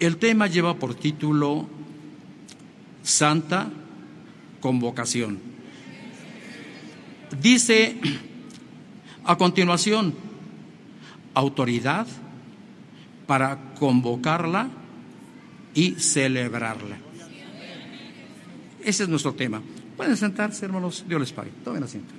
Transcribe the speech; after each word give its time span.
El 0.00 0.16
tema 0.18 0.46
lleva 0.46 0.74
por 0.74 0.94
título 0.94 1.68
Santa 3.02 3.68
Convocación. 4.60 5.38
Dice 7.40 7.96
a 9.24 9.36
continuación, 9.36 10.14
autoridad 11.34 12.06
para 13.26 13.74
convocarla 13.74 14.70
y 15.74 15.92
celebrarla. 15.92 16.96
Ese 18.82 19.02
es 19.02 19.08
nuestro 19.08 19.34
tema. 19.34 19.60
Pueden 19.96 20.16
sentarse, 20.16 20.64
hermanos. 20.64 21.04
Dios 21.06 21.20
les 21.20 21.32
pague. 21.32 21.50
Tomen 21.64 21.82
asiento. 21.82 22.17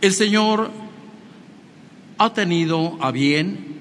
El 0.00 0.14
Señor 0.14 0.70
ha 2.16 2.32
tenido 2.32 2.96
a 3.02 3.10
bien 3.10 3.76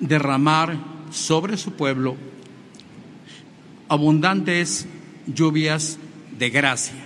derramar 0.00 0.76
sobre 1.12 1.56
su 1.56 1.74
pueblo 1.74 2.16
abundantes 3.88 4.88
lluvias 5.28 5.96
de 6.36 6.50
gracia, 6.50 6.96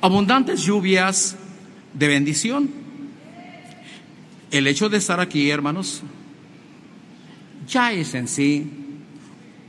abundantes 0.00 0.62
lluvias 0.62 1.36
de 1.94 2.08
bendición. 2.08 2.70
El 4.50 4.66
hecho 4.66 4.88
de 4.88 4.98
estar 4.98 5.20
aquí, 5.20 5.48
hermanos, 5.48 6.02
ya 7.68 7.92
es 7.92 8.14
en 8.14 8.26
sí 8.26 8.68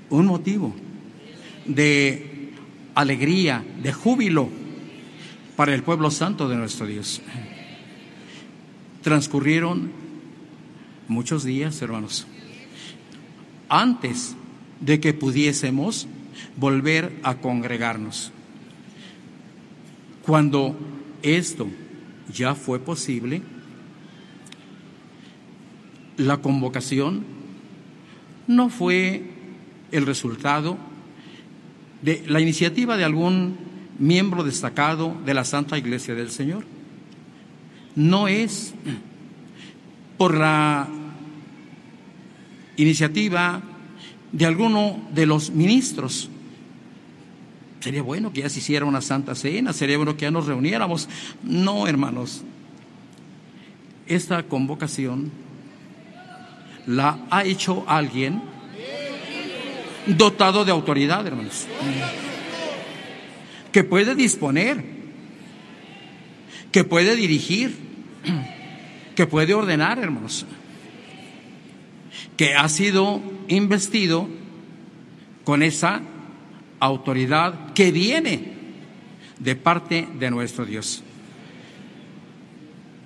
un 0.09 0.25
motivo 0.25 0.75
de 1.67 2.51
alegría, 2.95 3.63
de 3.83 3.93
júbilo 3.93 4.49
para 5.57 5.73
el 5.73 5.81
pueblo 5.81 6.11
santo 6.11 6.47
de 6.47 6.55
nuestro 6.55 6.85
Dios. 6.85 7.19
Transcurrieron 9.01 9.91
muchos 11.07 11.43
días, 11.43 11.81
hermanos, 11.81 12.27
antes 13.67 14.35
de 14.79 14.99
que 14.99 15.15
pudiésemos 15.15 16.07
volver 16.57 17.19
a 17.23 17.37
congregarnos. 17.37 18.31
Cuando 20.21 20.77
esto 21.23 21.67
ya 22.31 22.53
fue 22.53 22.79
posible, 22.79 23.41
la 26.17 26.37
convocación 26.37 27.23
no 28.45 28.69
fue 28.69 29.31
el 29.91 30.05
resultado 30.05 30.77
de 32.03 32.23
la 32.27 32.41
iniciativa 32.41 32.95
de 32.95 33.05
algún 33.05 33.66
miembro 33.99 34.43
destacado 34.43 35.15
de 35.25 35.33
la 35.33 35.43
Santa 35.43 35.77
Iglesia 35.77 36.15
del 36.15 36.31
Señor. 36.31 36.65
No 37.95 38.27
es 38.27 38.73
por 40.17 40.35
la 40.35 40.87
iniciativa 42.75 43.61
de 44.31 44.45
alguno 44.45 44.99
de 45.13 45.25
los 45.25 45.51
ministros. 45.51 46.29
Sería 47.79 48.01
bueno 48.01 48.33
que 48.33 48.41
ya 48.41 48.49
se 48.49 48.59
hiciera 48.59 48.85
una 48.85 49.01
santa 49.01 49.35
cena, 49.35 49.73
sería 49.73 49.97
bueno 49.97 50.15
que 50.15 50.23
ya 50.23 50.31
nos 50.31 50.47
reuniéramos. 50.47 51.07
No, 51.43 51.87
hermanos. 51.87 52.43
Esta 54.07 54.43
convocación 54.43 55.31
la 56.85 57.19
ha 57.29 57.43
hecho 57.43 57.83
alguien 57.87 58.41
dotado 60.07 60.63
de 60.63 60.71
autoridad, 60.71 61.27
hermanos 61.27 61.67
que 63.77 63.83
puede 63.83 64.15
disponer, 64.15 64.83
que 66.71 66.83
puede 66.83 67.15
dirigir, 67.15 67.75
que 69.15 69.27
puede 69.27 69.53
ordenar, 69.53 69.99
hermanos, 69.99 70.47
que 72.37 72.55
ha 72.55 72.67
sido 72.69 73.21
investido 73.47 74.27
con 75.43 75.61
esa 75.61 76.01
autoridad 76.79 77.73
que 77.73 77.91
viene 77.91 78.51
de 79.37 79.55
parte 79.55 80.07
de 80.17 80.31
nuestro 80.31 80.65
Dios. 80.65 81.03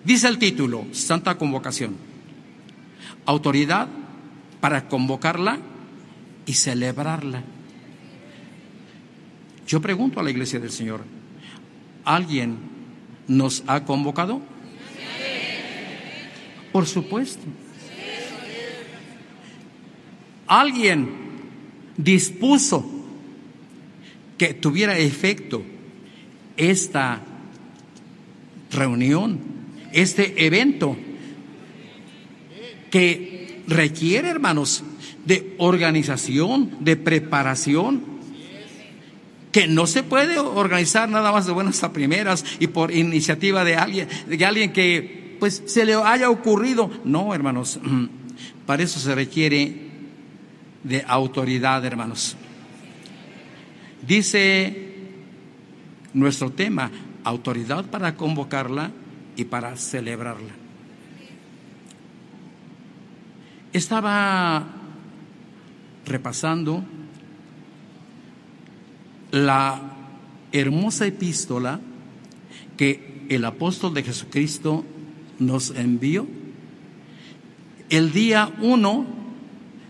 Dice 0.05 0.29
el 0.29 0.37
título, 0.37 0.85
Santa 0.93 1.37
Convocación, 1.37 1.97
autoridad 3.25 3.89
para 4.61 4.87
convocarla 4.87 5.59
y 6.45 6.53
celebrarla. 6.53 7.43
Yo 9.71 9.79
pregunto 9.79 10.19
a 10.19 10.23
la 10.23 10.31
iglesia 10.31 10.59
del 10.59 10.69
Señor, 10.69 10.99
¿alguien 12.03 12.57
nos 13.25 13.63
ha 13.67 13.85
convocado? 13.85 14.41
Por 16.73 16.85
supuesto. 16.85 17.41
¿Alguien 20.45 21.09
dispuso 21.95 22.85
que 24.37 24.53
tuviera 24.53 24.97
efecto 24.97 25.63
esta 26.57 27.21
reunión, 28.71 29.39
este 29.93 30.45
evento 30.47 30.97
que 32.89 33.63
requiere, 33.67 34.27
hermanos, 34.27 34.83
de 35.25 35.55
organización, 35.59 36.75
de 36.81 36.97
preparación, 36.97 38.10
que 39.51 39.67
no 39.67 39.87
se 39.87 40.03
puede 40.03 40.39
organizar 40.39 41.09
nada 41.09 41.31
más 41.31 41.45
de 41.45 41.51
buenas 41.51 41.83
a 41.83 41.91
primeras 41.91 42.45
y 42.59 42.67
por 42.67 42.91
iniciativa 42.91 43.63
de 43.63 43.75
alguien, 43.75 44.07
de 44.27 44.45
alguien 44.45 44.71
que 44.71 45.37
pues 45.39 45.63
se 45.65 45.85
le 45.85 45.95
haya 45.95 46.29
ocurrido. 46.29 46.89
No, 47.03 47.33
hermanos, 47.33 47.79
para 48.65 48.83
eso 48.83 48.99
se 48.99 49.13
requiere 49.13 49.75
de 50.83 51.03
autoridad, 51.07 51.83
hermanos. 51.85 52.37
Dice 54.07 54.91
nuestro 56.13 56.51
tema, 56.51 56.91
autoridad 57.23 57.85
para 57.85 58.15
convocarla 58.15 58.91
y 59.35 59.45
para 59.45 59.75
celebrarla. 59.75 60.53
Estaba 63.73 64.67
repasando 66.05 66.83
la 69.31 69.81
hermosa 70.51 71.07
epístola 71.07 71.79
que 72.77 73.25
el 73.29 73.45
apóstol 73.45 73.93
de 73.93 74.03
Jesucristo 74.03 74.83
nos 75.39 75.71
envió 75.71 76.27
el 77.89 78.11
día 78.11 78.53
1 78.61 79.05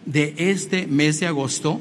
de 0.06 0.34
este 0.38 0.88
mes 0.88 1.20
de 1.20 1.28
agosto 1.28 1.80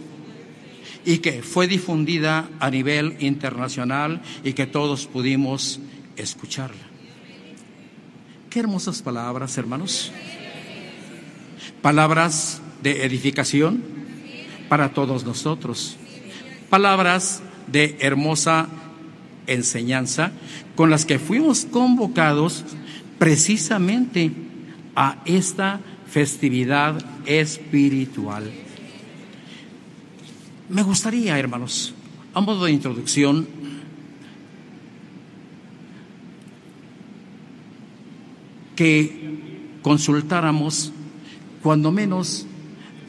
y 1.05 1.19
que 1.19 1.43
fue 1.43 1.67
difundida 1.67 2.49
a 2.61 2.71
nivel 2.71 3.17
internacional 3.21 4.21
y 4.45 4.53
que 4.53 4.67
todos 4.67 5.07
pudimos 5.07 5.81
escucharla. 6.17 6.91
Qué 8.51 8.61
hermosas 8.61 9.01
palabras, 9.01 9.57
hermanos. 9.57 10.13
Palabras 11.81 12.61
de 12.83 13.05
edificación 13.05 13.83
para 14.69 14.93
todos 14.93 15.25
nosotros. 15.25 15.97
Palabras 16.69 17.43
de 17.73 17.97
hermosa 18.01 18.69
enseñanza 19.47 20.33
con 20.77 20.91
las 20.91 21.05
que 21.05 21.19
fuimos 21.19 21.65
convocados 21.65 22.65
precisamente 23.19 24.33
a 24.97 25.19
esta 25.25 25.81
festividad 26.07 26.99
espiritual. 27.27 28.51
Me 30.69 30.83
gustaría, 30.83 31.39
hermanos, 31.39 31.95
a 32.33 32.41
modo 32.41 32.65
de 32.65 32.73
introducción, 32.73 33.47
que 38.77 39.79
consultáramos 39.83 40.93
cuando 41.63 41.93
menos 41.93 42.47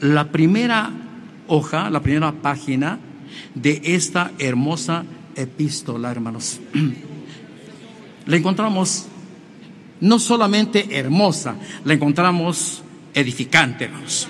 la 0.00 0.30
primera 0.30 0.90
hoja, 1.46 1.88
la 1.88 2.02
primera 2.02 2.32
página 2.32 2.98
de 3.54 3.80
esta 3.84 4.32
hermosa 4.38 5.04
epístola, 5.36 6.10
hermanos. 6.10 6.60
La 8.26 8.36
encontramos 8.36 9.06
no 10.00 10.18
solamente 10.18 10.98
hermosa, 10.98 11.54
la 11.84 11.94
encontramos 11.94 12.82
edificante, 13.14 13.84
hermanos. 13.84 14.28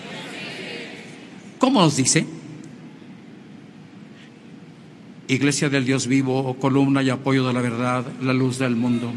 ¿Cómo 1.59 1.81
nos 1.81 1.97
dice? 1.97 2.27
Iglesia 5.29 5.71
del 5.71 5.87
Dios 5.87 6.07
vivo, 6.07 6.57
columna 6.61 7.03
y 7.03 7.09
apoyo 7.09 7.47
de 7.47 7.55
la 7.55 7.63
verdad, 7.63 8.05
la 8.21 8.35
luz 8.35 8.59
del 8.59 8.77
mundo. 8.77 9.13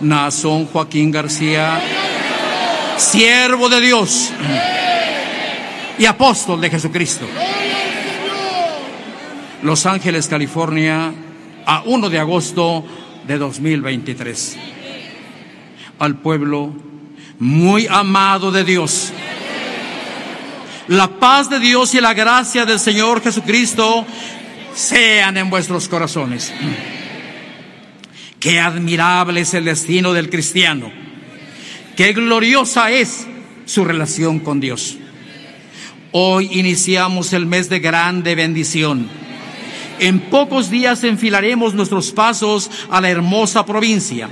Nazón 0.00 0.66
Joaquín 0.66 1.10
García, 1.10 1.80
siervo 2.98 3.68
de 3.70 3.80
Dios 3.80 4.30
y 5.98 6.06
apóstol 6.06 6.60
de 6.60 6.70
Jesucristo. 6.70 7.26
Los 9.62 9.86
Ángeles, 9.86 10.28
California, 10.28 11.12
a 11.66 11.82
1 11.84 12.10
de 12.10 12.18
agosto 12.18 12.84
de 13.26 13.38
2023. 13.38 14.56
Al 15.98 16.16
pueblo 16.18 16.72
muy 17.38 17.86
amado 17.88 18.50
de 18.50 18.64
Dios. 18.64 19.12
La 20.88 21.08
paz 21.08 21.50
de 21.50 21.58
Dios 21.58 21.94
y 21.94 22.00
la 22.00 22.14
gracia 22.14 22.64
del 22.64 22.78
Señor 22.78 23.22
Jesucristo 23.22 24.06
sean 24.74 25.36
en 25.36 25.50
vuestros 25.50 25.88
corazones. 25.88 26.52
Qué 28.40 28.60
admirable 28.60 29.40
es 29.40 29.52
el 29.54 29.64
destino 29.64 30.12
del 30.12 30.30
cristiano. 30.30 30.90
Qué 31.96 32.12
gloriosa 32.12 32.92
es 32.92 33.26
su 33.66 33.84
relación 33.84 34.38
con 34.38 34.60
Dios. 34.60 34.96
Hoy 36.12 36.48
iniciamos 36.52 37.34
el 37.34 37.44
mes 37.44 37.68
de 37.68 37.80
grande 37.80 38.34
bendición. 38.34 39.08
En 39.98 40.20
pocos 40.20 40.70
días 40.70 41.04
enfilaremos 41.04 41.74
nuestros 41.74 42.12
pasos 42.12 42.70
a 42.88 43.00
la 43.02 43.10
hermosa 43.10 43.66
provincia. 43.66 44.30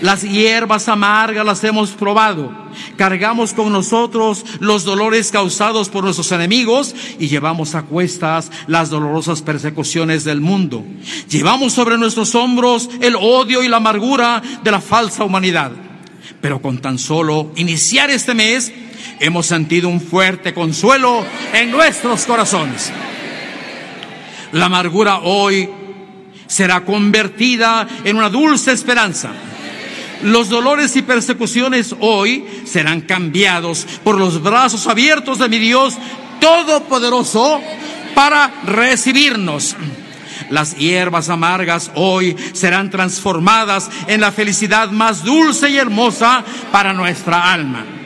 Las 0.00 0.22
hierbas 0.22 0.88
amargas 0.88 1.44
las 1.44 1.64
hemos 1.64 1.90
probado. 1.90 2.52
Cargamos 2.96 3.52
con 3.52 3.72
nosotros 3.72 4.44
los 4.60 4.84
dolores 4.84 5.32
causados 5.32 5.88
por 5.88 6.04
nuestros 6.04 6.30
enemigos 6.30 6.94
y 7.18 7.26
llevamos 7.26 7.74
a 7.74 7.82
cuestas 7.82 8.52
las 8.68 8.90
dolorosas 8.90 9.42
persecuciones 9.42 10.22
del 10.22 10.40
mundo. 10.40 10.84
Llevamos 11.28 11.72
sobre 11.72 11.98
nuestros 11.98 12.36
hombros 12.36 12.88
el 13.00 13.16
odio 13.16 13.64
y 13.64 13.68
la 13.68 13.78
amargura 13.78 14.40
de 14.62 14.70
la 14.70 14.80
falsa 14.80 15.24
humanidad. 15.24 15.72
Pero 16.40 16.62
con 16.62 16.78
tan 16.78 16.98
solo 16.98 17.50
iniciar 17.56 18.10
este 18.10 18.34
mes, 18.34 18.72
hemos 19.20 19.46
sentido 19.46 19.88
un 19.88 20.00
fuerte 20.00 20.54
consuelo 20.54 21.24
en 21.52 21.70
nuestros 21.70 22.24
corazones. 22.24 22.92
La 24.52 24.66
amargura 24.66 25.18
hoy 25.18 25.68
será 26.46 26.84
convertida 26.84 27.86
en 28.04 28.16
una 28.16 28.30
dulce 28.30 28.72
esperanza. 28.72 29.30
Los 30.22 30.48
dolores 30.48 30.96
y 30.96 31.02
persecuciones 31.02 31.94
hoy 32.00 32.44
serán 32.64 33.02
cambiados 33.02 33.86
por 34.02 34.18
los 34.18 34.42
brazos 34.42 34.86
abiertos 34.86 35.38
de 35.38 35.48
mi 35.48 35.58
Dios 35.58 35.94
Todopoderoso 36.40 37.60
para 38.14 38.62
recibirnos. 38.64 39.76
Las 40.50 40.76
hierbas 40.76 41.28
amargas 41.28 41.90
hoy 41.94 42.36
serán 42.52 42.90
transformadas 42.90 43.90
en 44.06 44.20
la 44.20 44.32
felicidad 44.32 44.90
más 44.90 45.24
dulce 45.24 45.68
y 45.68 45.76
hermosa 45.76 46.44
para 46.72 46.92
nuestra 46.92 47.52
alma. 47.52 47.97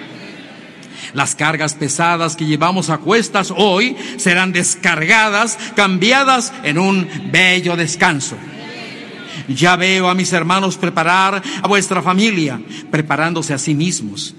Las 1.15 1.35
cargas 1.35 1.75
pesadas 1.75 2.37
que 2.37 2.47
llevamos 2.47 2.89
a 2.89 2.99
cuestas 2.99 3.53
hoy 3.55 3.97
serán 4.17 4.53
descargadas, 4.53 5.59
cambiadas 5.77 6.53
en 6.63 6.79
un 6.79 7.09
bello 7.31 7.77
descanso. 7.77 8.37
Ya 9.49 9.77
veo 9.77 10.09
a 10.09 10.15
mis 10.15 10.33
hermanos 10.33 10.77
preparar 10.77 11.43
a 11.63 11.69
vuestra 11.69 12.03
familia, 12.03 12.61
preparándose 12.91 13.53
a 13.53 13.59
sí 13.59 13.75
mismos. 13.75 14.35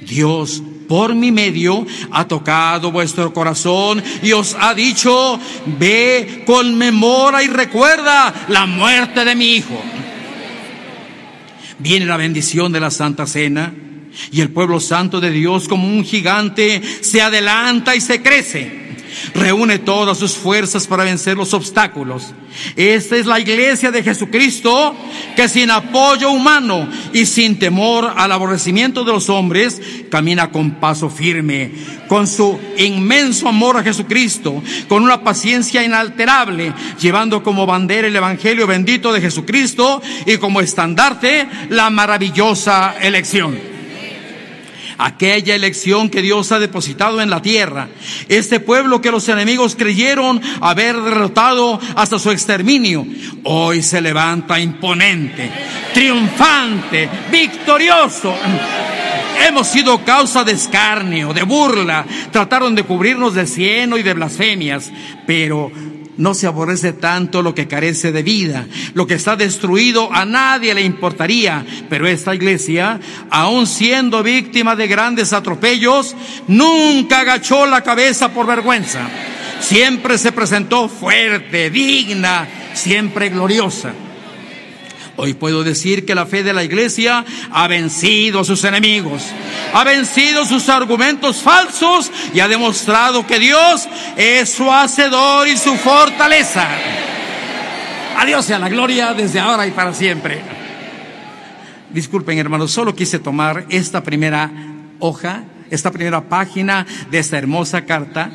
Dios, 0.00 0.62
por 0.86 1.14
mi 1.14 1.32
medio, 1.32 1.86
ha 2.10 2.26
tocado 2.26 2.92
vuestro 2.92 3.32
corazón 3.32 4.02
y 4.22 4.32
os 4.32 4.54
ha 4.58 4.74
dicho, 4.74 5.38
ve, 5.78 6.44
conmemora 6.46 7.42
y 7.42 7.48
recuerda 7.48 8.34
la 8.48 8.66
muerte 8.66 9.24
de 9.24 9.34
mi 9.34 9.54
hijo. 9.54 9.80
Viene 11.78 12.06
la 12.06 12.16
bendición 12.16 12.72
de 12.72 12.80
la 12.80 12.90
Santa 12.90 13.26
Cena 13.26 13.72
y 14.30 14.40
el 14.40 14.50
pueblo 14.50 14.80
santo 14.80 15.20
de 15.20 15.30
Dios 15.30 15.68
como 15.68 15.86
un 15.86 16.04
gigante 16.04 16.82
se 17.00 17.20
adelanta 17.20 17.96
y 17.96 18.00
se 18.00 18.22
crece. 18.22 18.88
Reúne 19.34 19.78
todas 19.78 20.18
sus 20.18 20.32
fuerzas 20.32 20.86
para 20.86 21.04
vencer 21.04 21.36
los 21.36 21.54
obstáculos. 21.54 22.34
Esta 22.76 23.16
es 23.16 23.26
la 23.26 23.40
iglesia 23.40 23.90
de 23.90 24.02
Jesucristo 24.02 24.94
que 25.36 25.48
sin 25.48 25.70
apoyo 25.70 26.30
humano 26.30 26.88
y 27.12 27.26
sin 27.26 27.58
temor 27.58 28.12
al 28.16 28.32
aborrecimiento 28.32 29.04
de 29.04 29.12
los 29.12 29.28
hombres 29.28 29.80
camina 30.10 30.50
con 30.50 30.72
paso 30.72 31.08
firme, 31.08 31.70
con 32.08 32.26
su 32.26 32.58
inmenso 32.78 33.48
amor 33.48 33.76
a 33.76 33.82
Jesucristo, 33.82 34.62
con 34.88 35.02
una 35.02 35.22
paciencia 35.22 35.84
inalterable, 35.84 36.72
llevando 37.00 37.42
como 37.42 37.66
bandera 37.66 38.08
el 38.08 38.16
Evangelio 38.16 38.66
bendito 38.66 39.12
de 39.12 39.20
Jesucristo 39.20 40.02
y 40.26 40.36
como 40.38 40.60
estandarte 40.60 41.48
la 41.70 41.90
maravillosa 41.90 42.96
elección 43.00 43.77
aquella 44.98 45.54
elección 45.54 46.10
que 46.10 46.22
Dios 46.22 46.52
ha 46.52 46.58
depositado 46.58 47.20
en 47.20 47.30
la 47.30 47.40
tierra, 47.40 47.88
este 48.28 48.60
pueblo 48.60 49.00
que 49.00 49.10
los 49.10 49.28
enemigos 49.28 49.76
creyeron 49.76 50.40
haber 50.60 50.96
derrotado 50.96 51.80
hasta 51.94 52.18
su 52.18 52.30
exterminio, 52.30 53.06
hoy 53.44 53.82
se 53.82 54.00
levanta 54.00 54.58
imponente, 54.60 55.50
triunfante, 55.94 57.08
victorioso. 57.30 58.34
Hemos 59.46 59.68
sido 59.68 60.04
causa 60.04 60.42
de 60.42 60.52
escarnio, 60.52 61.32
de 61.32 61.44
burla, 61.44 62.04
trataron 62.32 62.74
de 62.74 62.82
cubrirnos 62.82 63.34
de 63.34 63.46
cieno 63.46 63.96
y 63.96 64.02
de 64.02 64.14
blasfemias, 64.14 64.90
pero 65.26 65.70
no 66.18 66.34
se 66.34 66.46
aborrece 66.46 66.92
tanto 66.92 67.42
lo 67.42 67.54
que 67.54 67.68
carece 67.68 68.12
de 68.12 68.22
vida. 68.22 68.66
Lo 68.94 69.06
que 69.06 69.14
está 69.14 69.36
destruido 69.36 70.12
a 70.12 70.24
nadie 70.24 70.74
le 70.74 70.82
importaría. 70.82 71.64
Pero 71.88 72.06
esta 72.06 72.34
iglesia, 72.34 73.00
aun 73.30 73.66
siendo 73.66 74.22
víctima 74.22 74.76
de 74.76 74.88
grandes 74.88 75.32
atropellos, 75.32 76.14
nunca 76.48 77.20
agachó 77.20 77.66
la 77.66 77.82
cabeza 77.82 78.34
por 78.34 78.46
vergüenza. 78.46 79.08
Siempre 79.60 80.18
se 80.18 80.32
presentó 80.32 80.88
fuerte, 80.88 81.70
digna, 81.70 82.46
siempre 82.74 83.30
gloriosa. 83.30 83.92
Hoy 85.20 85.34
puedo 85.34 85.64
decir 85.64 86.06
que 86.06 86.14
la 86.14 86.26
fe 86.26 86.44
de 86.44 86.52
la 86.52 86.62
iglesia 86.62 87.24
ha 87.50 87.66
vencido 87.66 88.38
a 88.38 88.44
sus 88.44 88.62
enemigos, 88.62 89.24
ha 89.74 89.82
vencido 89.82 90.44
sus 90.44 90.68
argumentos 90.68 91.42
falsos 91.42 92.08
y 92.32 92.38
ha 92.38 92.46
demostrado 92.46 93.26
que 93.26 93.40
Dios 93.40 93.88
es 94.16 94.48
su 94.48 94.70
hacedor 94.70 95.48
y 95.48 95.56
su 95.56 95.74
fortaleza. 95.74 96.68
Adiós 98.16 98.44
sea 98.44 98.60
la 98.60 98.68
gloria 98.68 99.12
desde 99.12 99.40
ahora 99.40 99.66
y 99.66 99.72
para 99.72 99.92
siempre. 99.92 100.40
Disculpen 101.90 102.38
hermanos, 102.38 102.70
solo 102.70 102.94
quise 102.94 103.18
tomar 103.18 103.66
esta 103.70 104.04
primera 104.04 104.52
hoja, 105.00 105.42
esta 105.68 105.90
primera 105.90 106.28
página 106.28 106.86
de 107.10 107.18
esta 107.18 107.38
hermosa 107.38 107.84
carta, 107.84 108.30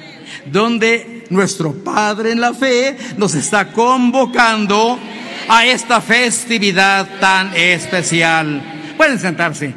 donde 0.48 1.28
nuestro 1.30 1.72
Padre 1.82 2.34
en 2.34 2.42
la 2.42 2.54
fe 2.54 2.98
nos 3.16 3.36
está 3.36 3.72
convocando 3.72 5.00
a 5.48 5.66
esta 5.66 6.02
festividad 6.02 7.20
tan 7.20 7.56
especial. 7.56 8.62
Pueden 8.98 9.20
sentarse. 9.20 9.74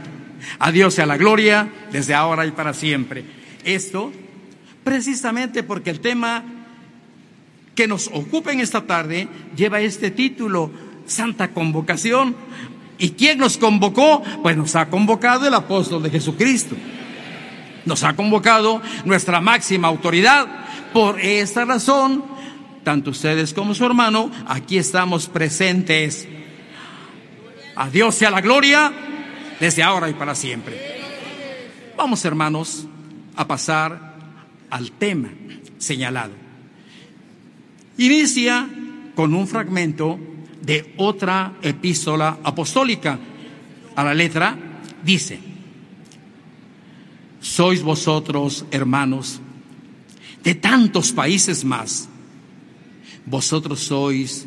A 0.59 0.71
Dios 0.73 0.95
sea 0.95 1.07
la 1.07 1.17
gloria 1.17 1.69
desde 1.93 2.15
ahora 2.15 2.47
y 2.47 2.53
para 2.53 2.73
siempre. 2.73 3.25
Esto 3.65 4.13
precisamente 4.85 5.63
porque 5.63 5.91
el 5.91 6.01
tema 6.01 6.45
que 7.75 7.87
nos 7.87 8.09
ocupa 8.09 8.53
en 8.53 8.61
esta 8.61 8.87
tarde 8.87 9.29
lleva 9.55 9.81
este 9.81 10.11
título, 10.11 10.71
Santa 11.07 11.49
Convocación. 11.49 12.35
¿Y 12.99 13.11
quién 13.11 13.39
nos 13.39 13.59
convocó? 13.59 14.23
Pues 14.43 14.57
nos 14.57 14.75
ha 14.77 14.89
convocado 14.89 15.47
el 15.47 15.55
apóstol 15.55 16.03
de 16.03 16.11
Jesucristo. 16.11 16.77
Nos 17.85 18.03
ha 18.05 18.17
convocado 18.17 18.81
nuestra 19.05 19.41
máxima 19.41 19.89
autoridad. 19.89 20.47
Por 20.93 21.21
esta 21.21 21.65
razón, 21.67 22.25
tanto 22.87 23.11
ustedes 23.11 23.53
como 23.53 23.75
su 23.75 23.85
hermano, 23.85 24.31
aquí 24.47 24.79
estamos 24.79 25.27
presentes. 25.27 26.29
A 27.75 27.91
Dios 27.91 28.15
sea 28.15 28.31
la 28.31 28.41
gloria 28.41 28.93
desde 29.59 29.83
ahora 29.83 30.09
y 30.09 30.15
para 30.15 30.37
siempre. 30.37 31.03
Vamos, 31.97 32.25
hermanos, 32.25 32.87
a 33.35 33.45
pasar 33.45 34.15
al 34.71 34.93
tema 34.93 35.31
señalado. 35.79 36.31
Inicia 37.99 38.69
con 39.17 39.35
un 39.35 39.49
fragmento 39.49 40.21
de 40.63 40.95
otra 40.97 41.55
epístola 41.63 42.39
apostólica. 42.45 43.19
A 43.97 44.05
la 44.05 44.15
letra 44.15 44.57
dice, 45.03 45.41
sois 47.41 47.83
vosotros, 47.83 48.65
hermanos, 48.71 49.41
de 50.45 50.55
tantos 50.55 51.11
países 51.11 51.65
más 51.65 52.11
vosotros 53.27 53.81
sois 53.81 54.47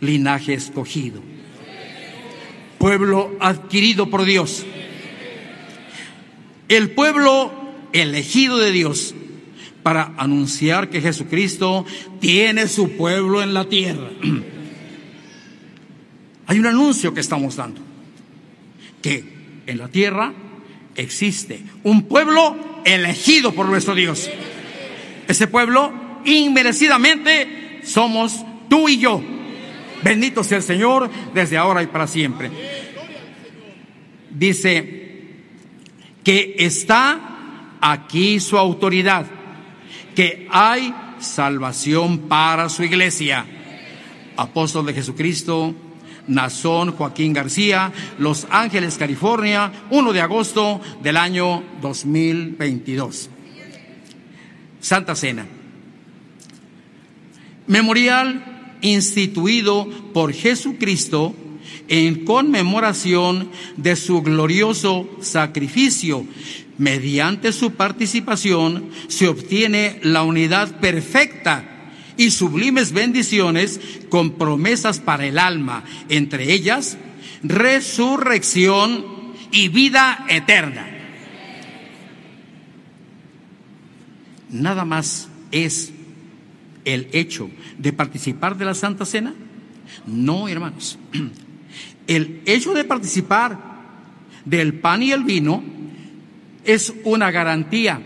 linaje 0.00 0.54
escogido, 0.54 1.22
pueblo 2.78 3.36
adquirido 3.40 4.10
por 4.10 4.24
Dios, 4.24 4.66
el 6.68 6.90
pueblo 6.90 7.52
elegido 7.92 8.58
de 8.58 8.72
Dios 8.72 9.14
para 9.82 10.14
anunciar 10.16 10.90
que 10.90 11.00
Jesucristo 11.00 11.86
tiene 12.20 12.66
su 12.66 12.96
pueblo 12.96 13.40
en 13.40 13.54
la 13.54 13.66
tierra. 13.66 14.10
Hay 16.48 16.58
un 16.58 16.66
anuncio 16.66 17.14
que 17.14 17.20
estamos 17.20 17.56
dando, 17.56 17.80
que 19.00 19.24
en 19.66 19.78
la 19.78 19.88
tierra 19.88 20.32
existe 20.96 21.62
un 21.84 22.02
pueblo 22.02 22.56
elegido 22.84 23.52
por 23.52 23.66
nuestro 23.66 23.94
Dios. 23.94 24.28
Ese 25.28 25.46
pueblo 25.46 25.92
inmerecidamente 26.24 27.65
somos 27.86 28.44
tú 28.68 28.88
y 28.88 28.98
yo. 28.98 29.22
Bendito 30.02 30.44
sea 30.44 30.58
el 30.58 30.64
Señor 30.64 31.10
desde 31.32 31.56
ahora 31.56 31.82
y 31.82 31.86
para 31.86 32.06
siempre. 32.06 32.50
Dice 34.30 35.24
que 36.22 36.56
está 36.58 37.78
aquí 37.80 38.40
su 38.40 38.58
autoridad, 38.58 39.26
que 40.14 40.46
hay 40.50 40.92
salvación 41.18 42.28
para 42.28 42.68
su 42.68 42.82
iglesia. 42.82 43.46
Apóstol 44.36 44.84
de 44.84 44.92
Jesucristo, 44.92 45.74
Nazón 46.26 46.92
Joaquín 46.92 47.32
García, 47.32 47.92
Los 48.18 48.46
Ángeles, 48.50 48.98
California, 48.98 49.72
1 49.90 50.12
de 50.12 50.20
agosto 50.20 50.80
del 51.02 51.16
año 51.16 51.62
2022. 51.80 53.30
Santa 54.80 55.14
Cena. 55.14 55.46
Memorial 57.66 58.78
instituido 58.82 59.88
por 60.12 60.32
Jesucristo 60.32 61.34
en 61.88 62.24
conmemoración 62.24 63.50
de 63.76 63.96
su 63.96 64.22
glorioso 64.22 65.08
sacrificio. 65.20 66.24
Mediante 66.78 67.52
su 67.52 67.72
participación 67.72 68.90
se 69.08 69.28
obtiene 69.28 69.98
la 70.02 70.22
unidad 70.22 70.78
perfecta 70.80 71.92
y 72.16 72.30
sublimes 72.30 72.92
bendiciones 72.92 73.80
con 74.08 74.32
promesas 74.32 75.00
para 75.00 75.26
el 75.26 75.38
alma, 75.38 75.84
entre 76.08 76.52
ellas 76.52 76.98
resurrección 77.42 79.04
y 79.52 79.68
vida 79.68 80.26
eterna. 80.28 80.90
Nada 84.50 84.84
más 84.84 85.28
es 85.50 85.92
el 86.86 87.08
hecho 87.12 87.50
de 87.76 87.92
participar 87.92 88.56
de 88.56 88.64
la 88.64 88.74
Santa 88.74 89.04
Cena. 89.04 89.34
No, 90.06 90.48
hermanos. 90.48 90.98
El 92.06 92.42
hecho 92.46 92.72
de 92.72 92.84
participar 92.84 93.58
del 94.44 94.74
pan 94.74 95.02
y 95.02 95.10
el 95.10 95.24
vino 95.24 95.60
es 96.64 96.94
una 97.02 97.32
garantía 97.32 98.00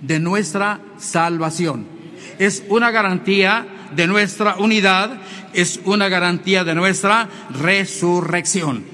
de 0.00 0.18
nuestra 0.18 0.80
salvación 0.96 1.96
es 2.38 2.64
una 2.68 2.90
garantía 2.90 3.66
de 3.94 4.06
nuestra 4.06 4.56
unidad, 4.56 5.18
es 5.52 5.80
una 5.84 6.08
garantía 6.08 6.64
de 6.64 6.74
nuestra 6.74 7.28
resurrección. 7.50 8.84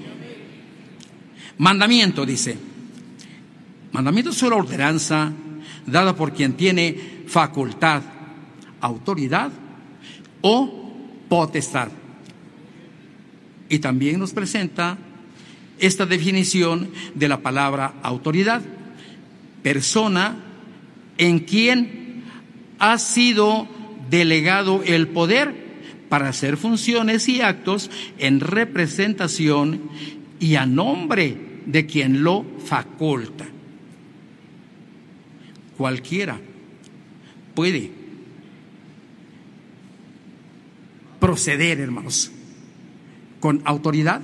Mandamiento, 1.59 2.25
dice. 2.27 2.57
Mandamiento 3.93 4.31
es 4.31 4.43
una 4.43 4.57
ordenanza 4.57 5.33
dada 5.87 6.15
por 6.15 6.33
quien 6.33 6.55
tiene 6.55 7.25
facultad, 7.27 8.03
autoridad 8.83 9.51
o 10.43 10.93
potestad. 11.31 11.89
Y 13.71 13.79
también 13.79 14.19
nos 14.19 14.35
presenta 14.35 14.99
esta 15.79 16.05
definición 16.05 16.91
de 17.15 17.29
la 17.29 17.41
palabra 17.41 17.95
autoridad. 18.03 18.61
Persona 19.63 20.37
en 21.17 21.39
quien 21.39 22.25
ha 22.79 22.99
sido 22.99 23.67
delegado 24.11 24.83
el 24.85 25.09
poder 25.09 25.55
para 26.11 26.29
hacer 26.29 26.59
funciones 26.59 27.29
y 27.29 27.41
actos 27.41 27.91
en 28.19 28.41
representación 28.41 29.89
y 30.39 30.57
a 30.57 30.67
nombre 30.67 31.63
de 31.65 31.87
quien 31.87 32.23
lo 32.23 32.45
faculta. 32.67 33.47
Cualquiera 35.79 36.39
puede 37.55 38.02
proceder, 41.23 41.79
hermanos, 41.79 42.33
con 43.39 43.63
autoridad. 43.65 44.21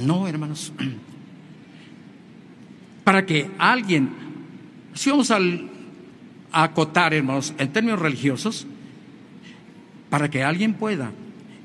No, 0.00 0.28
hermanos. 0.28 0.72
Para 3.02 3.26
que 3.26 3.50
alguien, 3.58 4.10
si 4.94 5.10
vamos 5.10 5.32
al 5.32 5.68
acotar, 6.52 7.12
hermanos, 7.12 7.52
en 7.58 7.72
términos 7.72 7.98
religiosos, 7.98 8.64
para 10.08 10.30
que 10.30 10.44
alguien 10.44 10.74
pueda 10.74 11.10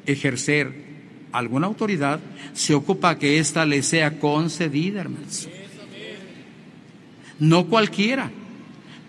ejercer 0.07 0.73
alguna 1.31 1.67
autoridad, 1.67 2.19
se 2.53 2.73
ocupa 2.73 3.19
que 3.19 3.37
ésta 3.37 3.67
le 3.67 3.83
sea 3.83 4.19
concedida, 4.19 5.01
hermanos. 5.01 5.47
No 7.37 7.67
cualquiera. 7.67 8.31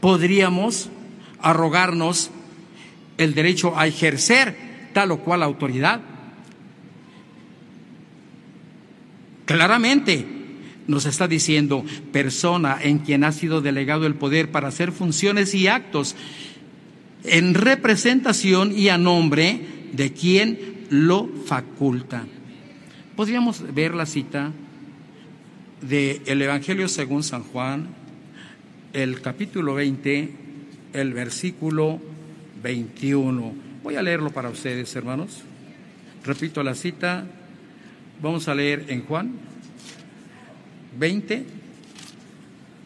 Podríamos 0.03 0.91
arrogarnos 1.41 2.31
el 3.17 3.33
derecho 3.33 3.73
a 3.75 3.87
ejercer 3.87 4.72
tal 4.93 5.13
o 5.13 5.19
cual 5.19 5.43
autoridad. 5.43 6.01
Claramente, 9.45 10.27
nos 10.87 11.07
está 11.07 11.29
diciendo 11.29 11.85
persona 12.13 12.79
en 12.81 12.99
quien 12.99 13.25
ha 13.25 13.33
sido 13.33 13.61
delegado 13.61 14.07
el 14.07 14.15
poder 14.15 14.51
para 14.51 14.69
hacer 14.69 14.93
funciones 14.93 15.55
y 15.55 15.69
actos 15.69 16.17
en 17.25 17.55
representación 17.55 18.77
y 18.77 18.89
a 18.89 18.99
nombre 18.99 19.61
de 19.93 20.13
quien 20.13 20.87
lo 20.91 21.29
faculta. 21.47 22.27
Podríamos 23.17 23.75
ver 23.75 23.95
la 23.95 24.07
cita 24.07 24.53
del 25.81 26.21
el 26.27 26.43
Evangelio 26.43 26.89
según 26.89 27.23
San 27.23 27.43
Juan, 27.45 27.89
el 28.93 29.21
capítulo 29.21 29.75
20, 29.75 30.31
el 30.93 31.13
versículo 31.13 32.01
21. 32.63 33.72
Voy 33.83 33.97
a 33.97 34.03
leerlo 34.03 34.31
para 34.31 34.49
ustedes, 34.49 34.95
hermanos. 34.95 35.43
Repito 36.25 36.62
la 36.62 36.75
cita. 36.75 37.25
Vamos 38.21 38.47
a 38.47 38.55
leer 38.55 38.85
en 38.89 39.05
Juan 39.05 39.33
20, 40.99 41.45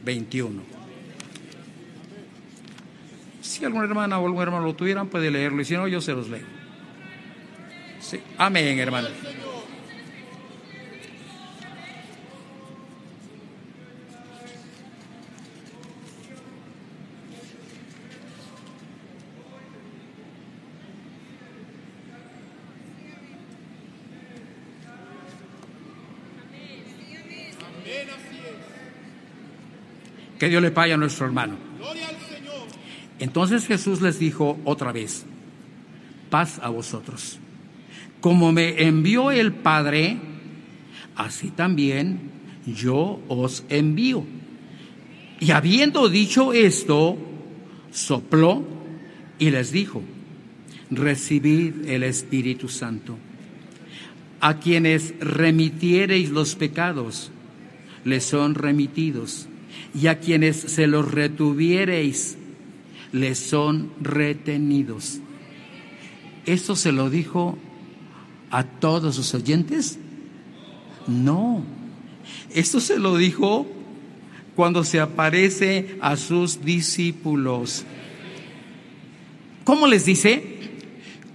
21. 0.04 0.62
Si 3.42 3.64
alguna 3.64 3.84
hermana 3.84 4.18
o 4.18 4.26
algún 4.26 4.42
hermano 4.42 4.64
lo 4.64 4.74
tuvieran, 4.74 5.08
puede 5.08 5.30
leerlo, 5.30 5.60
y 5.60 5.64
si 5.64 5.74
no, 5.74 5.86
yo 5.88 6.00
se 6.00 6.12
los 6.12 6.28
leo. 6.28 6.44
Amén, 8.38 8.78
hermano. 8.78 9.08
Que 30.38 30.48
Dios 30.48 30.62
le 30.62 30.70
pague 30.70 30.92
a 30.92 30.96
nuestro 30.96 31.26
hermano. 31.26 31.56
Entonces 33.18 33.66
Jesús 33.66 34.02
les 34.02 34.18
dijo 34.18 34.58
otra 34.64 34.92
vez, 34.92 35.24
paz 36.28 36.58
a 36.62 36.68
vosotros. 36.68 37.38
Como 38.20 38.52
me 38.52 38.82
envió 38.82 39.30
el 39.30 39.52
Padre, 39.52 40.18
así 41.14 41.50
también 41.50 42.30
yo 42.66 43.20
os 43.28 43.64
envío. 43.68 44.24
Y 45.40 45.50
habiendo 45.52 46.08
dicho 46.08 46.52
esto, 46.52 47.16
sopló 47.90 48.64
y 49.38 49.50
les 49.50 49.72
dijo, 49.72 50.02
recibid 50.90 51.88
el 51.88 52.02
Espíritu 52.02 52.68
Santo. 52.68 53.16
A 54.40 54.58
quienes 54.58 55.14
remitiereis 55.20 56.30
los 56.30 56.54
pecados, 56.54 57.30
les 58.04 58.24
son 58.24 58.54
remitidos 58.54 59.48
y 59.94 60.08
a 60.08 60.18
quienes 60.18 60.56
se 60.56 60.86
los 60.86 61.10
retuviereis, 61.10 62.36
les 63.12 63.38
son 63.38 63.90
retenidos. 64.00 65.20
¿Esto 66.44 66.76
se 66.76 66.92
lo 66.92 67.10
dijo 67.10 67.58
a 68.50 68.64
todos 68.64 69.16
sus 69.16 69.34
oyentes? 69.34 69.98
No. 71.06 71.62
Esto 72.54 72.80
se 72.80 72.98
lo 72.98 73.16
dijo 73.16 73.66
cuando 74.54 74.84
se 74.84 75.00
aparece 75.00 75.96
a 76.00 76.16
sus 76.16 76.64
discípulos. 76.64 77.84
¿Cómo 79.64 79.86
les 79.86 80.04
dice? 80.04 80.42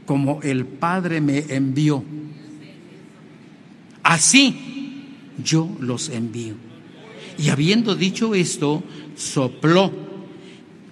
Como 0.05 0.41
el 0.41 0.65
Padre 0.65 1.19
me 1.21 1.39
envió. 1.49 2.03
Así 4.03 5.07
yo 5.43 5.69
los 5.79 6.09
envío. 6.09 6.70
Y 7.41 7.49
habiendo 7.49 7.95
dicho 7.95 8.35
esto, 8.35 8.83
sopló. 9.15 9.91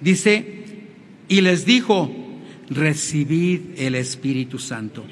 Dice, 0.02 0.64
y 1.28 1.42
les 1.42 1.64
dijo, 1.64 2.12
recibid 2.72 3.62
el 3.78 3.94
Espíritu 3.94 4.58
Santo. 4.58 5.06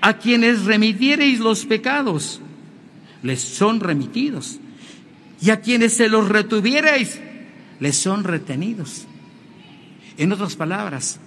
A 0.00 0.18
quienes 0.18 0.64
remitiereis 0.64 1.40
los 1.40 1.66
pecados, 1.66 2.40
les 3.24 3.40
son 3.40 3.80
remitidos. 3.80 4.60
Y 5.40 5.50
a 5.50 5.60
quienes 5.60 5.94
se 5.94 6.08
los 6.08 6.28
retuviereis, 6.28 7.18
les 7.80 7.96
son 7.96 8.22
retenidos. 8.22 9.06
En 10.18 10.30
otras 10.30 10.54
palabras, 10.54 11.18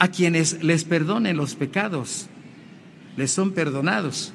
a 0.00 0.08
quienes 0.08 0.64
les 0.64 0.82
perdonen 0.82 1.36
los 1.36 1.54
pecados, 1.54 2.26
les 3.16 3.30
son 3.30 3.52
perdonados. 3.52 4.32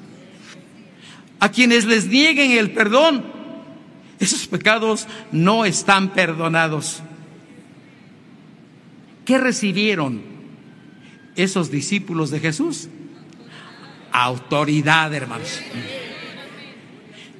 A 1.40 1.50
quienes 1.50 1.84
les 1.84 2.06
nieguen 2.06 2.52
el 2.52 2.70
perdón, 2.72 3.35
esos 4.18 4.46
pecados 4.46 5.06
no 5.32 5.64
están 5.64 6.10
perdonados. 6.10 7.02
¿Qué 9.24 9.38
recibieron 9.38 10.22
esos 11.34 11.70
discípulos 11.70 12.30
de 12.30 12.40
Jesús? 12.40 12.88
Autoridad, 14.12 15.12
hermanos. 15.12 15.60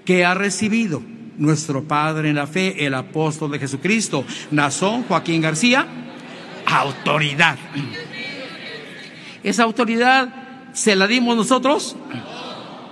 ¿Qué 0.05 0.25
ha 0.25 0.35
recibido 0.35 1.03
nuestro 1.39 1.85
Padre 1.85 2.31
en 2.31 2.37
la 2.37 2.47
fe, 2.47 2.85
el 2.85 2.95
apóstol 2.95 3.53
de 3.53 3.59
Jesucristo, 3.59 4.25
Nazón 4.51 5.05
Joaquín 5.05 5.41
García? 5.41 5.87
Autoridad. 6.67 7.57
¿Esa 9.43 9.63
autoridad 9.63 10.73
se 10.73 10.97
la 10.97 11.07
dimos 11.07 11.37
nosotros? 11.37 11.97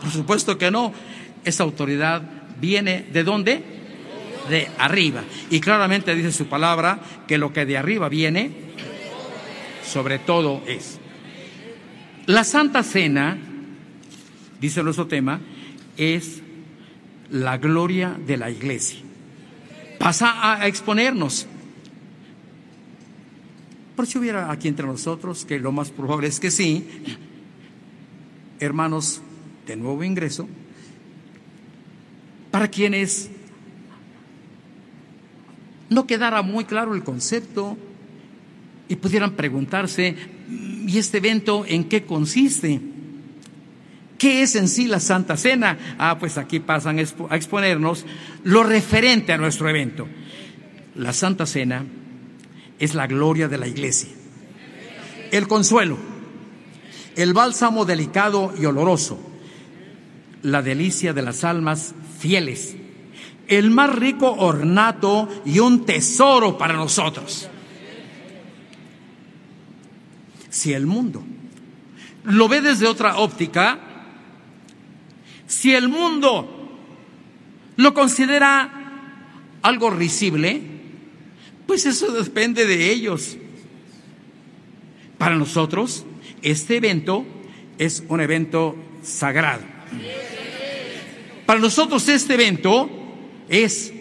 Por 0.00 0.10
supuesto 0.10 0.56
que 0.56 0.70
no. 0.70 0.92
Esa 1.44 1.64
autoridad 1.64 2.22
viene 2.60 3.06
de 3.12 3.24
dónde? 3.24 3.73
De 4.48 4.68
arriba. 4.78 5.24
Y 5.50 5.60
claramente 5.60 6.14
dice 6.14 6.32
su 6.32 6.46
palabra 6.46 7.00
que 7.26 7.38
lo 7.38 7.52
que 7.52 7.66
de 7.66 7.78
arriba 7.78 8.08
viene, 8.08 8.50
sobre 9.84 10.18
todo 10.18 10.62
es. 10.66 10.98
La 12.26 12.44
Santa 12.44 12.82
Cena, 12.82 13.38
dice 14.60 14.82
nuestro 14.82 15.06
tema, 15.06 15.40
es 15.96 16.42
la 17.30 17.58
gloria 17.58 18.16
de 18.26 18.36
la 18.36 18.50
iglesia. 18.50 19.00
Pasa 19.98 20.52
a 20.52 20.66
exponernos 20.66 21.46
por 23.96 24.06
si 24.06 24.18
hubiera 24.18 24.50
aquí 24.50 24.68
entre 24.68 24.86
nosotros, 24.86 25.44
que 25.44 25.58
lo 25.58 25.72
más 25.72 25.90
probable 25.90 26.26
es 26.26 26.40
que 26.40 26.50
sí, 26.50 26.86
hermanos 28.58 29.22
de 29.66 29.76
nuevo 29.76 30.02
ingreso, 30.02 30.48
para 32.50 32.68
quienes 32.68 33.30
no 35.94 36.06
quedara 36.06 36.42
muy 36.42 36.64
claro 36.64 36.94
el 36.94 37.04
concepto 37.04 37.78
y 38.88 38.96
pudieran 38.96 39.32
preguntarse, 39.32 40.14
¿y 40.86 40.98
este 40.98 41.18
evento 41.18 41.64
en 41.66 41.84
qué 41.84 42.04
consiste? 42.04 42.80
¿Qué 44.18 44.42
es 44.42 44.56
en 44.56 44.68
sí 44.68 44.86
la 44.86 45.00
Santa 45.00 45.36
Cena? 45.36 45.96
Ah, 45.98 46.18
pues 46.18 46.36
aquí 46.36 46.60
pasan 46.60 46.98
a 46.98 47.36
exponernos 47.36 48.04
lo 48.42 48.62
referente 48.64 49.32
a 49.32 49.38
nuestro 49.38 49.68
evento. 49.68 50.06
La 50.96 51.12
Santa 51.12 51.46
Cena 51.46 51.84
es 52.78 52.94
la 52.94 53.06
gloria 53.06 53.48
de 53.48 53.58
la 53.58 53.66
iglesia. 53.66 54.10
El 55.30 55.48
consuelo, 55.48 55.98
el 57.16 57.32
bálsamo 57.32 57.84
delicado 57.84 58.52
y 58.58 58.66
oloroso, 58.66 59.18
la 60.42 60.62
delicia 60.62 61.12
de 61.12 61.22
las 61.22 61.42
almas 61.44 61.94
fieles, 62.18 62.76
el 63.48 63.70
más 63.70 63.94
rico 63.94 64.32
ornato 64.32 65.28
y 65.44 65.58
un 65.58 65.84
tesoro 65.84 66.56
para 66.56 66.74
nosotros. 66.74 67.48
Si 70.50 70.72
el 70.72 70.86
mundo 70.86 71.22
lo 72.24 72.48
ve 72.48 72.60
desde 72.60 72.86
otra 72.86 73.16
óptica, 73.18 73.78
si 75.46 75.74
el 75.74 75.88
mundo 75.88 76.78
lo 77.76 77.94
considera 77.94 78.70
algo 79.62 79.90
risible, 79.90 80.62
pues 81.66 81.86
eso 81.86 82.12
depende 82.12 82.66
de 82.66 82.90
ellos. 82.90 83.36
Para 85.18 85.36
nosotros, 85.36 86.04
este 86.42 86.76
evento 86.76 87.24
es 87.78 88.04
un 88.08 88.20
evento 88.20 88.76
sagrado. 89.02 89.62
Para 91.46 91.60
nosotros 91.60 92.08
este 92.08 92.34
evento 92.34 93.03
es 93.48 93.92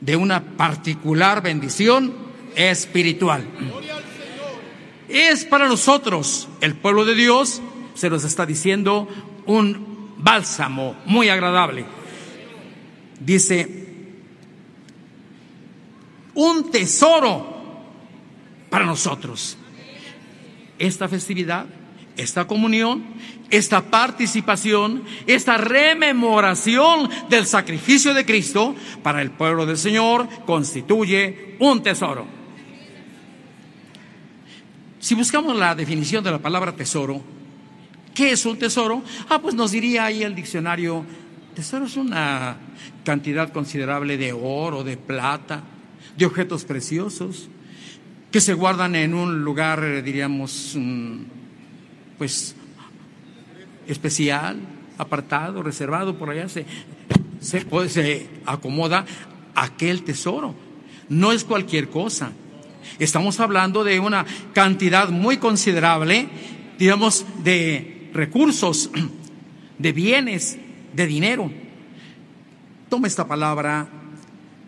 de 0.00 0.16
una 0.16 0.56
particular 0.56 1.42
bendición 1.42 2.14
espiritual. 2.54 3.44
Es 5.08 5.44
para 5.44 5.68
nosotros, 5.68 6.48
el 6.60 6.74
pueblo 6.74 7.04
de 7.04 7.14
Dios, 7.14 7.62
se 7.94 8.10
nos 8.10 8.24
está 8.24 8.46
diciendo, 8.46 9.08
un 9.46 10.14
bálsamo 10.18 10.96
muy 11.06 11.28
agradable. 11.28 11.84
Dice 13.20 13.78
un 16.34 16.70
tesoro 16.70 17.58
para 18.70 18.84
nosotros. 18.84 19.56
Esta 20.78 21.08
festividad, 21.08 21.66
esta 22.16 22.46
comunión, 22.46 23.04
esta 23.50 23.90
participación, 23.90 25.04
esta 25.26 25.56
rememoración 25.56 27.08
del 27.28 27.46
sacrificio 27.46 28.14
de 28.14 28.24
Cristo 28.24 28.74
para 29.02 29.22
el 29.22 29.30
pueblo 29.30 29.66
del 29.66 29.78
Señor 29.78 30.28
constituye 30.44 31.56
un 31.58 31.82
tesoro. 31.82 32.26
Si 35.00 35.14
buscamos 35.14 35.56
la 35.56 35.74
definición 35.74 36.24
de 36.24 36.30
la 36.30 36.38
palabra 36.38 36.74
tesoro, 36.74 37.22
¿qué 38.14 38.32
es 38.32 38.44
un 38.44 38.58
tesoro? 38.58 39.02
Ah, 39.28 39.38
pues 39.40 39.54
nos 39.54 39.70
diría 39.70 40.06
ahí 40.06 40.22
el 40.22 40.34
diccionario, 40.34 41.04
tesoro 41.54 41.86
es 41.86 41.96
una 41.96 42.56
cantidad 43.04 43.52
considerable 43.52 44.16
de 44.16 44.32
oro, 44.32 44.84
de 44.84 44.96
plata, 44.96 45.62
de 46.16 46.26
objetos 46.26 46.64
preciosos 46.64 47.48
que 48.30 48.40
se 48.40 48.52
guardan 48.52 48.94
en 48.94 49.14
un 49.14 49.42
lugar, 49.42 50.02
diríamos, 50.02 50.74
mm, 50.76 51.18
pues 52.18 52.54
especial, 53.88 54.58
apartado, 54.98 55.62
reservado, 55.62 56.16
por 56.16 56.30
allá 56.30 56.48
se, 56.48 56.66
se, 57.40 57.66
se 57.88 58.26
acomoda 58.46 59.04
aquel 59.54 60.02
tesoro. 60.02 60.54
No 61.08 61.32
es 61.32 61.44
cualquier 61.44 61.88
cosa. 61.88 62.32
Estamos 62.98 63.40
hablando 63.40 63.84
de 63.84 64.00
una 64.00 64.24
cantidad 64.52 65.08
muy 65.08 65.38
considerable, 65.38 66.28
digamos, 66.78 67.24
de 67.42 68.10
recursos, 68.12 68.90
de 69.78 69.92
bienes, 69.92 70.58
de 70.94 71.06
dinero. 71.06 71.50
Toma 72.88 73.06
esta 73.06 73.26
palabra, 73.26 73.88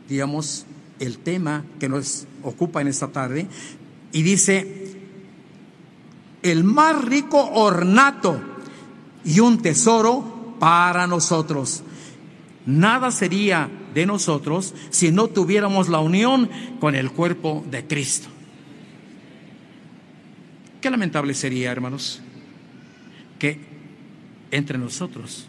digamos, 0.08 0.66
el 0.98 1.18
tema 1.18 1.64
que 1.78 1.88
nos 1.88 2.26
ocupa 2.42 2.80
en 2.80 2.88
esta 2.88 3.08
tarde 3.08 3.46
y 4.12 4.22
dice, 4.22 4.96
el 6.42 6.64
más 6.64 7.02
rico 7.04 7.42
ornato 7.52 8.49
y 9.24 9.40
un 9.40 9.60
tesoro 9.60 10.56
para 10.58 11.06
nosotros. 11.06 11.82
Nada 12.66 13.10
sería 13.10 13.70
de 13.94 14.06
nosotros 14.06 14.74
si 14.90 15.10
no 15.10 15.28
tuviéramos 15.28 15.88
la 15.88 16.00
unión 16.00 16.48
con 16.78 16.94
el 16.94 17.10
cuerpo 17.10 17.64
de 17.70 17.86
Cristo. 17.86 18.28
Qué 20.80 20.90
lamentable 20.90 21.34
sería, 21.34 21.72
hermanos, 21.72 22.20
que 23.38 23.58
entre 24.50 24.78
nosotros 24.78 25.46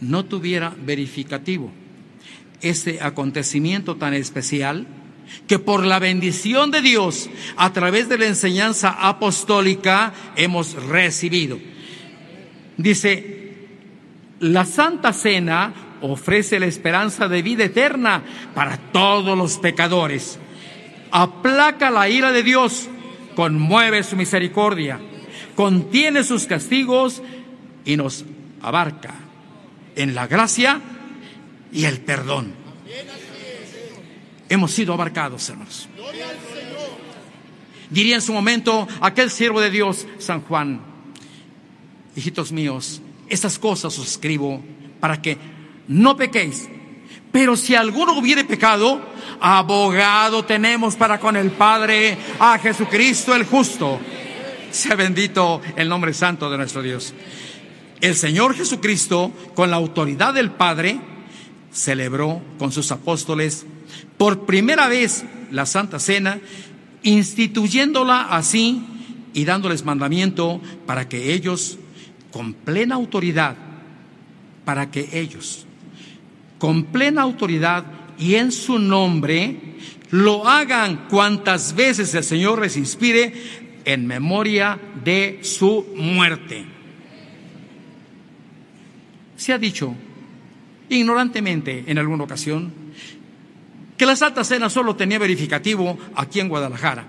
no 0.00 0.24
tuviera 0.24 0.74
verificativo 0.84 1.70
este 2.60 3.00
acontecimiento 3.00 3.96
tan 3.96 4.14
especial 4.14 4.86
que 5.46 5.58
por 5.58 5.84
la 5.84 5.98
bendición 5.98 6.70
de 6.70 6.80
Dios 6.80 7.28
a 7.56 7.72
través 7.72 8.08
de 8.08 8.18
la 8.18 8.26
enseñanza 8.26 8.90
apostólica 8.90 10.12
hemos 10.36 10.74
recibido. 10.74 11.58
Dice, 12.78 13.54
la 14.38 14.64
Santa 14.64 15.12
Cena 15.12 15.74
ofrece 16.00 16.60
la 16.60 16.66
esperanza 16.66 17.28
de 17.28 17.42
vida 17.42 17.64
eterna 17.64 18.22
para 18.54 18.76
todos 18.76 19.36
los 19.36 19.58
pecadores. 19.58 20.38
Aplaca 21.10 21.90
la 21.90 22.08
ira 22.08 22.30
de 22.30 22.44
Dios, 22.44 22.88
conmueve 23.34 24.04
su 24.04 24.14
misericordia, 24.14 25.00
contiene 25.56 26.22
sus 26.22 26.46
castigos 26.46 27.20
y 27.84 27.96
nos 27.96 28.24
abarca 28.62 29.14
en 29.96 30.14
la 30.14 30.28
gracia 30.28 30.80
y 31.72 31.84
el 31.84 32.00
perdón. 32.00 32.54
Hemos 34.48 34.70
sido 34.70 34.94
abarcados, 34.94 35.48
hermanos. 35.50 35.88
Diría 37.90 38.14
en 38.14 38.22
su 38.22 38.32
momento 38.32 38.86
aquel 39.00 39.30
siervo 39.30 39.60
de 39.60 39.70
Dios, 39.70 40.06
San 40.18 40.42
Juan, 40.42 40.87
hijitos 42.18 42.52
míos, 42.52 43.00
estas 43.28 43.58
cosas 43.58 43.98
os 43.98 44.06
escribo 44.06 44.62
para 45.00 45.20
que 45.22 45.38
no 45.86 46.16
pequéis. 46.16 46.68
Pero 47.32 47.56
si 47.56 47.74
alguno 47.74 48.18
hubiere 48.18 48.44
pecado, 48.44 49.00
abogado 49.40 50.44
tenemos 50.44 50.96
para 50.96 51.20
con 51.20 51.36
el 51.36 51.50
Padre 51.50 52.16
a 52.38 52.58
Jesucristo 52.58 53.34
el 53.34 53.44
justo. 53.44 53.98
Sea 54.70 54.96
bendito 54.96 55.60
el 55.76 55.88
nombre 55.88 56.12
santo 56.12 56.50
de 56.50 56.56
nuestro 56.56 56.82
Dios. 56.82 57.14
El 58.00 58.14
Señor 58.14 58.54
Jesucristo, 58.54 59.32
con 59.54 59.70
la 59.70 59.76
autoridad 59.76 60.34
del 60.34 60.50
Padre, 60.50 61.00
celebró 61.72 62.40
con 62.58 62.72
sus 62.72 62.90
apóstoles 62.92 63.66
por 64.16 64.46
primera 64.46 64.88
vez 64.88 65.24
la 65.50 65.66
Santa 65.66 65.98
Cena, 65.98 66.40
instituyéndola 67.02 68.22
así 68.30 68.82
y 69.34 69.44
dándoles 69.44 69.84
mandamiento 69.84 70.60
para 70.86 71.08
que 71.08 71.32
ellos 71.32 71.78
con 72.30 72.52
plena 72.52 72.94
autoridad 72.94 73.56
para 74.64 74.90
que 74.90 75.08
ellos, 75.12 75.66
con 76.58 76.84
plena 76.84 77.22
autoridad 77.22 77.84
y 78.18 78.34
en 78.34 78.52
su 78.52 78.78
nombre, 78.78 79.56
lo 80.10 80.46
hagan 80.46 81.06
cuantas 81.08 81.74
veces 81.74 82.14
el 82.14 82.24
Señor 82.24 82.60
les 82.60 82.76
inspire 82.76 83.32
en 83.84 84.06
memoria 84.06 84.78
de 85.04 85.40
su 85.42 85.86
muerte. 85.96 86.64
Se 89.36 89.52
ha 89.52 89.58
dicho 89.58 89.94
ignorantemente 90.88 91.84
en 91.86 91.98
alguna 91.98 92.24
ocasión 92.24 92.72
que 93.96 94.06
la 94.06 94.16
Santa 94.16 94.44
Cena 94.44 94.70
solo 94.70 94.96
tenía 94.96 95.18
verificativo 95.18 95.98
aquí 96.14 96.40
en 96.40 96.48
Guadalajara. 96.48 97.06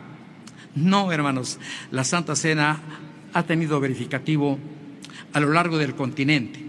No, 0.75 1.11
hermanos, 1.11 1.59
la 1.91 2.03
Santa 2.03 2.35
Cena 2.35 2.79
ha 3.33 3.43
tenido 3.43 3.79
verificativo 3.79 4.57
a 5.33 5.39
lo 5.39 5.51
largo 5.51 5.77
del 5.77 5.95
continente. 5.95 6.59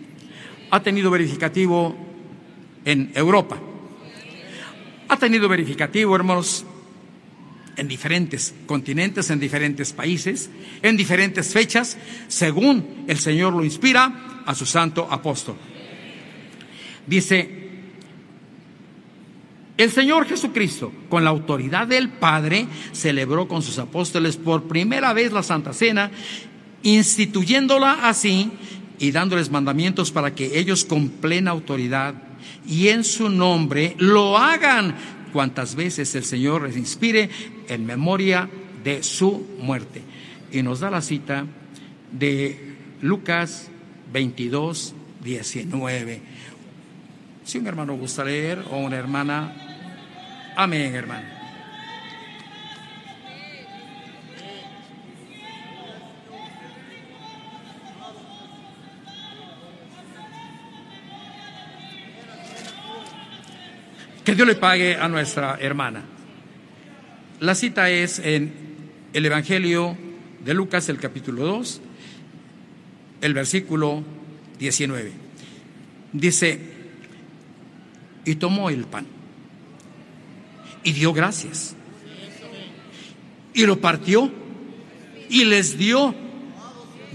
Ha 0.71 0.83
tenido 0.83 1.11
verificativo 1.11 1.97
en 2.85 3.13
Europa. 3.15 3.59
Ha 5.09 5.17
tenido 5.17 5.49
verificativo, 5.49 6.15
hermanos, 6.15 6.65
en 7.77 7.89
diferentes 7.89 8.55
continentes, 8.67 9.31
en 9.31 9.41
diferentes 9.41 9.93
países, 9.93 10.51
en 10.83 10.97
diferentes 10.97 11.53
fechas, 11.53 11.97
según 12.29 13.05
el 13.09 13.19
Señor 13.19 13.55
lo 13.55 13.65
inspira 13.65 14.43
a 14.45 14.55
su 14.55 14.67
santo 14.67 15.09
apóstol. 15.11 15.57
Dice, 17.07 17.61
el 19.81 19.91
Señor 19.91 20.27
Jesucristo, 20.27 20.93
con 21.09 21.25
la 21.25 21.31
autoridad 21.31 21.87
del 21.87 22.11
Padre, 22.11 22.67
celebró 22.93 23.49
con 23.49 23.63
sus 23.63 23.79
apóstoles 23.79 24.37
por 24.37 24.65
primera 24.65 25.15
vez 25.15 25.33
la 25.33 25.43
Santa 25.43 25.73
Cena, 25.73 26.11
instituyéndola 26.83 28.09
así 28.09 28.51
y 28.99 29.13
dándoles 29.13 29.51
mandamientos 29.51 30.11
para 30.11 30.35
que 30.35 30.59
ellos 30.59 30.85
con 30.85 31.09
plena 31.09 31.51
autoridad 31.51 32.15
y 32.67 32.89
en 32.89 33.05
su 33.05 33.29
nombre 33.29 33.95
lo 33.99 34.39
hagan 34.39 34.95
cuantas 35.33 35.75
veces 35.75 36.15
el 36.15 36.25
Señor 36.25 36.63
les 36.63 36.77
inspire 36.77 37.31
en 37.69 37.87
memoria 37.87 38.49
de 38.85 39.03
su 39.03 39.47
muerte. 39.61 40.03
Y 40.53 40.63
nos 40.63 40.81
da 40.81 40.91
la 40.91 41.03
cita 41.03 41.47
de 42.13 42.75
Lucas 43.01 43.69
22, 44.13 44.95
19. 45.25 46.21
Si 47.45 47.59
un 47.59 47.67
hermano 47.67 47.95
gusta 47.97 48.25
leer 48.25 48.65
o 48.71 48.79
una 48.79 48.97
hermana, 48.97 49.55
amén, 50.57 50.95
hermano. 50.95 51.40
Que 64.25 64.35
Dios 64.35 64.47
le 64.47 64.55
pague 64.55 64.97
a 64.97 65.09
nuestra 65.09 65.57
hermana. 65.61 66.05
La 67.41 67.55
cita 67.55 67.89
es 67.89 68.19
en 68.19 68.53
el 69.15 69.25
Evangelio 69.25 69.97
de 70.45 70.53
Lucas, 70.53 70.91
el 70.91 70.99
capítulo 70.99 71.47
2, 71.47 71.81
el 73.23 73.33
versículo 73.33 74.05
19. 74.59 75.13
Dice, 76.13 76.61
y 78.27 78.35
tomó 78.35 78.69
el 78.69 78.85
pan 78.85 79.07
y 80.85 80.93
dio 80.93 81.15
gracias 81.15 81.75
y 83.55 83.65
lo 83.65 83.81
partió 83.81 84.31
y 85.31 85.45
les 85.45 85.79
dio 85.79 86.15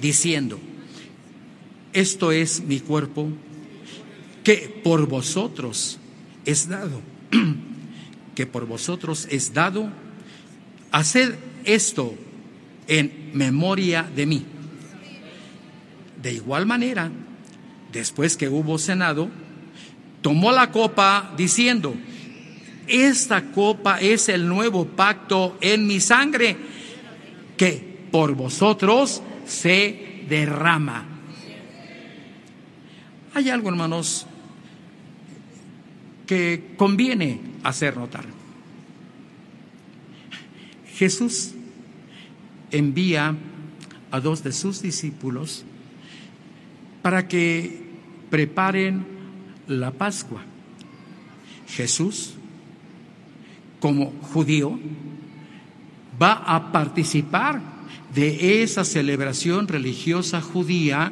diciendo, 0.02 0.60
esto 1.94 2.32
es 2.32 2.62
mi 2.62 2.80
cuerpo 2.80 3.30
que 4.44 4.82
por 4.84 5.08
vosotros 5.08 6.00
es 6.46 6.70
dado, 6.70 7.02
que 8.36 8.46
por 8.46 8.66
vosotros 8.66 9.28
es 9.30 9.54
dado, 9.54 9.90
haced 10.92 11.36
esto 11.64 12.16
en 12.88 13.32
memoria 13.34 14.04
de 14.04 14.26
mí. 14.26 14.46
De 16.22 16.34
igual 16.34 16.66
manera, 16.66 17.12
después 17.92 18.38
que 18.38 18.50
hubo 18.50 18.78
cenado, 18.78 19.30
tomó 20.22 20.52
la 20.52 20.72
copa 20.72 21.34
diciendo, 21.38 21.96
esta 22.88 23.52
copa 23.52 24.00
es 24.00 24.30
el 24.30 24.48
nuevo 24.48 24.86
pacto 24.86 25.58
en 25.62 25.88
mi 25.88 26.00
sangre 26.00 26.56
que 27.58 28.08
por 28.12 28.36
vosotros 28.36 29.22
se 29.46 30.24
derrama. 30.30 31.06
Hay 33.34 33.50
algo, 33.50 33.70
hermanos, 33.70 34.28
que 36.26 36.74
conviene 36.78 37.40
hacer 37.64 37.98
notar. 37.98 38.26
Jesús 40.96 41.54
envía 42.72 43.36
a 44.12 44.20
dos 44.20 44.44
de 44.44 44.52
sus 44.52 44.82
discípulos 44.82 45.64
para 47.02 47.28
que 47.28 47.86
preparen 48.30 49.06
la 49.68 49.92
Pascua. 49.92 50.42
Jesús, 51.68 52.34
como 53.80 54.12
judío, 54.34 54.80
va 56.22 56.34
a 56.34 56.72
participar 56.72 57.62
de 58.14 58.64
esa 58.64 58.86
celebración 58.86 59.68
religiosa 59.68 60.42
judía 60.42 61.12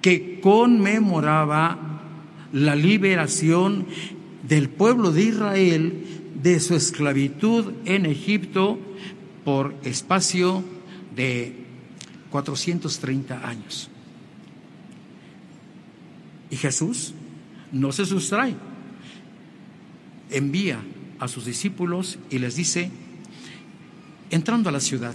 que 0.00 0.40
conmemoraba 0.40 1.78
la 2.52 2.74
liberación 2.74 3.86
del 4.48 4.68
pueblo 4.68 5.12
de 5.12 5.22
Israel 5.22 6.04
de 6.42 6.60
su 6.60 6.74
esclavitud 6.74 7.72
en 7.84 8.06
Egipto 8.06 8.78
por 9.44 9.74
espacio 9.82 10.62
de 11.14 11.54
430 12.30 13.48
años. 13.48 13.88
Y 16.50 16.56
Jesús 16.56 17.14
no 17.72 17.92
se 17.92 18.06
sustrae. 18.06 18.54
Envía 20.30 20.80
a 21.18 21.28
sus 21.28 21.44
discípulos 21.44 22.18
y 22.30 22.38
les 22.38 22.56
dice, 22.56 22.90
entrando 24.30 24.68
a 24.68 24.72
la 24.72 24.80
ciudad, 24.80 25.14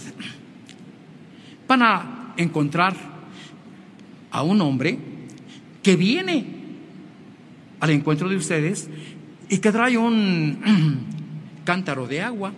van 1.68 1.82
a 1.84 2.34
encontrar 2.38 2.96
a 4.32 4.44
un 4.44 4.62
hombre 4.62 4.98
que 5.84 5.96
viene 5.96 6.46
al 7.80 7.90
encuentro 7.90 8.30
de 8.30 8.36
ustedes 8.36 8.90
y 9.52 9.58
que 9.58 9.72
trae 9.72 9.98
un 9.98 11.06
cántaro 11.66 12.08
de 12.08 12.22
agua. 12.22 12.54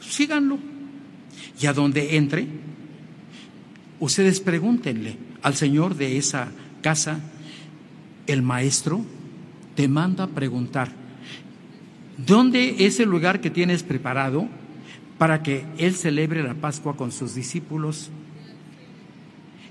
Síganlo. 0.00 0.56
Y 1.60 1.66
a 1.66 1.72
donde 1.72 2.16
entre, 2.16 2.46
ustedes 3.98 4.38
pregúntenle 4.38 5.18
al 5.42 5.54
Señor 5.54 5.96
de 5.96 6.16
esa 6.16 6.48
casa 6.80 7.20
el 8.28 8.42
maestro 8.42 9.04
te 9.74 9.88
manda 9.88 10.28
preguntar, 10.28 10.92
¿dónde 12.16 12.86
es 12.86 13.00
el 13.00 13.08
lugar 13.08 13.40
que 13.40 13.50
tienes 13.50 13.82
preparado 13.82 14.46
para 15.18 15.42
que 15.42 15.64
Él 15.76 15.96
celebre 15.96 16.44
la 16.44 16.54
Pascua 16.54 16.96
con 16.96 17.10
sus 17.10 17.34
discípulos? 17.34 18.10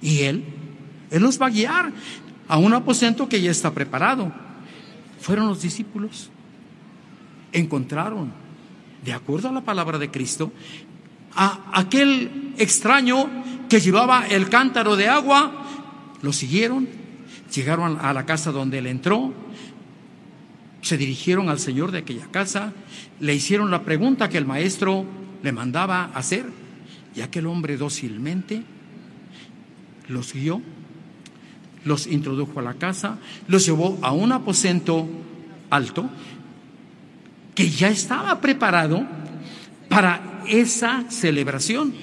Y 0.01 0.23
Él, 0.23 0.43
Él 1.11 1.21
los 1.23 1.41
va 1.41 1.45
a 1.45 1.51
guiar 1.51 1.93
a 2.49 2.57
un 2.57 2.73
aposento 2.73 3.29
que 3.29 3.41
ya 3.41 3.51
está 3.51 3.73
preparado. 3.73 4.50
Fueron 5.21 5.47
los 5.47 5.61
discípulos, 5.61 6.29
encontraron, 7.53 8.33
de 9.05 9.13
acuerdo 9.13 9.47
a 9.47 9.53
la 9.53 9.61
palabra 9.61 9.97
de 9.97 10.11
Cristo, 10.11 10.51
a 11.33 11.71
aquel 11.73 12.53
extraño 12.57 13.29
que 13.69 13.79
llevaba 13.79 14.27
el 14.27 14.49
cántaro 14.49 14.97
de 14.97 15.07
agua, 15.07 15.51
lo 16.21 16.33
siguieron 16.33 17.01
Llegaron 17.53 17.97
a 17.99 18.13
la 18.13 18.25
casa 18.25 18.51
donde 18.51 18.77
él 18.77 18.87
entró, 18.87 19.33
se 20.81 20.97
dirigieron 20.97 21.49
al 21.49 21.59
señor 21.59 21.91
de 21.91 21.99
aquella 21.99 22.27
casa, 22.27 22.71
le 23.19 23.35
hicieron 23.35 23.69
la 23.71 23.83
pregunta 23.83 24.29
que 24.29 24.37
el 24.37 24.45
maestro 24.45 25.05
le 25.43 25.51
mandaba 25.51 26.11
hacer, 26.13 26.45
y 27.13 27.19
aquel 27.19 27.47
hombre 27.47 27.75
dócilmente 27.75 28.63
los 30.07 30.33
guió, 30.33 30.61
los 31.85 32.07
introdujo 32.07 32.59
a 32.59 32.63
la 32.63 32.75
casa, 32.75 33.17
los 33.47 33.65
llevó 33.65 33.97
a 34.01 34.11
un 34.11 34.31
aposento 34.31 35.07
alto 35.69 36.09
que 37.55 37.69
ya 37.69 37.89
estaba 37.89 38.39
preparado 38.41 39.05
para 39.89 40.41
esa 40.47 41.05
celebración. 41.09 41.93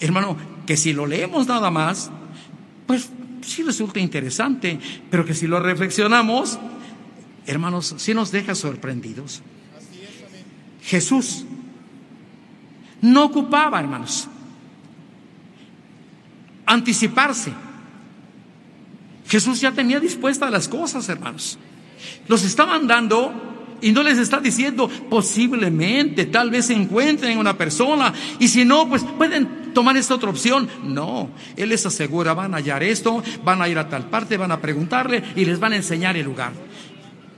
Hermano, 0.00 0.36
que 0.66 0.76
si 0.76 0.92
lo 0.92 1.06
leemos 1.06 1.46
nada 1.46 1.70
más, 1.70 2.10
pues 2.86 3.10
sí 3.42 3.62
resulta 3.62 4.00
interesante, 4.00 4.78
pero 5.10 5.24
que 5.24 5.34
si 5.34 5.46
lo 5.46 5.60
reflexionamos, 5.60 6.58
hermanos, 7.46 7.94
sí 7.98 8.14
nos 8.14 8.30
deja 8.30 8.54
sorprendidos. 8.54 9.42
Jesús 10.82 11.44
no 13.00 13.24
ocupaba, 13.24 13.80
hermanos, 13.80 14.28
anticiparse. 16.66 17.52
Jesús 19.28 19.60
ya 19.60 19.72
tenía 19.72 20.00
dispuestas 20.00 20.50
las 20.50 20.68
cosas, 20.68 21.08
hermanos. 21.08 21.58
Los 22.26 22.44
estaban 22.44 22.86
dando 22.86 23.32
y 23.80 23.92
no 23.92 24.02
les 24.02 24.18
está 24.18 24.40
diciendo 24.40 24.88
posiblemente, 25.08 26.26
tal 26.26 26.50
vez 26.50 26.70
encuentren 26.70 27.38
una 27.38 27.56
persona 27.56 28.12
y 28.38 28.48
si 28.48 28.64
no, 28.64 28.88
pues 28.88 29.04
pueden 29.04 29.72
tomar 29.74 29.96
esta 29.96 30.14
otra 30.14 30.30
opción. 30.30 30.68
No, 30.82 31.30
Él 31.56 31.68
les 31.68 31.84
asegura, 31.86 32.34
van 32.34 32.54
a 32.54 32.56
hallar 32.56 32.82
esto, 32.82 33.22
van 33.44 33.62
a 33.62 33.68
ir 33.68 33.78
a 33.78 33.88
tal 33.88 34.08
parte, 34.08 34.36
van 34.36 34.52
a 34.52 34.60
preguntarle 34.60 35.22
y 35.36 35.44
les 35.44 35.60
van 35.60 35.74
a 35.74 35.76
enseñar 35.76 36.16
el 36.16 36.24
lugar. 36.24 36.52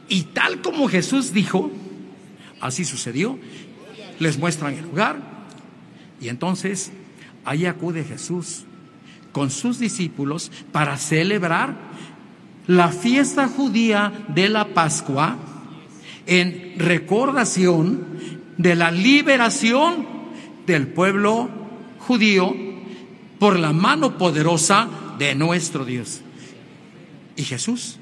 Y 0.08 0.22
tal 0.22 0.62
como 0.62 0.88
Jesús 0.88 1.32
dijo, 1.32 1.70
así 2.60 2.84
sucedió, 2.84 3.38
les 4.18 4.38
muestran 4.38 4.74
el 4.74 4.84
lugar 4.84 5.18
y 6.20 6.28
entonces 6.28 6.92
ahí 7.44 7.66
acude 7.66 8.04
Jesús 8.04 8.64
con 9.32 9.50
sus 9.50 9.78
discípulos 9.78 10.50
para 10.72 10.96
celebrar 10.96 11.76
la 12.66 12.88
fiesta 12.88 13.48
judía 13.48 14.12
de 14.28 14.48
la 14.48 14.68
Pascua 14.68 15.36
en 16.26 16.74
recordación 16.78 18.04
de 18.56 18.76
la 18.76 18.90
liberación 18.90 20.06
del 20.66 20.88
pueblo 20.88 21.48
judío 21.98 22.54
por 23.38 23.58
la 23.58 23.72
mano 23.72 24.18
poderosa 24.18 24.88
de 25.18 25.34
nuestro 25.34 25.84
Dios. 25.84 26.20
Y 27.36 27.42
Jesús, 27.42 27.98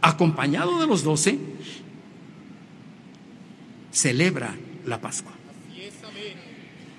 acompañado 0.00 0.80
de 0.80 0.86
los 0.86 1.04
doce, 1.04 1.38
celebra 3.92 4.54
la 4.84 5.00
Pascua. 5.00 5.35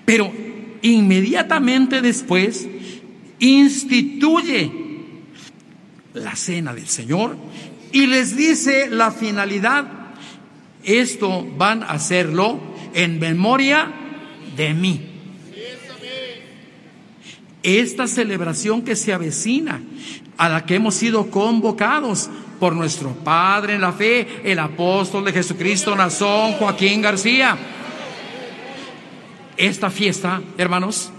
Pero 0.08 0.32
inmediatamente 0.80 2.00
después 2.00 2.66
instituye 3.40 4.72
la 6.14 6.34
cena 6.34 6.72
del 6.72 6.88
Señor 6.88 7.36
y 7.92 8.06
les 8.06 8.34
dice 8.34 8.88
la 8.88 9.10
finalidad. 9.10 9.86
Esto 10.82 11.46
van 11.58 11.82
a 11.82 11.88
hacerlo 11.88 12.58
en 12.94 13.18
memoria 13.18 13.92
de 14.56 14.72
mí. 14.72 15.02
Esta 17.62 18.06
celebración 18.06 18.80
que 18.80 18.96
se 18.96 19.12
avecina, 19.12 19.82
a 20.38 20.48
la 20.48 20.64
que 20.64 20.76
hemos 20.76 20.94
sido 20.94 21.30
convocados 21.30 22.30
por 22.58 22.74
nuestro 22.74 23.10
Padre 23.10 23.74
en 23.74 23.82
la 23.82 23.92
fe, 23.92 24.40
el 24.42 24.58
apóstol 24.58 25.26
de 25.26 25.34
Jesucristo 25.34 25.94
Nazón, 25.94 26.52
Joaquín 26.52 27.02
García. 27.02 27.58
Esta 29.58 29.90
fiesta, 29.90 30.40
hermanos, 30.56 31.10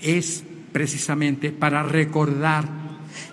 es 0.00 0.44
precisamente 0.72 1.50
para 1.50 1.82
recordar 1.82 2.68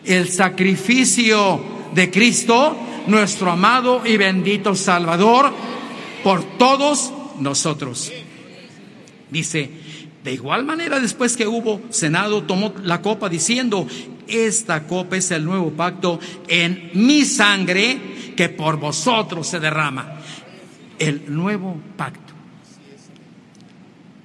el 0.04 0.28
sacrificio 0.30 1.64
de 1.94 2.10
Cristo, 2.10 2.76
nuestro 3.06 3.52
amado 3.52 4.02
y 4.06 4.18
bendito 4.18 4.74
Salvador, 4.74 5.54
por 6.24 6.44
todos 6.58 7.14
nosotros. 7.40 8.12
Dice, 9.30 9.70
de 10.24 10.34
igual 10.34 10.66
manera 10.66 11.00
después 11.00 11.38
que 11.38 11.46
hubo 11.46 11.82
cenado, 11.92 12.42
tomó 12.44 12.74
la 12.84 13.04
copa 13.04 13.30
diciendo, 13.30 13.86
esta 14.28 14.88
copa 14.88 15.18
es 15.18 15.30
el 15.30 15.46
nuevo 15.46 15.70
pacto 15.72 16.20
en 16.48 16.90
mi 16.96 17.24
sangre 17.24 18.34
que 18.36 18.50
por 18.50 18.78
vosotros 18.78 19.48
se 19.48 19.60
derrama. 19.60 20.20
El 20.98 21.24
nuevo 21.28 21.78
pacto. 21.98 22.23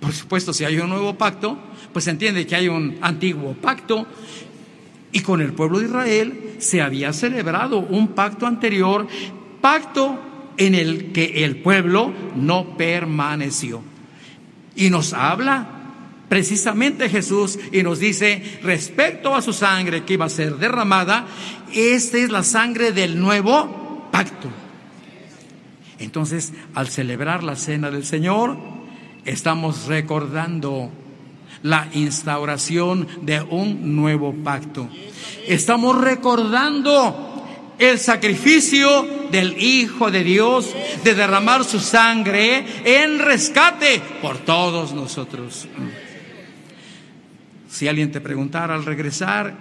Por 0.01 0.13
supuesto, 0.13 0.53
si 0.53 0.65
hay 0.65 0.79
un 0.79 0.91
nuevo 0.91 1.15
pacto, 1.15 1.59
pues 1.93 2.05
se 2.05 2.11
entiende 2.11 2.47
que 2.47 2.57
hay 2.57 2.69
un 2.69 2.99
antiguo 3.01 3.55
pacto 3.55 4.07
y 5.11 5.21
con 5.21 5.41
el 5.41 5.53
pueblo 5.53 5.79
de 5.79 5.87
Israel 5.87 6.55
se 6.59 6.83
había 6.83 7.13
celebrado 7.13 7.79
un 7.79 8.09
pacto 8.09 8.47
anterior, 8.47 9.07
pacto 9.61 10.19
en 10.57 10.75
el 10.75 11.13
que 11.13 11.45
el 11.45 11.57
pueblo 11.57 12.13
no 12.37 12.77
permaneció. 12.77 13.83
Y 14.77 14.91
nos 14.91 15.13
habla 15.13 15.75
precisamente 16.29 17.09
Jesús 17.09 17.59
y 17.73 17.83
nos 17.83 17.99
dice 17.99 18.61
respecto 18.63 19.35
a 19.35 19.43
su 19.43 19.53
sangre 19.53 20.05
que 20.05 20.15
iba 20.15 20.27
a 20.27 20.31
ser 20.31 20.57
derramada, 20.57 21.27
esta 21.73 22.19
es 22.19 22.31
la 22.31 22.43
sangre 22.43 22.93
del 22.93 23.19
nuevo 23.19 24.09
pacto. 24.13 24.49
Entonces, 25.99 26.53
al 26.75 26.89
celebrar 26.89 27.43
la 27.43 27.57
cena 27.57 27.91
del 27.91 28.05
Señor, 28.05 28.78
estamos 29.29 29.87
recordando 29.87 30.91
la 31.63 31.89
instauración 31.93 33.07
de 33.23 33.43
un 33.43 33.95
nuevo 33.95 34.33
pacto. 34.33 34.89
Estamos 35.47 36.01
recordando 36.01 37.45
el 37.79 37.99
sacrificio 37.99 39.07
del 39.31 39.61
Hijo 39.63 40.11
de 40.11 40.25
Dios 40.25 40.75
de 41.05 41.15
derramar 41.15 41.65
su 41.65 41.79
sangre 41.79 42.65
en 42.85 43.19
rescate 43.19 44.01
por 44.23 44.39
todos 44.39 44.95
nosotros. 44.95 45.69
Si 47.69 47.87
alguien 47.87 48.11
te 48.11 48.21
preguntara 48.23 48.75
al 48.75 48.87
regresar, 48.87 49.55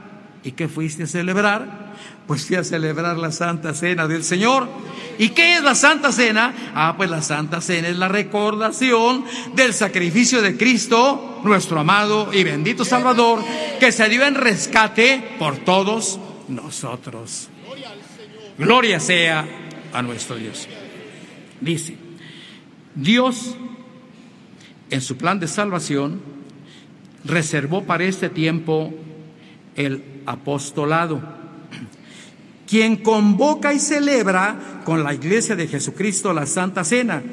¿y 0.44 0.54
qué 0.54 0.70
fuiste 0.70 1.04
a 1.04 1.08
celebrar? 1.08 1.94
Pues 2.28 2.46
fui 2.46 2.58
a 2.58 2.64
celebrar 2.64 3.18
la 3.18 3.32
Santa 3.32 3.74
Cena 3.74 4.08
del 4.08 4.24
Señor. 4.24 4.68
¿Y 5.18 5.30
qué 5.30 5.56
es 5.56 5.64
la 5.64 5.76
Santa 5.76 6.12
Cena? 6.12 6.54
Ah, 6.76 6.96
pues 6.98 7.10
la 7.10 7.22
Santa 7.22 7.62
Cena 7.62 7.88
es 7.88 7.96
la 7.96 8.10
recordación 8.10 9.24
del 9.56 9.74
sacrificio 9.74 10.42
de 10.42 10.58
Cristo, 10.58 11.40
nuestro 11.44 11.80
amado 11.80 12.32
y 12.34 12.44
bendito 12.44 12.84
Salvador, 12.84 13.42
que 13.80 13.92
se 13.92 14.10
dio 14.10 14.26
en 14.26 14.36
rescate 14.36 15.36
por 15.40 15.58
todos 15.60 16.20
nosotros. 16.50 17.50
Gloria 18.58 19.00
sea 19.00 19.48
a 19.94 20.02
nuestro 20.02 20.36
Dios. 20.36 20.68
Dice, 21.62 21.96
Dios 22.94 23.56
en 24.90 25.02
su 25.02 25.18
plan 25.18 25.40
de 25.40 25.48
salvación 25.48 26.22
reservó 27.24 27.84
para 27.84 28.04
este 28.04 28.30
tiempo 28.30 28.94
el 29.76 30.22
apostolado 30.26 31.37
quien 32.68 32.98
convoca 32.98 33.74
y 33.74 33.80
celebra 33.80 34.82
con 34.84 35.04
la 35.04 35.14
iglesia 35.14 35.56
de 35.56 35.68
Jesucristo 35.68 36.34
la 36.34 36.46
Santa 36.46 36.84
Cena, 36.84 37.24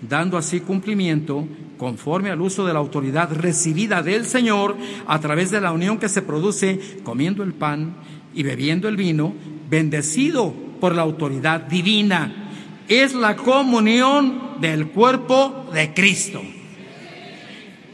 dando 0.00 0.38
así 0.38 0.60
cumplimiento 0.60 1.46
conforme 1.76 2.30
al 2.30 2.40
uso 2.40 2.64
de 2.64 2.72
la 2.72 2.78
autoridad 2.78 3.32
recibida 3.32 4.02
del 4.02 4.24
Señor 4.24 4.76
a 5.06 5.18
través 5.20 5.50
de 5.50 5.60
la 5.60 5.72
unión 5.72 5.98
que 5.98 6.08
se 6.08 6.22
produce 6.22 6.98
comiendo 7.02 7.42
el 7.42 7.54
pan 7.54 7.96
y 8.34 8.42
bebiendo 8.42 8.88
el 8.88 8.96
vino, 8.96 9.34
bendecido 9.68 10.54
por 10.80 10.94
la 10.94 11.02
autoridad 11.02 11.62
divina. 11.62 12.50
Es 12.88 13.14
la 13.14 13.36
comunión 13.36 14.60
del 14.60 14.88
cuerpo 14.88 15.70
de 15.72 15.92
Cristo. 15.92 16.40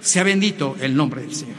Sea 0.00 0.22
bendito 0.22 0.76
el 0.80 0.94
nombre 0.94 1.22
del 1.22 1.34
Señor. 1.34 1.56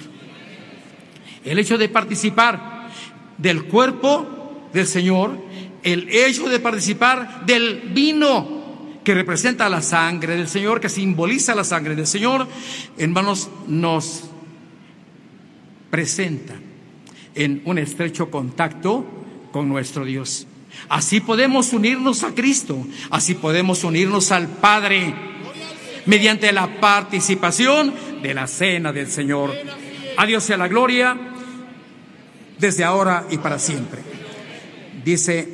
El 1.43 1.59
hecho 1.59 1.77
de 1.77 1.89
participar 1.89 2.89
del 3.37 3.65
cuerpo 3.65 4.34
del 4.75 4.85
Señor, 4.85 5.37
el 5.83 6.09
hecho 6.09 6.49
de 6.49 6.59
participar 6.59 7.45
del 7.45 7.91
vino 7.93 8.99
que 9.05 9.13
representa 9.13 9.69
la 9.69 9.81
sangre 9.81 10.35
del 10.35 10.49
Señor, 10.49 10.81
que 10.81 10.89
simboliza 10.89 11.55
la 11.55 11.63
sangre 11.63 11.95
del 11.95 12.05
Señor, 12.05 12.45
hermanos, 12.97 13.49
nos 13.67 14.25
presenta 15.89 16.55
en 17.35 17.61
un 17.65 17.77
estrecho 17.77 18.29
contacto 18.29 19.05
con 19.53 19.69
nuestro 19.69 20.03
Dios. 20.03 20.45
Así 20.89 21.21
podemos 21.21 21.71
unirnos 21.71 22.23
a 22.23 22.35
Cristo, 22.35 22.85
así 23.09 23.35
podemos 23.35 23.85
unirnos 23.85 24.33
al 24.33 24.47
Padre 24.47 25.13
mediante 26.05 26.51
la 26.51 26.81
participación 26.81 27.93
de 28.21 28.33
la 28.33 28.47
cena 28.47 28.91
del 28.91 29.09
Señor. 29.09 29.53
A 30.17 30.39
sea 30.41 30.57
la 30.57 30.67
gloria 30.67 31.17
desde 32.57 32.83
ahora 32.83 33.25
y 33.29 33.37
para 33.37 33.59
siempre. 33.59 34.14
Dice, 35.05 35.47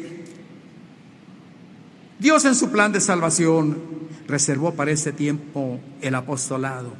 Dios 2.17 2.45
en 2.45 2.55
su 2.55 2.71
plan 2.71 2.93
de 2.93 3.01
salvación 3.01 3.77
reservó 4.25 4.75
para 4.75 4.91
ese 4.91 5.11
tiempo 5.11 5.77
el 6.01 6.15
apostolado, 6.15 6.93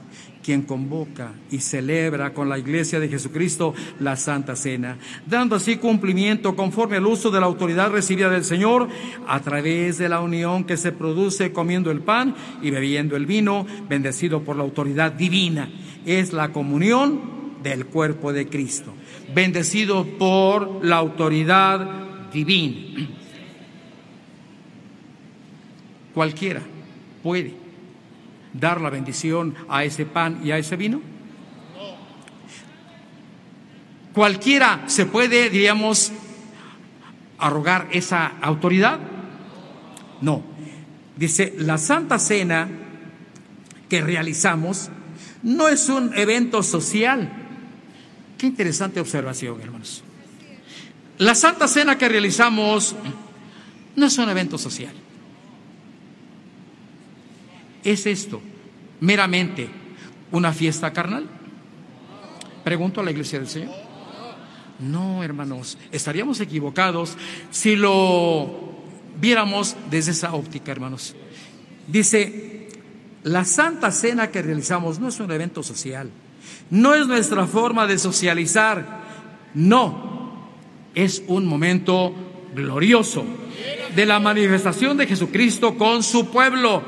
quien 0.43 0.63
convoca 0.63 1.31
y 1.49 1.59
celebra 1.59 2.33
con 2.33 2.49
la 2.49 2.59
iglesia 2.59 2.99
de 2.99 3.07
Jesucristo 3.07 3.73
la 4.01 4.17
Santa 4.17 4.57
Cena, 4.57 4.97
dando 5.25 5.55
así 5.55 5.77
cumplimiento 5.77 6.53
conforme 6.57 6.97
al 6.97 7.05
uso 7.05 7.31
de 7.31 7.39
la 7.39 7.45
autoridad 7.45 7.89
recibida 7.89 8.29
del 8.29 8.43
Señor 8.43 8.89
a 9.29 9.39
través 9.39 9.97
de 9.97 10.09
la 10.09 10.19
unión 10.19 10.65
que 10.65 10.75
se 10.75 10.91
produce 10.91 11.53
comiendo 11.53 11.89
el 11.89 12.01
pan 12.01 12.35
y 12.61 12.69
bebiendo 12.69 13.15
el 13.15 13.25
vino, 13.27 13.65
bendecido 13.87 14.43
por 14.43 14.57
la 14.57 14.63
autoridad 14.63 15.13
divina. 15.13 15.69
Es 16.05 16.33
la 16.33 16.51
comunión 16.51 17.61
del 17.63 17.85
cuerpo 17.85 18.33
de 18.33 18.49
Cristo, 18.49 18.91
bendecido 19.33 20.05
por 20.17 20.83
la 20.83 20.97
autoridad 20.97 22.10
Cualquiera 26.13 26.61
puede 27.23 27.53
dar 28.53 28.81
la 28.81 28.89
bendición 28.89 29.55
a 29.69 29.83
ese 29.83 30.05
pan 30.05 30.41
y 30.43 30.51
a 30.51 30.57
ese 30.57 30.75
vino? 30.75 31.01
Cualquiera 34.13 34.83
se 34.87 35.05
puede, 35.05 35.49
diríamos, 35.49 36.11
arrogar 37.37 37.87
esa 37.91 38.27
autoridad. 38.41 38.99
No. 40.19 40.43
Dice, 41.15 41.53
la 41.57 41.77
Santa 41.77 42.19
Cena 42.19 42.67
que 43.87 44.01
realizamos 44.01 44.89
no 45.43 45.67
es 45.67 45.87
un 45.89 46.13
evento 46.17 46.61
social. 46.61 47.31
Qué 48.37 48.47
interesante 48.47 48.99
observación, 48.99 49.61
hermanos. 49.61 50.03
La 51.21 51.35
Santa 51.35 51.67
Cena 51.67 51.99
que 51.99 52.09
realizamos 52.09 52.95
no 53.95 54.05
es 54.07 54.17
un 54.17 54.27
evento 54.27 54.57
social. 54.57 54.95
¿Es 57.83 58.07
esto 58.07 58.41
meramente 59.01 59.69
una 60.31 60.51
fiesta 60.51 60.91
carnal? 60.91 61.27
Pregunto 62.63 63.01
a 63.01 63.03
la 63.03 63.11
iglesia 63.11 63.37
del 63.37 63.47
Señor. 63.47 63.69
No, 64.79 65.23
hermanos, 65.23 65.77
estaríamos 65.91 66.39
equivocados 66.39 67.15
si 67.51 67.75
lo 67.75 68.79
viéramos 69.19 69.75
desde 69.91 70.13
esa 70.13 70.33
óptica, 70.33 70.71
hermanos. 70.71 71.15
Dice, 71.85 72.67
la 73.21 73.45
Santa 73.45 73.91
Cena 73.91 74.31
que 74.31 74.41
realizamos 74.41 74.97
no 74.97 75.09
es 75.09 75.19
un 75.19 75.31
evento 75.31 75.61
social, 75.61 76.09
no 76.71 76.95
es 76.95 77.05
nuestra 77.05 77.45
forma 77.45 77.85
de 77.85 77.99
socializar, 77.99 79.03
no, 79.53 80.20
es 80.95 81.23
un 81.27 81.45
momento 81.45 82.13
glorioso 82.53 83.25
de 83.95 84.05
la 84.05 84.19
manifestación 84.19 84.97
de 84.97 85.07
Jesucristo 85.07 85.77
con 85.77 86.03
su 86.03 86.29
pueblo, 86.29 86.83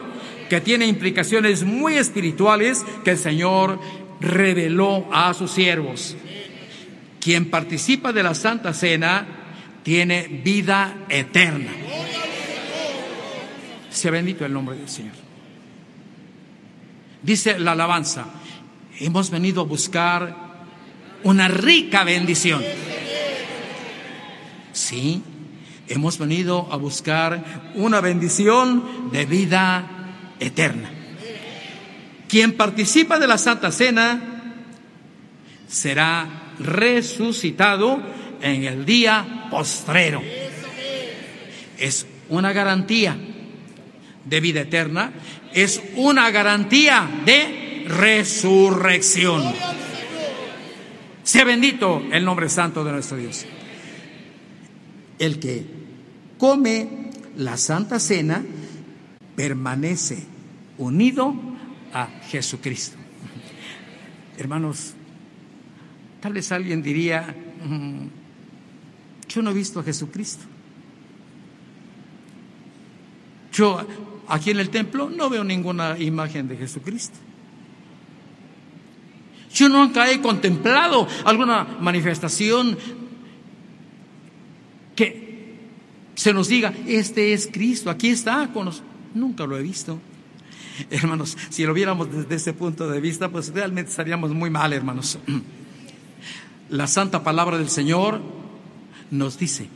que 0.49 0.61
tiene 0.61 0.85
implicaciones 0.85 1.63
muy 1.63 1.95
espirituales 1.95 2.83
que 3.03 3.11
el 3.11 3.17
Señor 3.17 3.79
reveló 4.19 5.07
a 5.11 5.33
sus 5.33 5.51
siervos. 5.51 6.15
Quien 7.19 7.49
participa 7.49 8.11
de 8.11 8.23
la 8.23 8.35
Santa 8.35 8.73
Cena 8.73 9.25
tiene 9.83 10.27
vida 10.43 11.05
eterna. 11.09 11.71
Sea 13.89 14.11
bendito 14.11 14.45
el 14.45 14.53
nombre 14.53 14.77
del 14.77 14.89
Señor. 14.89 15.13
Dice 17.21 17.57
la 17.59 17.71
alabanza, 17.71 18.25
hemos 18.99 19.29
venido 19.29 19.61
a 19.61 19.65
buscar 19.65 20.65
una 21.23 21.47
rica 21.47 22.03
bendición. 22.03 22.61
Sí, 24.73 25.21
hemos 25.87 26.17
venido 26.17 26.67
a 26.71 26.77
buscar 26.77 27.71
una 27.75 28.01
bendición 28.01 29.11
de 29.11 29.25
vida 29.25 29.87
eterna. 30.39 30.91
Quien 32.27 32.53
participa 32.53 33.19
de 33.19 33.27
la 33.27 33.37
Santa 33.37 33.71
Cena 33.71 34.19
será 35.67 36.53
resucitado 36.59 38.01
en 38.41 38.63
el 38.63 38.85
día 38.85 39.47
postrero. 39.51 40.21
Es 41.77 42.07
una 42.29 42.51
garantía 42.51 43.15
de 44.25 44.39
vida 44.39 44.61
eterna, 44.61 45.13
es 45.53 45.81
una 45.95 46.31
garantía 46.31 47.07
de 47.25 47.85
resurrección. 47.87 49.53
Sea 51.23 51.43
bendito 51.43 52.01
el 52.11 52.25
nombre 52.25 52.49
santo 52.49 52.83
de 52.83 52.91
nuestro 52.91 53.17
Dios. 53.17 53.45
El 55.19 55.39
que 55.39 55.65
come 56.37 57.11
la 57.37 57.57
Santa 57.57 57.99
Cena 57.99 58.43
permanece 59.35 60.23
unido 60.77 61.33
a 61.93 62.07
Jesucristo. 62.29 62.97
Hermanos, 64.37 64.95
Tal 66.23 66.31
vez 66.31 66.49
alguien 66.53 66.81
diría, 66.81 67.35
mm, 67.65 68.05
yo 69.27 69.41
no 69.41 69.51
he 69.51 69.53
visto 69.53 69.81
a 69.81 69.83
Jesucristo. 69.83 70.45
Yo 73.51 73.85
aquí 74.29 74.51
en 74.51 74.59
el 74.61 74.69
templo 74.69 75.09
no 75.09 75.29
veo 75.29 75.43
ninguna 75.43 75.99
imagen 75.99 76.47
de 76.47 76.55
Jesucristo. 76.55 77.17
Yo 79.53 79.67
nunca 79.67 80.09
he 80.09 80.21
contemplado 80.21 81.05
alguna 81.25 81.65
manifestación 81.81 82.77
que 84.95 85.57
se 86.15 86.33
nos 86.33 86.47
diga, 86.47 86.73
este 86.87 87.33
es 87.33 87.49
Cristo, 87.51 87.89
aquí 87.89 88.09
está 88.09 88.49
con 88.53 88.65
nosotros. 88.65 88.91
Nunca 89.13 89.45
lo 89.45 89.57
he 89.57 89.61
visto. 89.61 89.99
Hermanos, 90.89 91.37
si 91.49 91.65
lo 91.65 91.73
viéramos 91.73 92.11
desde 92.11 92.35
ese 92.35 92.53
punto 92.53 92.89
de 92.89 92.99
vista, 92.99 93.29
pues 93.29 93.53
realmente 93.53 93.91
estaríamos 93.91 94.31
muy 94.31 94.49
mal, 94.49 94.73
hermanos. 94.73 95.19
La 96.69 96.87
santa 96.87 97.23
palabra 97.23 97.57
del 97.57 97.69
Señor 97.69 98.21
nos 99.11 99.37
dice 99.37 99.67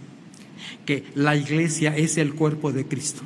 que 0.85 1.03
la 1.15 1.35
iglesia 1.35 1.95
es 1.95 2.17
el 2.17 2.33
cuerpo 2.33 2.71
de 2.71 2.87
Cristo. 2.87 3.21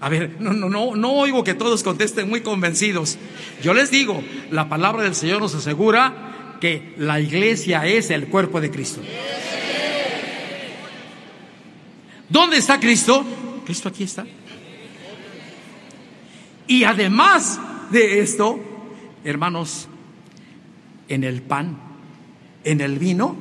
A 0.00 0.08
ver, 0.08 0.36
no, 0.40 0.52
no, 0.52 0.68
no, 0.68 0.96
no 0.96 1.12
oigo 1.12 1.44
que 1.44 1.54
todos 1.54 1.84
contesten 1.84 2.28
muy 2.28 2.40
convencidos. 2.40 3.18
Yo 3.62 3.74
les 3.74 3.90
digo, 3.90 4.24
la 4.50 4.68
palabra 4.68 5.04
del 5.04 5.14
Señor 5.14 5.40
nos 5.40 5.54
asegura 5.54 6.56
que 6.60 6.94
la 6.96 7.20
iglesia 7.20 7.86
es 7.86 8.10
el 8.10 8.26
cuerpo 8.26 8.60
de 8.60 8.70
Cristo. 8.70 9.00
¿Dónde 12.32 12.56
está 12.56 12.80
Cristo? 12.80 13.22
Cristo 13.66 13.90
aquí 13.90 14.04
está. 14.04 14.24
Y 16.66 16.84
además 16.84 17.60
de 17.90 18.20
esto, 18.20 18.58
hermanos, 19.22 19.86
en 21.10 21.24
el 21.24 21.42
pan, 21.42 21.76
en 22.64 22.80
el 22.80 22.98
vino, 22.98 23.36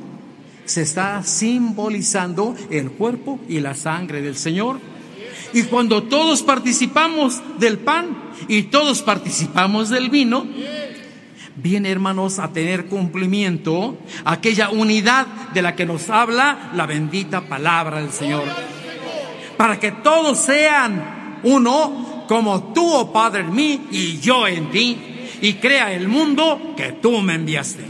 se 0.65 0.81
está 0.81 1.23
simbolizando 1.23 2.53
el 2.69 2.91
cuerpo 2.91 3.39
y 3.47 3.61
la 3.61 3.75
sangre 3.75 4.21
del 4.21 4.35
Señor. 4.35 4.81
Y 5.53 5.63
cuando 5.63 6.03
todos 6.03 6.43
participamos 6.43 7.41
del 7.59 7.77
pan 7.77 8.33
y 8.49 8.63
todos 8.63 9.01
participamos 9.03 9.87
del 9.87 10.09
vino, 10.09 10.45
viene 11.55 11.91
hermanos 11.91 12.39
a 12.39 12.51
tener 12.51 12.87
cumplimiento 12.87 13.97
aquella 14.25 14.69
unidad 14.69 15.27
de 15.53 15.61
la 15.61 15.77
que 15.77 15.85
nos 15.85 16.09
habla 16.09 16.71
la 16.75 16.85
bendita 16.85 17.47
palabra 17.47 18.01
del 18.01 18.11
Señor. 18.11 18.43
Para 19.61 19.79
que 19.79 19.91
todos 19.91 20.39
sean 20.39 21.39
uno 21.43 22.25
como 22.27 22.73
tú, 22.73 22.95
oh 22.95 23.13
Padre, 23.13 23.41
en 23.41 23.53
mí 23.53 23.89
y 23.91 24.19
yo 24.19 24.47
en 24.47 24.71
ti 24.71 24.97
y 25.39 25.53
crea 25.53 25.93
el 25.93 26.07
mundo 26.07 26.73
que 26.75 26.93
tú 26.93 27.19
me 27.19 27.35
enviaste. 27.35 27.83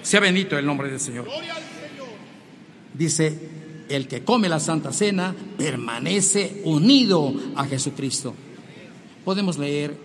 Sea 0.00 0.20
bendito 0.20 0.56
el 0.56 0.64
nombre 0.64 0.88
del 0.88 1.00
Señor. 1.00 1.28
Dice, 2.94 3.38
el 3.90 4.08
que 4.08 4.24
come 4.24 4.48
la 4.48 4.58
Santa 4.58 4.90
Cena 4.90 5.34
permanece 5.58 6.62
unido 6.64 7.30
a 7.54 7.66
Jesucristo. 7.66 8.34
Podemos 9.26 9.58
leer 9.58 9.98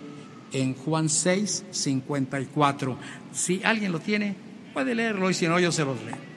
en 0.52 0.74
Juan 0.74 1.08
6, 1.08 1.68
54. 1.72 2.98
Si 3.32 3.62
alguien 3.64 3.94
lo 3.94 4.00
tiene, 4.02 4.36
puede 4.74 4.94
leerlo 4.94 5.30
y 5.30 5.36
si 5.36 5.48
no, 5.48 5.58
yo 5.58 5.72
se 5.72 5.86
los 5.86 5.96
leo. 6.04 6.33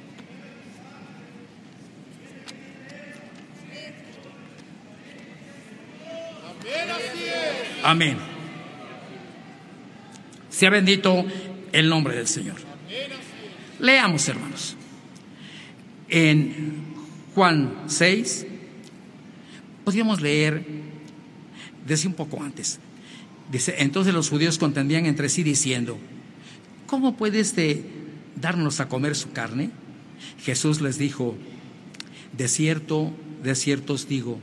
Amén. 7.87 8.16
Sea 10.51 10.70
bendito 10.70 11.25
el 11.70 11.88
nombre 11.88 12.16
del 12.16 12.27
Señor. 12.27 12.57
Leamos, 13.79 14.27
hermanos. 14.27 14.75
En 16.09 16.83
Juan 17.32 17.84
6, 17.87 18.45
podríamos 19.84 20.20
leer 20.20 20.66
desde 21.87 22.09
un 22.09 22.14
poco 22.14 22.43
antes. 22.43 22.80
Dice, 23.53 23.76
entonces 23.78 24.12
los 24.12 24.30
judíos 24.30 24.59
contendían 24.59 25.07
entre 25.07 25.28
sí 25.28 25.45
diciendo, 25.45 25.97
¿cómo 26.89 27.16
puede 27.16 27.39
este 27.39 27.84
darnos 28.34 28.80
a 28.80 28.89
comer 28.89 29.14
su 29.14 29.30
carne? 29.30 29.70
Jesús 30.43 30.80
les 30.80 30.99
dijo, 30.99 31.37
de 32.37 32.49
cierto, 32.49 33.12
de 33.45 33.55
cierto 33.55 33.93
os 33.93 34.09
digo, 34.09 34.41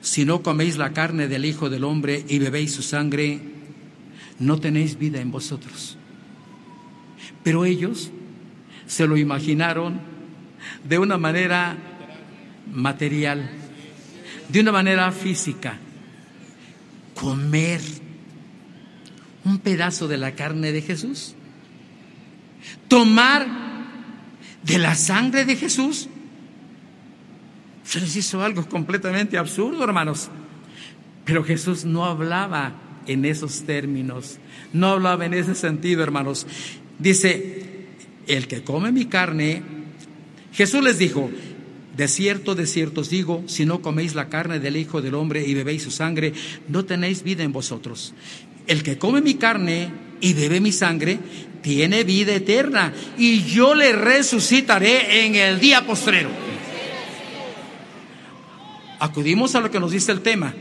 si 0.00 0.24
no 0.24 0.42
coméis 0.42 0.76
la 0.76 0.92
carne 0.92 1.28
del 1.28 1.44
Hijo 1.44 1.70
del 1.70 1.84
Hombre 1.84 2.24
y 2.28 2.38
bebéis 2.38 2.72
su 2.72 2.82
sangre, 2.82 3.40
no 4.38 4.58
tenéis 4.60 4.98
vida 4.98 5.20
en 5.20 5.30
vosotros. 5.30 5.96
Pero 7.42 7.64
ellos 7.64 8.10
se 8.86 9.06
lo 9.06 9.16
imaginaron 9.16 10.00
de 10.88 10.98
una 10.98 11.18
manera 11.18 11.76
material, 12.72 13.50
de 14.48 14.60
una 14.60 14.72
manera 14.72 15.10
física. 15.12 15.78
Comer 17.14 17.80
un 19.44 19.58
pedazo 19.58 20.08
de 20.08 20.16
la 20.16 20.32
carne 20.32 20.72
de 20.72 20.82
Jesús. 20.82 21.34
Tomar 22.88 23.46
de 24.62 24.78
la 24.78 24.94
sangre 24.94 25.44
de 25.44 25.56
Jesús. 25.56 26.08
Se 27.94 28.00
les 28.00 28.16
hizo 28.16 28.42
algo 28.42 28.68
completamente 28.68 29.38
absurdo, 29.38 29.84
hermanos. 29.84 30.28
Pero 31.24 31.44
Jesús 31.44 31.84
no 31.84 32.04
hablaba 32.04 32.74
en 33.06 33.24
esos 33.24 33.62
términos, 33.62 34.38
no 34.72 34.88
hablaba 34.88 35.26
en 35.26 35.32
ese 35.32 35.54
sentido, 35.54 36.02
hermanos. 36.02 36.44
Dice, 36.98 37.62
el 38.26 38.48
que 38.48 38.64
come 38.64 38.90
mi 38.90 39.04
carne, 39.04 39.62
Jesús 40.52 40.82
les 40.82 40.98
dijo, 40.98 41.30
de 41.96 42.08
cierto, 42.08 42.56
de 42.56 42.66
cierto 42.66 43.02
os 43.02 43.10
digo, 43.10 43.44
si 43.46 43.64
no 43.64 43.80
coméis 43.80 44.16
la 44.16 44.28
carne 44.28 44.58
del 44.58 44.76
Hijo 44.76 45.00
del 45.00 45.14
Hombre 45.14 45.46
y 45.46 45.54
bebéis 45.54 45.84
su 45.84 45.92
sangre, 45.92 46.32
no 46.66 46.84
tenéis 46.84 47.22
vida 47.22 47.44
en 47.44 47.52
vosotros. 47.52 48.12
El 48.66 48.82
que 48.82 48.98
come 48.98 49.20
mi 49.20 49.34
carne 49.34 49.92
y 50.20 50.32
bebe 50.32 50.60
mi 50.60 50.72
sangre, 50.72 51.20
tiene 51.62 52.02
vida 52.02 52.34
eterna, 52.34 52.92
y 53.16 53.44
yo 53.44 53.76
le 53.76 53.92
resucitaré 53.92 55.26
en 55.26 55.36
el 55.36 55.60
día 55.60 55.86
postrero. 55.86 56.43
Acudimos 58.98 59.54
a 59.54 59.60
lo 59.60 59.70
que 59.70 59.80
nos 59.80 59.90
dice 59.90 60.12
el 60.12 60.20
tema. 60.20 60.54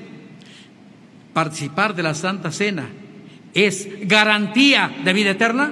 Participar 1.33 1.95
de 1.95 2.03
la 2.03 2.13
Santa 2.13 2.51
Cena 2.51 2.89
es 3.53 3.87
garantía 4.07 4.95
de 5.03 5.13
vida 5.13 5.31
eterna. 5.31 5.71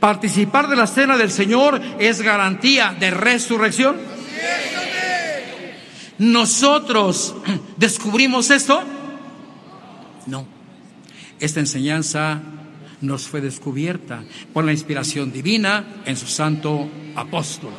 Participar 0.00 0.68
de 0.68 0.76
la 0.76 0.86
cena 0.86 1.16
del 1.16 1.30
Señor 1.30 1.80
es 1.98 2.22
garantía 2.22 2.94
de 2.98 3.10
resurrección. 3.10 3.96
¿Nosotros 6.18 7.34
descubrimos 7.76 8.50
esto? 8.50 8.82
No. 10.26 10.46
Esta 11.40 11.60
enseñanza 11.60 12.40
nos 13.00 13.28
fue 13.28 13.40
descubierta 13.40 14.22
por 14.52 14.64
la 14.64 14.72
inspiración 14.72 15.32
divina 15.32 16.02
en 16.04 16.16
su 16.16 16.26
santo 16.26 16.88
apóstol. 17.14 17.72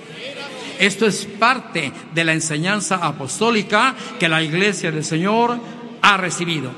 Esto 0.79 1.05
es 1.05 1.25
parte 1.25 1.91
de 2.13 2.23
la 2.23 2.33
enseñanza 2.33 2.97
apostólica 2.97 3.95
que 4.19 4.29
la 4.29 4.43
iglesia 4.43 4.91
del 4.91 5.03
Señor 5.03 5.59
ha 6.01 6.17
recibido. 6.17 6.71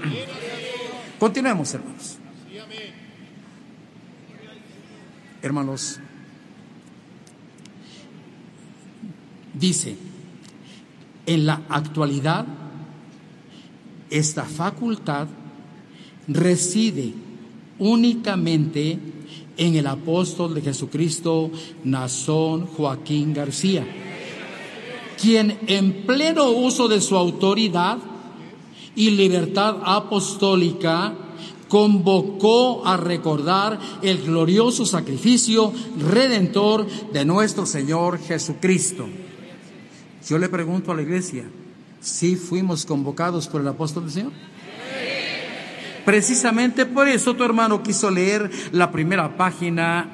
Continuemos, 1.20 1.74
hermanos. 1.74 2.18
Hermanos, 5.42 6.00
dice, 9.54 9.96
en 11.26 11.46
la 11.46 11.62
actualidad, 11.70 12.46
esta 14.10 14.44
facultad 14.44 15.28
reside 16.28 17.14
únicamente 17.78 19.00
en 19.60 19.76
el 19.76 19.86
apóstol 19.86 20.56
de 20.56 20.62
Jesucristo, 20.62 21.52
Nazón 21.84 22.66
Joaquín 22.66 23.34
García, 23.34 23.86
quien 25.22 25.60
en 25.68 26.06
pleno 26.08 26.50
uso 26.50 26.88
de 26.88 27.02
su 27.02 27.16
autoridad 27.16 28.00
y 28.96 29.12
libertad 29.12 29.78
apostólica 29.84 31.14
convocó 31.68 32.86
a 32.86 32.98
recordar 32.98 33.80
el 34.02 34.24
glorioso 34.24 34.86
sacrificio 34.86 35.72
redentor 36.00 36.88
de 37.14 37.26
nuestro 37.26 37.66
Señor 37.66 38.18
Jesucristo. 38.20 39.08
Yo 40.28 40.38
le 40.38 40.50
pregunto 40.50 40.92
a 40.92 40.96
la 40.96 41.02
iglesia, 41.02 41.50
¿sí 42.02 42.36
fuimos 42.36 42.86
convocados 42.86 43.48
por 43.48 43.62
el 43.62 43.68
apóstol 43.68 44.04
del 44.04 44.14
Señor? 44.14 44.32
Precisamente 46.10 46.88
por 46.88 47.08
eso 47.08 47.36
tu 47.36 47.44
hermano 47.44 47.84
quiso 47.84 48.10
leer 48.10 48.50
la 48.72 48.92
primera 48.92 49.38
página 49.38 50.10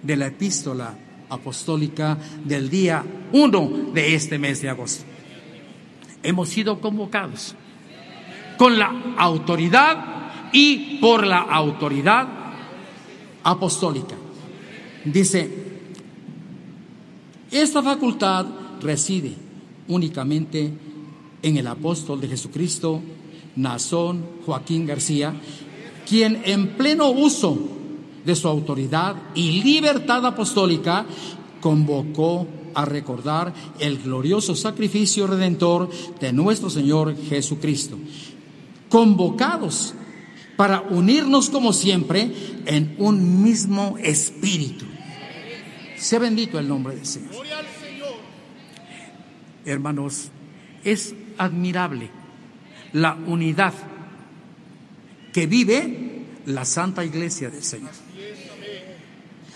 de 0.00 0.16
la 0.16 0.28
epístola 0.28 0.96
apostólica 1.28 2.16
del 2.44 2.70
día 2.70 3.04
1 3.32 3.90
de 3.92 4.14
este 4.14 4.38
mes 4.38 4.62
de 4.62 4.68
agosto. 4.68 5.02
Hemos 6.22 6.50
sido 6.50 6.80
convocados 6.80 7.56
con 8.56 8.78
la 8.78 9.16
autoridad 9.18 10.50
y 10.52 10.98
por 11.00 11.26
la 11.26 11.40
autoridad 11.40 12.28
apostólica. 13.42 14.14
Dice, 15.04 15.50
esta 17.50 17.82
facultad 17.82 18.46
reside 18.80 19.34
únicamente 19.88 20.72
en 21.42 21.56
el 21.56 21.66
apóstol 21.66 22.20
de 22.20 22.28
Jesucristo, 22.28 23.02
Nazón 23.56 24.24
Joaquín 24.44 24.86
García, 24.86 25.34
quien 26.08 26.42
en 26.44 26.76
pleno 26.76 27.10
uso 27.10 27.58
de 28.24 28.34
su 28.34 28.48
autoridad 28.48 29.16
y 29.34 29.62
libertad 29.62 30.24
apostólica 30.26 31.06
convocó 31.60 32.46
a 32.74 32.84
recordar 32.84 33.54
el 33.78 33.98
glorioso 33.98 34.54
sacrificio 34.56 35.26
redentor 35.26 35.88
de 36.20 36.32
nuestro 36.32 36.68
Señor 36.70 37.16
Jesucristo. 37.28 37.96
Convocados 38.88 39.94
para 40.56 40.82
unirnos 40.82 41.50
como 41.50 41.72
siempre 41.72 42.30
en 42.66 42.94
un 42.98 43.42
mismo 43.42 43.96
espíritu. 44.02 44.84
Sea 45.96 46.18
bendito 46.18 46.58
el 46.58 46.68
nombre 46.68 46.96
del 46.96 47.06
Señor. 47.06 47.30
Hermanos, 49.64 50.28
es 50.84 51.14
admirable 51.38 52.23
la 52.94 53.14
unidad 53.26 53.74
que 55.32 55.46
vive 55.46 56.26
la 56.46 56.64
Santa 56.64 57.04
Iglesia 57.04 57.50
del 57.50 57.62
Señor. 57.62 57.90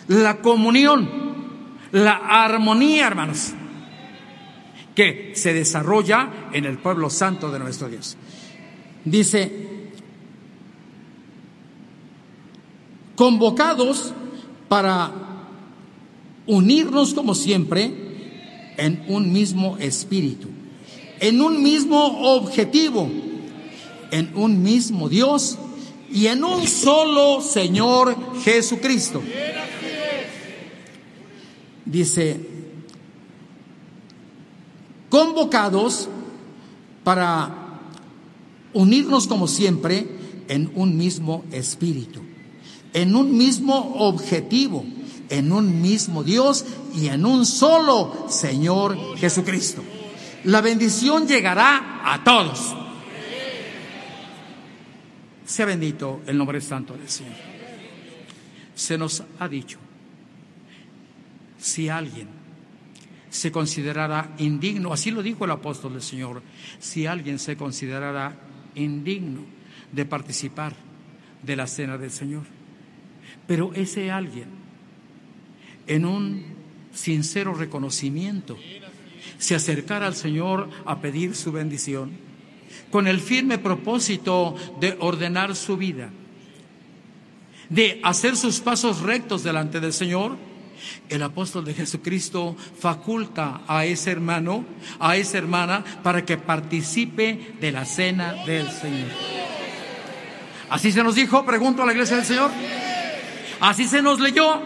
La 0.09 0.39
comunión, 0.39 1.09
la 1.93 2.17
armonía, 2.17 3.07
hermanos, 3.07 3.53
que 4.95 5.33
se 5.37 5.55
desarrolla 5.55 6.51
en 6.53 6.65
el 6.65 6.79
pueblo 6.79 7.11
santo 7.11 7.51
de 7.53 7.61
nuestro 7.61 7.89
Dios. 7.89 8.17
Dice, 9.05 9.69
convocados 13.15 14.13
para 14.69 15.13
unirnos 16.47 17.15
como 17.15 17.35
siempre 17.37 17.93
en 18.77 19.05
un 19.07 19.33
mismo 19.33 19.77
espíritu, 19.79 20.49
en 21.21 21.41
un 21.41 21.63
mismo 21.63 22.35
objetivo 22.35 23.09
en 24.11 24.33
un 24.35 24.63
mismo 24.63 25.09
Dios 25.09 25.59
y 26.11 26.27
en 26.27 26.45
un 26.45 26.67
solo 26.67 27.41
Señor 27.41 28.17
Jesucristo. 28.43 29.23
Dice, 31.85 32.41
convocados 35.09 36.09
para 37.05 37.81
unirnos 38.75 39.27
como 39.27 39.49
siempre 39.49 40.07
en 40.49 40.71
un 40.75 40.97
mismo 40.97 41.45
espíritu, 41.53 42.21
en 42.93 43.15
un 43.15 43.37
mismo 43.37 43.95
objetivo, 43.99 44.85
en 45.31 45.53
un 45.53 45.81
mismo 45.81 46.23
Dios 46.25 46.65
y 46.95 47.09
en 47.09 47.25
un 47.27 47.47
solo 47.47 48.27
Señor 48.29 49.17
Jesucristo. 49.17 49.83
La 50.45 50.61
bendición 50.61 51.27
llegará 51.27 52.01
a 52.05 52.23
todos. 52.25 52.75
Sea 55.49 55.65
bendito 55.65 56.21
el 56.27 56.37
nombre 56.37 56.61
santo 56.61 56.95
del 56.95 57.09
Señor. 57.09 57.33
Se 58.75 58.99
nos 58.99 59.25
ha 59.39 59.49
dicho, 59.49 59.79
si 61.59 61.89
alguien 61.89 62.29
se 63.31 63.51
considerara 63.51 64.35
indigno, 64.37 64.93
así 64.93 65.11
lo 65.11 65.23
dijo 65.23 65.47
el 65.47 65.51
apóstol 65.51 65.95
del 65.95 66.03
Señor, 66.03 66.43
si 66.79 67.07
alguien 67.07 67.39
se 67.39 67.57
considerara 67.57 68.37
indigno 68.75 69.41
de 69.91 70.05
participar 70.05 70.77
de 71.43 71.57
la 71.57 71.67
cena 71.67 71.97
del 71.97 72.11
Señor, 72.11 72.43
pero 73.47 73.73
ese 73.73 74.11
alguien, 74.11 74.49
en 75.87 76.05
un 76.05 76.45
sincero 76.93 77.55
reconocimiento, 77.55 78.59
se 79.39 79.55
acercara 79.55 80.09
al 80.09 80.15
Señor 80.15 80.69
a 80.85 81.01
pedir 81.01 81.35
su 81.35 81.53
bendición, 81.53 82.28
con 82.91 83.07
el 83.07 83.21
firme 83.21 83.59
propósito 83.59 84.55
de 84.81 84.97
ordenar 85.01 85.55
su 85.55 85.77
vida, 85.77 86.11
de 87.69 88.01
hacer 88.03 88.37
sus 88.37 88.61
pasos 88.61 89.01
rectos 89.01 89.43
delante 89.43 89.81
del 89.81 89.93
Señor, 89.93 90.37
el 91.09 91.23
apóstol 91.23 91.65
de 91.65 91.75
Jesucristo 91.75 92.57
faculta 92.79 93.63
a 93.67 93.85
ese 93.85 94.11
hermano, 94.11 94.65
a 95.01 95.17
esa 95.17 95.39
hermana, 95.39 95.85
para 96.03 96.25
que 96.25 96.39
participe 96.39 97.55
de 97.61 97.73
la 97.73 97.85
cena 97.85 98.33
del 98.45 98.71
Señor. 98.71 99.11
Así 100.71 100.93
se 100.93 101.03
nos 101.03 101.15
dijo, 101.15 101.45
pregunto 101.45 101.83
a 101.83 101.87
la 101.87 101.93
iglesia 101.93 102.17
del 102.17 102.27
Señor. 102.27 102.51
Así 103.61 103.87
se 103.89 104.03
nos 104.03 104.21
leyó. 104.21 104.61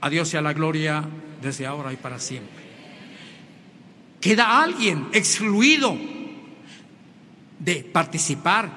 A 0.00 0.10
Dios 0.10 0.28
sea 0.28 0.42
la 0.42 0.52
gloria 0.52 1.04
desde 1.40 1.66
ahora 1.66 1.92
y 1.92 1.96
para 1.96 2.18
siempre. 2.18 2.63
¿Queda 4.24 4.62
alguien 4.62 5.08
excluido 5.12 5.94
de 7.58 7.84
participar 7.84 8.70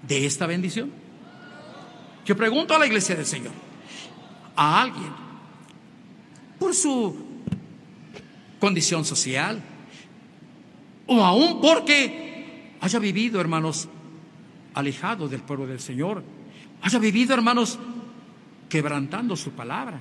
de 0.00 0.24
esta 0.24 0.46
bendición? 0.46 0.90
Yo 2.24 2.34
pregunto 2.34 2.74
a 2.74 2.78
la 2.78 2.86
iglesia 2.86 3.14
del 3.14 3.26
Señor, 3.26 3.52
a 4.56 4.80
alguien, 4.80 5.12
por 6.58 6.74
su 6.74 7.14
condición 8.58 9.04
social 9.04 9.62
o 11.06 11.22
aún 11.22 11.60
porque 11.60 12.78
haya 12.80 12.98
vivido, 12.98 13.38
hermanos, 13.38 13.86
alejado 14.72 15.28
del 15.28 15.42
pueblo 15.42 15.66
del 15.66 15.80
Señor, 15.80 16.24
haya 16.80 16.98
vivido, 16.98 17.34
hermanos, 17.34 17.78
quebrantando 18.70 19.36
su 19.36 19.50
palabra. 19.50 20.00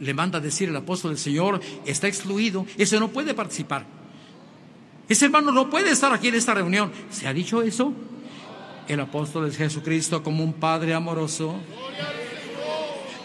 Le 0.00 0.14
manda 0.14 0.38
a 0.38 0.40
decir 0.40 0.68
el 0.68 0.76
apóstol 0.76 1.12
del 1.12 1.18
Señor, 1.18 1.60
está 1.84 2.08
excluido, 2.08 2.66
ese 2.76 2.98
no 2.98 3.08
puede 3.08 3.34
participar. 3.34 3.84
Ese 5.08 5.26
hermano 5.26 5.52
no 5.52 5.68
puede 5.68 5.90
estar 5.90 6.12
aquí 6.12 6.28
en 6.28 6.36
esta 6.36 6.54
reunión. 6.54 6.90
¿Se 7.10 7.26
ha 7.26 7.34
dicho 7.34 7.62
eso? 7.62 7.92
El 8.88 9.00
apóstol 9.00 9.50
de 9.50 9.56
Jesucristo 9.56 10.22
como 10.22 10.42
un 10.42 10.54
Padre 10.54 10.94
amoroso, 10.94 11.56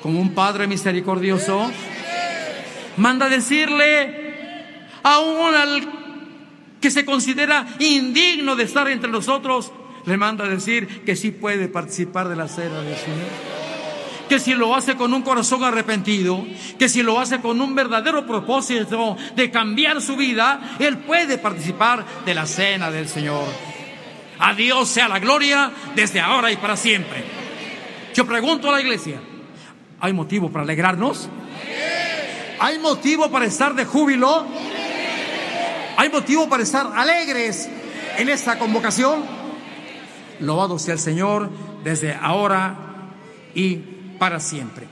como 0.01 0.19
un 0.19 0.33
Padre 0.33 0.67
misericordioso, 0.67 1.71
manda 2.97 3.27
a 3.27 3.29
decirle 3.29 4.25
aún 5.03 5.55
al 5.55 5.87
que 6.81 6.91
se 6.91 7.05
considera 7.05 7.67
indigno 7.79 8.55
de 8.55 8.63
estar 8.63 8.87
entre 8.89 9.09
nosotros, 9.09 9.71
le 10.05 10.17
manda 10.17 10.45
a 10.45 10.49
decir 10.49 11.03
que 11.05 11.15
sí 11.15 11.31
puede 11.31 11.67
participar 11.67 12.27
de 12.27 12.35
la 12.35 12.47
cena 12.47 12.81
del 12.81 12.95
Señor 12.95 13.54
que 14.27 14.39
si 14.39 14.53
lo 14.53 14.75
hace 14.75 14.95
con 14.95 15.13
un 15.13 15.21
corazón 15.21 15.63
arrepentido, 15.63 16.45
que 16.77 16.89
si 16.89 17.03
lo 17.03 17.19
hace 17.19 17.39
con 17.41 17.61
un 17.61 17.75
verdadero 17.75 18.25
propósito 18.25 19.17
de 19.35 19.51
cambiar 19.51 20.01
su 20.01 20.15
vida, 20.15 20.75
Él 20.79 20.97
puede 20.99 21.37
participar 21.37 22.05
de 22.25 22.33
la 22.33 22.45
cena 22.45 22.91
del 22.91 23.07
Señor. 23.07 23.45
A 24.39 24.53
Dios 24.53 24.89
sea 24.89 25.07
la 25.07 25.19
gloria 25.19 25.71
desde 25.95 26.19
ahora 26.19 26.51
y 26.51 26.57
para 26.57 26.75
siempre. 26.75 27.23
Yo 28.13 28.25
pregunto 28.25 28.69
a 28.69 28.73
la 28.73 28.81
iglesia, 28.81 29.19
¿hay 29.99 30.13
motivo 30.13 30.51
para 30.51 30.63
alegrarnos? 30.63 31.29
¿Hay 32.59 32.79
motivo 32.79 33.29
para 33.29 33.45
estar 33.45 33.75
de 33.75 33.85
júbilo? 33.85 34.45
¿Hay 35.97 36.09
motivo 36.09 36.49
para 36.49 36.63
estar 36.63 36.87
alegres 36.95 37.69
en 38.17 38.29
esta 38.29 38.57
convocación? 38.57 39.23
Loado 40.39 40.79
sea 40.79 40.93
el 40.93 40.99
Señor 40.99 41.49
desde 41.83 42.13
ahora 42.13 42.75
y 43.53 43.94
para 44.17 44.39
siempre. 44.39 44.87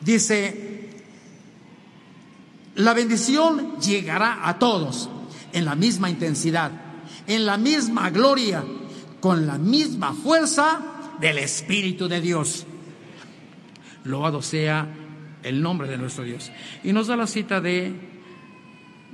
Dice, 0.00 0.88
la 2.76 2.94
bendición 2.94 3.78
llegará 3.80 4.48
a 4.48 4.58
todos 4.58 5.10
en 5.52 5.64
la 5.64 5.74
misma 5.74 6.08
intensidad, 6.08 6.72
en 7.26 7.44
la 7.44 7.58
misma 7.58 8.10
gloria, 8.10 8.64
con 9.20 9.46
la 9.46 9.58
misma 9.58 10.14
fuerza 10.14 10.80
del 11.20 11.38
Espíritu 11.38 12.08
de 12.08 12.20
Dios. 12.20 12.66
Loado 14.04 14.40
sea 14.40 14.88
el 15.42 15.60
nombre 15.60 15.88
de 15.88 15.98
nuestro 15.98 16.24
Dios. 16.24 16.50
Y 16.82 16.92
nos 16.92 17.06
da 17.08 17.16
la 17.16 17.26
cita 17.26 17.60
de 17.60 17.92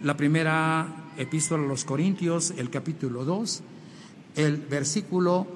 la 0.03 0.16
primera 0.16 1.11
epístola 1.16 1.64
a 1.64 1.68
los 1.68 1.84
Corintios, 1.84 2.53
el 2.57 2.70
capítulo 2.70 3.24
2, 3.24 3.62
el 4.37 4.59
versículo 4.59 5.47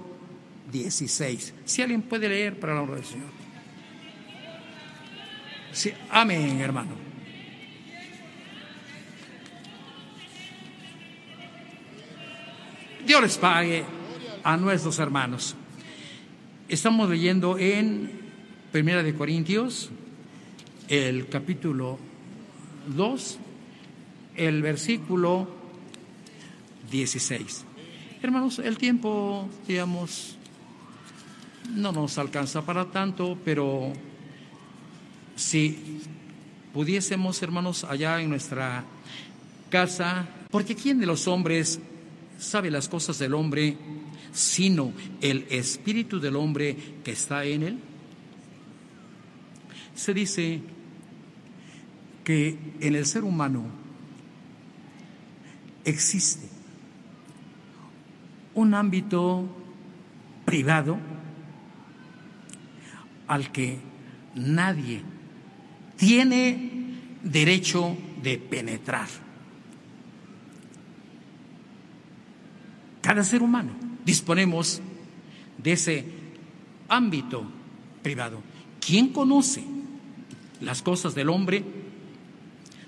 16. 0.70 1.54
Si 1.64 1.82
alguien 1.82 2.02
puede 2.02 2.28
leer 2.28 2.58
para 2.58 2.74
la 2.74 2.82
honra 2.82 2.96
del 2.96 3.04
Señor. 3.04 3.28
Sí, 5.72 5.92
amén, 6.10 6.60
hermano. 6.60 7.10
Dios 13.06 13.22
les 13.22 13.38
pague 13.38 13.84
a 14.44 14.56
nuestros 14.56 14.98
hermanos. 14.98 15.56
Estamos 16.68 17.08
leyendo 17.08 17.58
en 17.58 18.10
Primera 18.70 19.02
de 19.02 19.14
Corintios, 19.14 19.90
el 20.88 21.28
capítulo 21.28 21.98
2, 22.94 23.38
el 24.36 24.62
versículo 24.62 25.48
16. 26.90 27.64
Hermanos, 28.22 28.58
el 28.60 28.78
tiempo, 28.78 29.48
digamos, 29.66 30.36
no 31.74 31.92
nos 31.92 32.18
alcanza 32.18 32.62
para 32.62 32.84
tanto, 32.86 33.38
pero 33.44 33.92
si 35.36 36.00
pudiésemos, 36.72 37.42
hermanos, 37.42 37.84
allá 37.84 38.20
en 38.20 38.30
nuestra 38.30 38.84
casa, 39.70 40.26
porque 40.50 40.74
¿quién 40.74 40.98
de 40.98 41.06
los 41.06 41.26
hombres 41.28 41.80
sabe 42.38 42.70
las 42.70 42.88
cosas 42.88 43.18
del 43.18 43.34
hombre 43.34 43.76
sino 44.32 44.92
el 45.20 45.46
espíritu 45.50 46.20
del 46.20 46.36
hombre 46.36 46.76
que 47.04 47.12
está 47.12 47.44
en 47.44 47.62
él? 47.62 47.78
Se 49.94 50.14
dice 50.14 50.60
que 52.24 52.58
en 52.80 52.94
el 52.94 53.06
ser 53.06 53.24
humano 53.24 53.64
existe 55.84 56.48
un 58.54 58.74
ámbito 58.74 59.48
privado 60.44 60.98
al 63.30 63.52
que 63.52 63.78
nadie 64.34 65.02
tiene 65.96 66.68
derecho 67.22 67.96
de 68.20 68.38
penetrar. 68.38 69.06
Cada 73.00 73.22
ser 73.22 73.40
humano 73.40 73.70
disponemos 74.04 74.82
de 75.58 75.72
ese 75.72 76.04
ámbito 76.88 77.48
privado. 78.02 78.42
¿Quién 78.84 79.12
conoce 79.12 79.62
las 80.60 80.82
cosas 80.82 81.14
del 81.14 81.28
hombre? 81.28 81.62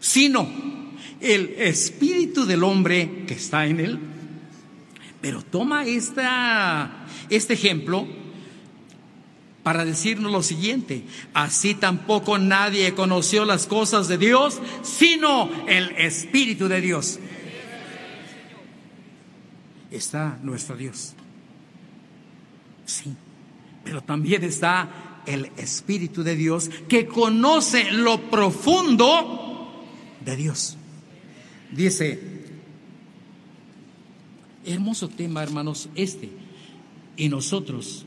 Sino 0.01 0.49
el 1.21 1.51
espíritu 1.57 2.47
del 2.47 2.65
hombre 2.65 3.27
que 3.29 3.35
está 3.35 3.65
en 3.65 3.79
él. 3.79 3.99
Pero 5.21 5.41
toma 5.45 5.87
esta, 5.87 7.07
este 7.31 7.55
ejemplo 7.55 8.22
para 9.63 9.85
decirnos 9.85 10.33
lo 10.33 10.43
siguiente, 10.43 11.05
así 11.35 11.75
tampoco 11.75 12.39
nadie 12.39 12.95
conoció 12.95 13.45
las 13.45 13.67
cosas 13.67 14.09
de 14.09 14.19
Dios, 14.19 14.61
sino 14.83 15.49
el 15.69 15.91
Espíritu 15.93 16.69
de 16.69 16.81
Dios. 16.81 17.21
Está 19.91 20.39
nuestro 20.43 20.77
Dios. 20.77 21.15
Sí, 22.87 23.15
pero 23.85 24.03
también 24.03 24.43
está 24.43 25.21
el 25.27 25.51
Espíritu 25.57 26.25
de 26.25 26.35
Dios 26.35 26.69
que 26.89 27.07
conoce 27.07 27.93
lo 27.93 28.31
profundo 28.31 29.73
de 30.25 30.37
Dios. 30.37 30.77
Dice, 31.71 32.21
hermoso 34.65 35.09
tema 35.09 35.43
hermanos 35.43 35.89
este, 35.95 36.31
y 37.17 37.29
nosotros 37.29 38.07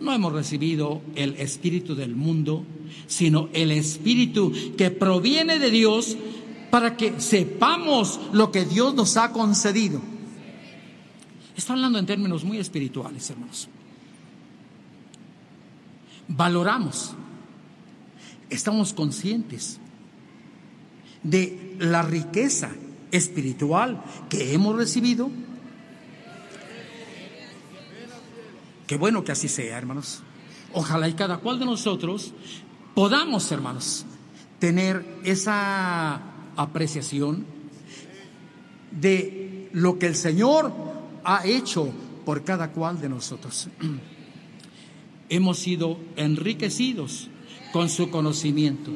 no 0.00 0.12
hemos 0.12 0.32
recibido 0.32 1.00
el 1.14 1.34
espíritu 1.36 1.94
del 1.94 2.14
mundo, 2.14 2.64
sino 3.06 3.48
el 3.52 3.70
espíritu 3.70 4.52
que 4.76 4.90
proviene 4.90 5.58
de 5.58 5.70
Dios 5.70 6.16
para 6.70 6.96
que 6.96 7.20
sepamos 7.20 8.20
lo 8.32 8.50
que 8.52 8.64
Dios 8.64 8.94
nos 8.94 9.16
ha 9.16 9.32
concedido. 9.32 10.00
Está 11.56 11.72
hablando 11.72 11.98
en 11.98 12.06
términos 12.06 12.44
muy 12.44 12.58
espirituales, 12.58 13.30
hermanos. 13.30 13.68
Valoramos, 16.28 17.12
estamos 18.50 18.92
conscientes 18.92 19.78
de 21.22 21.76
la 21.78 22.02
riqueza 22.02 22.70
espiritual 23.10 24.02
que 24.28 24.52
hemos 24.52 24.76
recibido 24.76 25.30
Qué 28.86 28.96
bueno 28.96 29.24
que 29.24 29.32
así 29.32 29.48
sea, 29.48 29.76
hermanos. 29.76 30.22
Ojalá 30.72 31.08
y 31.08 31.14
cada 31.14 31.38
cual 31.38 31.58
de 31.58 31.64
nosotros 31.64 32.32
podamos, 32.94 33.50
hermanos, 33.50 34.06
tener 34.58 35.04
esa 35.24 36.20
apreciación 36.56 37.46
de 38.90 39.68
lo 39.72 39.98
que 39.98 40.06
el 40.06 40.14
Señor 40.14 40.72
ha 41.24 41.46
hecho 41.46 41.92
por 42.24 42.44
cada 42.44 42.72
cual 42.72 43.00
de 43.00 43.08
nosotros. 43.08 43.68
Hemos 45.28 45.58
sido 45.58 45.98
enriquecidos 46.16 47.28
con 47.72 47.88
su 47.88 48.10
conocimiento. 48.10 48.92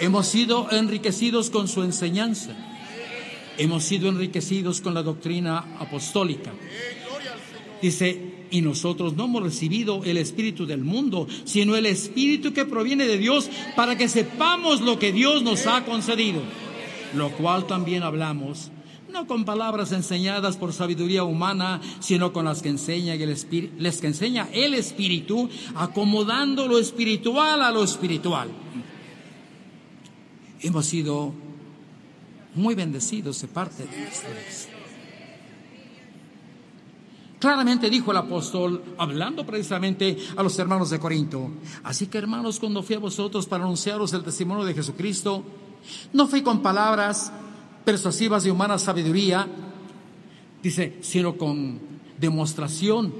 Hemos 0.00 0.26
sido 0.26 0.70
enriquecidos 0.70 1.50
con 1.50 1.68
su 1.68 1.82
enseñanza. 1.82 2.56
Hemos 3.56 3.84
sido 3.84 4.08
enriquecidos 4.08 4.80
con 4.80 4.94
la 4.94 5.02
doctrina 5.02 5.76
apostólica. 5.78 6.52
Dice, 7.80 8.37
y 8.50 8.60
nosotros 8.60 9.14
no 9.14 9.24
hemos 9.24 9.42
recibido 9.42 10.02
el 10.04 10.16
espíritu 10.16 10.66
del 10.66 10.82
mundo, 10.82 11.26
sino 11.44 11.76
el 11.76 11.86
espíritu 11.86 12.52
que 12.52 12.64
proviene 12.64 13.06
de 13.06 13.18
Dios 13.18 13.50
para 13.76 13.96
que 13.96 14.08
sepamos 14.08 14.80
lo 14.80 14.98
que 14.98 15.12
Dios 15.12 15.42
nos 15.42 15.66
ha 15.66 15.84
concedido. 15.84 16.40
Lo 17.14 17.30
cual 17.32 17.66
también 17.66 18.02
hablamos, 18.02 18.70
no 19.12 19.26
con 19.26 19.44
palabras 19.44 19.92
enseñadas 19.92 20.56
por 20.56 20.72
sabiduría 20.72 21.24
humana, 21.24 21.80
sino 22.00 22.32
con 22.32 22.44
las 22.44 22.62
que 22.62 22.68
enseña 22.68 23.14
el 23.14 23.30
espíritu, 23.30 23.74
les 23.78 24.00
que 24.00 24.08
enseña 24.08 24.48
el 24.52 24.74
espíritu, 24.74 25.48
acomodando 25.74 26.68
lo 26.68 26.78
espiritual 26.78 27.62
a 27.62 27.70
lo 27.70 27.82
espiritual. 27.82 28.48
Hemos 30.60 30.86
sido 30.86 31.32
muy 32.54 32.74
bendecidos 32.74 33.40
de 33.40 33.48
parte 33.48 33.84
de 33.84 33.96
Dios. 33.96 34.67
Claramente 37.38 37.88
dijo 37.88 38.10
el 38.10 38.16
apóstol, 38.16 38.82
hablando 38.98 39.46
precisamente 39.46 40.18
a 40.36 40.42
los 40.42 40.58
hermanos 40.58 40.90
de 40.90 40.98
Corinto. 40.98 41.50
Así 41.84 42.08
que 42.08 42.18
hermanos, 42.18 42.58
cuando 42.58 42.82
fui 42.82 42.96
a 42.96 42.98
vosotros 42.98 43.46
para 43.46 43.62
anunciaros 43.64 44.12
el 44.12 44.24
testimonio 44.24 44.64
de 44.64 44.74
Jesucristo, 44.74 45.44
no 46.12 46.26
fui 46.26 46.42
con 46.42 46.62
palabras 46.62 47.32
persuasivas 47.84 48.42
de 48.42 48.50
humana 48.50 48.76
sabiduría, 48.76 49.46
dice, 50.62 50.98
sino 51.00 51.36
con 51.36 51.78
demostración 52.18 53.14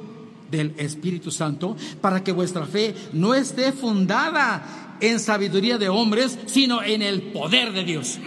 del 0.51 0.75
Espíritu 0.79 1.31
Santo, 1.31 1.77
para 2.01 2.25
que 2.25 2.33
vuestra 2.33 2.67
fe 2.67 2.95
no 3.13 3.35
esté 3.35 3.71
fundada 3.71 4.97
en 5.01 5.21
sabiduría 5.21 5.79
de 5.79 5.89
hombres, 5.89 6.39
sino 6.47 6.83
en 6.83 7.03
el 7.03 7.23
poder 7.23 7.73
de 7.73 7.85
Dios. 7.85 8.19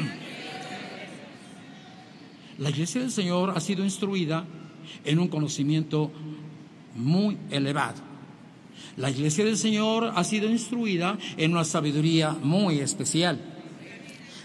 La 2.59 2.69
iglesia 2.69 3.01
del 3.01 3.11
Señor 3.11 3.51
ha 3.53 3.59
sido 3.59 3.83
instruida 3.83 4.45
en 5.05 5.19
un 5.19 5.27
conocimiento 5.27 6.11
muy 6.95 7.37
elevado. 7.49 8.01
La 8.97 9.09
iglesia 9.09 9.45
del 9.45 9.57
Señor 9.57 10.11
ha 10.15 10.23
sido 10.23 10.49
instruida 10.49 11.17
en 11.37 11.53
una 11.53 11.63
sabiduría 11.63 12.31
muy 12.31 12.79
especial. 12.79 13.39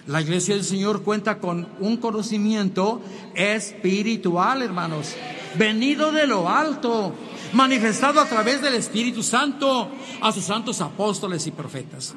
La 0.06 0.20
iglesia 0.20 0.54
del 0.54 0.64
Señor 0.64 1.02
cuenta 1.02 1.38
con 1.38 1.66
un 1.80 1.96
conocimiento 1.96 3.02
espiritual, 3.34 4.62
hermanos, 4.62 5.16
venido 5.58 6.12
de 6.12 6.28
lo 6.28 6.48
alto, 6.48 7.12
manifestado 7.52 8.20
a 8.20 8.28
través 8.28 8.62
del 8.62 8.74
Espíritu 8.74 9.22
Santo 9.22 9.90
a 10.20 10.30
sus 10.30 10.44
santos 10.44 10.80
apóstoles 10.80 11.44
y 11.48 11.50
profetas. 11.50 12.14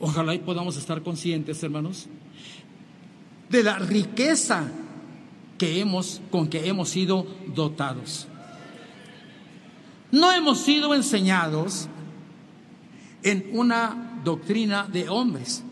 Ojalá 0.00 0.34
y 0.34 0.38
podamos 0.38 0.76
estar 0.76 1.02
conscientes, 1.02 1.62
hermanos, 1.62 2.08
de 3.48 3.62
la 3.62 3.78
riqueza 3.78 4.70
que 5.60 5.78
hemos, 5.78 6.22
con 6.30 6.48
que 6.48 6.66
hemos 6.66 6.88
sido 6.88 7.26
dotados. 7.54 8.26
No 10.10 10.32
hemos 10.32 10.58
sido 10.58 10.94
enseñados 10.94 11.86
en 13.22 13.50
una 13.52 14.22
doctrina 14.24 14.88
de 14.90 15.10
hombres. 15.10 15.62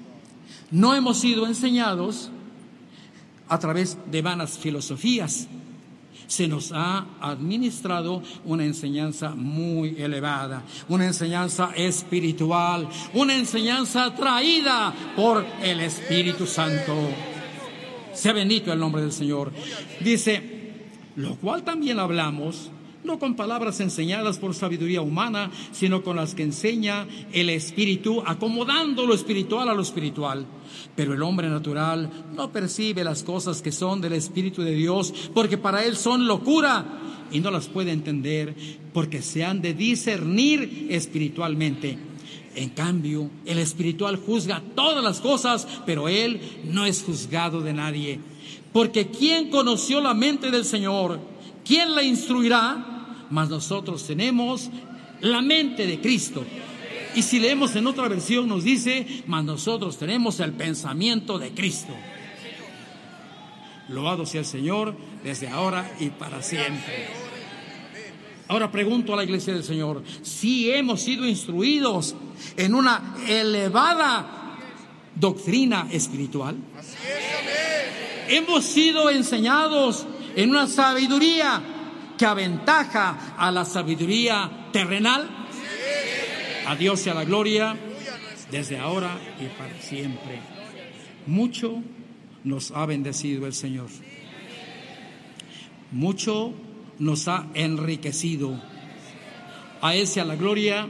No 0.70 0.95
hemos 0.95 1.18
sido 1.18 1.47
enseñados 1.47 2.28
a 3.49 3.59
través 3.59 3.97
de 4.11 4.20
vanas 4.20 4.59
filosofías. 4.59 5.49
Se 6.26 6.47
nos 6.47 6.70
ha 6.74 7.07
administrado 7.22 8.22
una 8.45 8.66
enseñanza 8.66 9.30
muy 9.30 9.97
elevada, 9.99 10.64
una 10.91 11.07
enseñanza 11.07 11.70
espiritual, 11.74 12.86
una 13.14 13.34
enseñanza 13.34 14.14
traída 14.14 14.93
por 15.16 15.47
el 15.62 15.80
Espíritu 15.80 16.47
Santo. 16.47 16.95
Sea 18.19 18.33
bendito 18.33 18.73
el 18.73 18.81
nombre 18.81 19.01
del 19.01 19.12
Señor. 19.12 19.53
Dice, 20.01 20.43
lo 21.14 21.37
cual 21.37 21.62
también 21.62 22.01
hablamos, 22.01 22.73
no 23.05 23.21
con 23.21 23.37
palabras 23.37 23.79
enseñadas 23.79 24.39
por 24.39 24.57
sabiduría 24.57 25.03
humana, 25.03 25.53
sino 25.71 26.03
con 26.03 26.16
las 26.16 26.35
que 26.35 26.43
enseña 26.43 27.07
el 27.33 27.49
Espíritu, 27.49 28.21
acomodando 28.27 29.07
lo 29.07 29.14
espiritual 29.14 29.69
a 29.69 29.75
lo 29.75 29.83
espiritual. 29.83 30.47
Pero 30.97 31.14
el 31.14 31.23
hombre 31.23 31.49
natural 31.49 32.11
no 32.35 32.51
percibe 32.51 33.05
las 33.05 33.23
cosas 33.23 33.62
que 33.62 33.71
son 33.71 34.01
del 34.01 34.14
Espíritu 34.14 34.62
de 34.62 34.75
Dios, 34.75 35.14
porque 35.33 35.57
para 35.57 35.85
él 35.85 35.95
son 35.95 36.27
locura 36.27 36.85
y 37.31 37.39
no 37.39 37.53
las 37.53 37.69
puede 37.69 37.93
entender, 37.93 38.57
porque 38.93 39.23
se 39.23 39.45
han 39.45 39.62
de 39.62 39.75
discernir 39.75 40.89
espiritualmente. 40.91 42.07
En 42.59 42.70
cambio, 42.70 43.30
el 43.46 43.61
espiritual 43.61 44.16
juzga 44.16 44.61
todas 44.74 45.04
las 45.04 45.20
cosas, 45.20 45.68
pero 45.86 46.09
él 46.09 46.40
no 46.64 46.86
es 46.86 47.04
juzgado 47.04 47.61
de 47.61 47.72
nadie. 47.72 48.18
Porque 48.72 49.06
¿quién 49.06 49.48
conoció 49.48 50.00
la 50.00 50.12
mente 50.12 50.50
del 50.50 50.64
Señor? 50.64 51.20
¿Quién 51.64 51.94
la 51.94 52.02
instruirá? 52.02 53.26
Mas 53.30 53.48
nosotros 53.48 54.04
tenemos 54.04 54.70
la 55.20 55.40
mente 55.40 55.86
de 55.86 56.00
Cristo. 56.00 56.44
Y 57.14 57.22
si 57.22 57.38
leemos 57.38 57.76
en 57.76 57.86
otra 57.86 58.09
versión 58.09 58.48
nos 58.48 58.64
dice, 58.64 59.06
mas 59.28 59.44
nosotros 59.44 59.96
tenemos 59.96 60.40
el 60.40 60.52
pensamiento 60.52 61.38
de 61.38 61.52
Cristo. 61.52 61.94
Loado 63.88 64.26
sea 64.26 64.40
el 64.40 64.46
Señor 64.46 64.96
desde 65.22 65.46
ahora 65.46 65.94
y 66.00 66.11
para 66.11 66.42
siempre. 66.42 67.28
Ahora 68.49 68.70
pregunto 68.70 69.12
a 69.12 69.16
la 69.16 69.24
iglesia 69.24 69.53
del 69.53 69.62
Señor, 69.62 70.03
si 70.22 70.70
hemos 70.70 71.03
sido 71.03 71.26
instruidos 71.26 72.14
en 72.57 72.74
una 72.74 73.14
elevada 73.28 74.57
doctrina 75.14 75.86
espiritual, 75.90 76.57
hemos 78.28 78.64
sido 78.64 79.11
enseñados 79.11 80.07
en 80.34 80.51
una 80.51 80.66
sabiduría 80.66 81.62
que 82.16 82.24
aventaja 82.24 83.34
a 83.36 83.51
la 83.51 83.66
sabiduría 83.66 84.68
terrenal. 84.72 85.28
A 86.66 86.74
Dios 86.74 87.01
sea 87.01 87.14
la 87.14 87.24
gloria 87.24 87.76
desde 88.51 88.78
ahora 88.78 89.18
y 89.40 89.46
para 89.59 89.78
siempre. 89.80 90.40
Mucho 91.26 91.82
nos 92.44 92.70
ha 92.70 92.86
bendecido 92.86 93.46
el 93.46 93.53
Señor. 93.53 93.88
Mucho 95.92 96.55
nos 96.99 97.28
ha 97.28 97.46
enriquecido. 97.55 98.61
A 99.80 99.94
Él 99.94 100.07
sea 100.07 100.24
la 100.24 100.36
gloria 100.36 100.88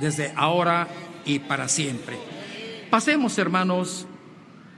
desde 0.00 0.32
ahora 0.36 0.88
y 1.24 1.40
para 1.40 1.68
siempre. 1.68 2.16
Pasemos, 2.90 3.38
hermanos, 3.38 4.06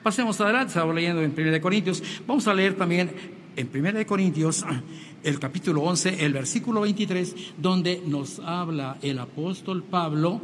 pasemos 0.03 0.41
adelante, 0.41 0.69
estamos 0.69 0.95
leyendo 0.95 1.23
en 1.23 1.35
1 1.37 1.61
Corintios. 1.61 2.03
Vamos 2.27 2.47
a 2.49 2.55
leer 2.55 2.77
también 2.77 3.11
en 3.57 3.71
1 3.75 4.07
Corintios 4.07 4.65
el 5.23 5.39
capítulo 5.39 5.83
11, 5.83 6.25
el 6.25 6.33
versículo 6.33 6.83
23, 6.83 7.35
donde 7.59 8.03
nos 8.07 8.39
habla 8.41 8.99
el 9.03 9.19
apóstol 9.19 9.83
Pablo 9.83 10.41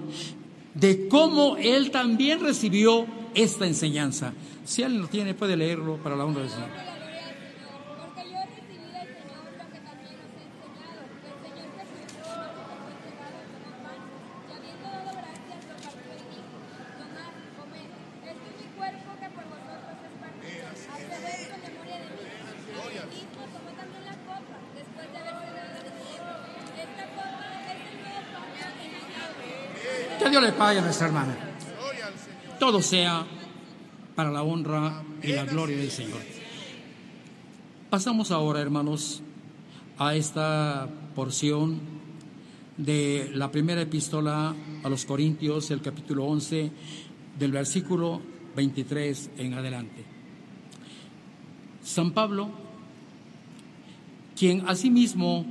de 0.74 1.08
cómo 1.08 1.56
él 1.56 1.90
también 1.90 2.40
recibió 2.40 3.06
esta 3.34 3.66
enseñanza. 3.66 4.32
Si 4.64 4.82
alguien 4.82 5.02
lo 5.02 5.08
tiene, 5.08 5.34
puede 5.34 5.56
leerlo 5.56 5.96
para 5.96 6.14
la 6.14 6.24
honra 6.24 6.42
del 6.42 6.50
Señor. 6.50 6.87
Le 30.28 30.52
pague 30.52 30.78
a 30.78 30.82
nuestra 30.82 31.06
hermana. 31.06 31.34
Todo 32.60 32.82
sea 32.82 33.26
para 34.14 34.30
la 34.30 34.42
honra 34.42 35.02
y 35.22 35.28
la 35.28 35.44
gloria 35.46 35.78
del 35.78 35.90
Señor. 35.90 36.20
Pasamos 37.88 38.30
ahora, 38.30 38.60
hermanos, 38.60 39.22
a 39.96 40.14
esta 40.14 40.86
porción 41.14 41.80
de 42.76 43.30
la 43.34 43.50
primera 43.50 43.80
epístola 43.80 44.54
a 44.84 44.88
los 44.88 45.06
Corintios, 45.06 45.70
el 45.70 45.80
capítulo 45.80 46.26
11, 46.26 46.70
del 47.38 47.50
versículo 47.52 48.20
23 48.54 49.30
en 49.38 49.54
adelante. 49.54 50.04
San 51.82 52.12
Pablo, 52.12 52.50
quien 54.38 54.68
asimismo 54.68 55.46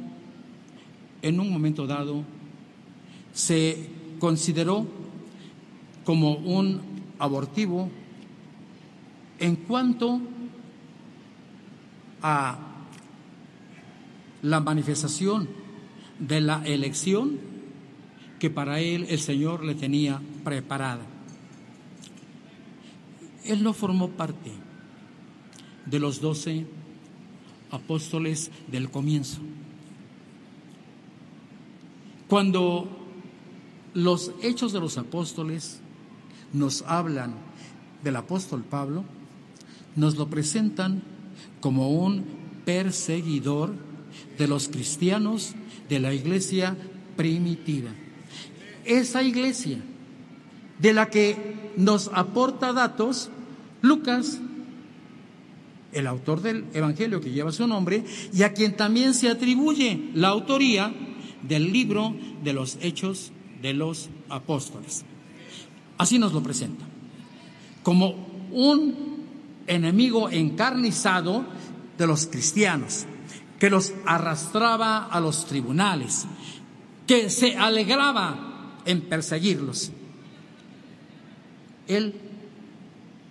en 1.23 1.39
un 1.39 1.51
momento 1.51 1.87
dado 1.87 2.23
se 3.33 3.96
consideró 4.19 4.85
como 6.05 6.35
un 6.35 6.81
abortivo 7.19 7.89
en 9.39 9.55
cuanto 9.55 10.21
a 12.21 12.57
la 14.41 14.59
manifestación 14.59 15.49
de 16.19 16.41
la 16.41 16.65
elección 16.65 17.39
que 18.39 18.49
para 18.49 18.79
él 18.79 19.07
el 19.09 19.19
Señor 19.19 19.63
le 19.63 19.75
tenía 19.75 20.21
preparada. 20.43 21.05
Él 23.43 23.63
no 23.63 23.73
formó 23.73 24.09
parte 24.09 24.51
de 25.85 25.99
los 25.99 26.21
doce 26.21 26.65
apóstoles 27.71 28.51
del 28.67 28.89
comienzo. 28.89 29.39
Cuando 32.27 32.96
los 33.97 34.31
hechos 34.43 34.73
de 34.73 34.79
los 34.79 34.99
apóstoles 34.99 35.79
nos 36.53 36.83
hablan 36.83 37.33
del 38.03 38.15
apóstol 38.15 38.63
Pablo, 38.63 39.03
nos 39.95 40.17
lo 40.17 40.27
presentan 40.29 41.01
como 41.61 41.89
un 41.89 42.23
perseguidor 42.63 43.73
de 44.37 44.47
los 44.47 44.67
cristianos 44.67 45.55
de 45.89 45.99
la 45.99 46.13
iglesia 46.13 46.77
primitiva. 47.15 47.89
Esa 48.85 49.23
iglesia 49.23 49.79
de 50.77 50.93
la 50.93 51.09
que 51.09 51.71
nos 51.75 52.11
aporta 52.13 52.73
datos 52.73 53.31
Lucas, 53.81 54.39
el 55.91 56.05
autor 56.05 56.43
del 56.43 56.65
Evangelio 56.75 57.19
que 57.19 57.31
lleva 57.31 57.51
su 57.51 57.65
nombre, 57.65 58.03
y 58.31 58.43
a 58.43 58.53
quien 58.53 58.77
también 58.77 59.15
se 59.15 59.27
atribuye 59.27 60.11
la 60.13 60.27
autoría 60.27 60.93
del 61.41 61.73
libro 61.73 62.13
de 62.43 62.53
los 62.53 62.77
Hechos 62.79 63.31
de 63.61 63.73
los 63.73 64.09
Apóstoles. 64.29 65.03
Así 65.97 66.19
nos 66.19 66.33
lo 66.33 66.43
presenta, 66.43 66.85
como 67.81 68.27
un 68.51 69.25
enemigo 69.65 70.29
encarnizado 70.29 71.45
de 71.97 72.07
los 72.07 72.27
cristianos, 72.27 73.05
que 73.59 73.69
los 73.69 73.93
arrastraba 74.05 75.05
a 75.05 75.19
los 75.19 75.45
tribunales, 75.45 76.27
que 77.07 77.29
se 77.29 77.57
alegraba 77.57 78.75
en 78.85 79.01
perseguirlos. 79.01 79.91
Él 81.87 82.13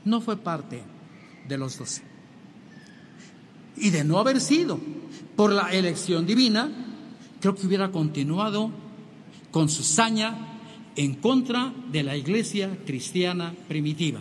no 0.05 0.21
fue 0.21 0.37
parte 0.37 0.83
de 1.47 1.59
los 1.59 1.79
doce. 1.79 2.03
Y 3.77 3.91
de 3.91 4.05
no 4.05 4.19
haber 4.19 4.41
sido 4.41 4.81
por 5.37 5.53
la 5.53 5.73
elección 5.73 6.27
divina, 6.27 6.71
creo 7.41 7.55
que 7.55 7.67
hubiera 7.67 7.93
continuado 7.93 8.71
con 9.57 9.71
su 9.71 9.83
saña 9.83 10.37
en 10.97 11.15
contra 11.15 11.73
de 11.91 12.03
la 12.03 12.15
iglesia 12.15 12.77
cristiana 12.85 13.55
primitiva. 13.67 14.21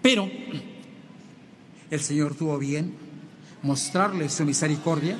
Pero 0.00 0.30
el 1.90 2.00
Señor 2.00 2.36
tuvo 2.36 2.56
bien 2.56 2.94
mostrarle 3.64 4.28
su 4.28 4.44
misericordia 4.44 5.18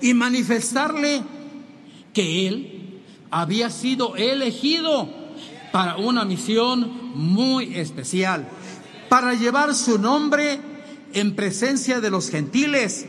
y 0.00 0.12
manifestarle 0.14 1.22
que 2.12 2.48
Él 2.48 3.02
había 3.30 3.70
sido 3.70 4.16
elegido 4.16 5.08
para 5.70 5.98
una 5.98 6.24
misión 6.24 7.12
muy 7.14 7.76
especial, 7.76 8.48
para 9.08 9.34
llevar 9.34 9.76
su 9.76 9.96
nombre 9.96 10.58
en 11.14 11.36
presencia 11.36 12.00
de 12.00 12.10
los 12.10 12.30
gentiles 12.30 13.06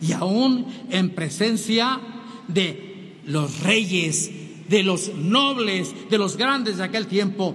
y 0.00 0.10
aún 0.14 0.66
en 0.90 1.14
presencia 1.14 2.00
de 2.48 2.91
los 3.26 3.60
reyes, 3.60 4.30
de 4.68 4.82
los 4.82 5.14
nobles, 5.14 5.94
de 6.10 6.18
los 6.18 6.36
grandes 6.36 6.78
de 6.78 6.84
aquel 6.84 7.06
tiempo. 7.06 7.54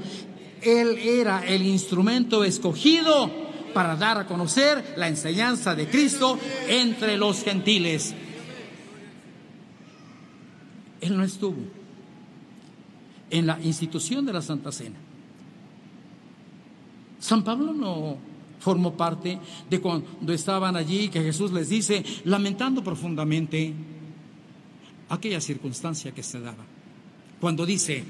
Él 0.61 0.97
era 0.97 1.45
el 1.45 1.63
instrumento 1.63 2.43
escogido 2.43 3.31
para 3.73 3.95
dar 3.95 4.17
a 4.17 4.25
conocer 4.25 4.95
la 4.97 5.07
enseñanza 5.07 5.75
de 5.75 5.87
Cristo 5.87 6.39
entre 6.67 7.17
los 7.17 7.43
gentiles. 7.43 8.15
Él 11.01 11.15
no 11.15 11.23
estuvo 11.23 11.57
en 13.29 13.45
la 13.45 13.59
institución 13.61 14.25
de 14.25 14.33
la 14.33 14.41
Santa 14.41 14.71
Cena. 14.71 14.97
San 17.19 17.43
Pablo 17.43 17.73
no 17.73 18.17
formó 18.59 18.95
parte 18.95 19.39
de 19.69 19.79
cuando 19.79 20.33
estaban 20.33 20.75
allí 20.75 21.09
que 21.09 21.21
Jesús 21.21 21.51
les 21.51 21.69
dice, 21.69 22.03
lamentando 22.25 22.83
profundamente 22.83 23.73
aquella 25.09 25.41
circunstancia 25.41 26.11
que 26.11 26.23
se 26.23 26.39
daba. 26.39 26.65
Cuando 27.39 27.65
dice, 27.65 28.03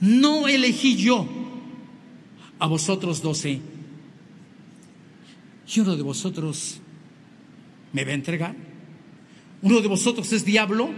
no 0.00 0.48
elegí 0.48 0.96
yo 0.96 1.26
a 2.58 2.66
vosotros 2.66 3.22
doce, 3.22 3.60
y 5.74 5.80
uno 5.80 5.96
de 5.96 6.02
vosotros 6.02 6.80
me 7.92 8.04
va 8.04 8.10
a 8.12 8.14
entregar, 8.14 8.56
uno 9.62 9.80
de 9.80 9.88
vosotros 9.88 10.32
es 10.32 10.44
diablo. 10.44 10.90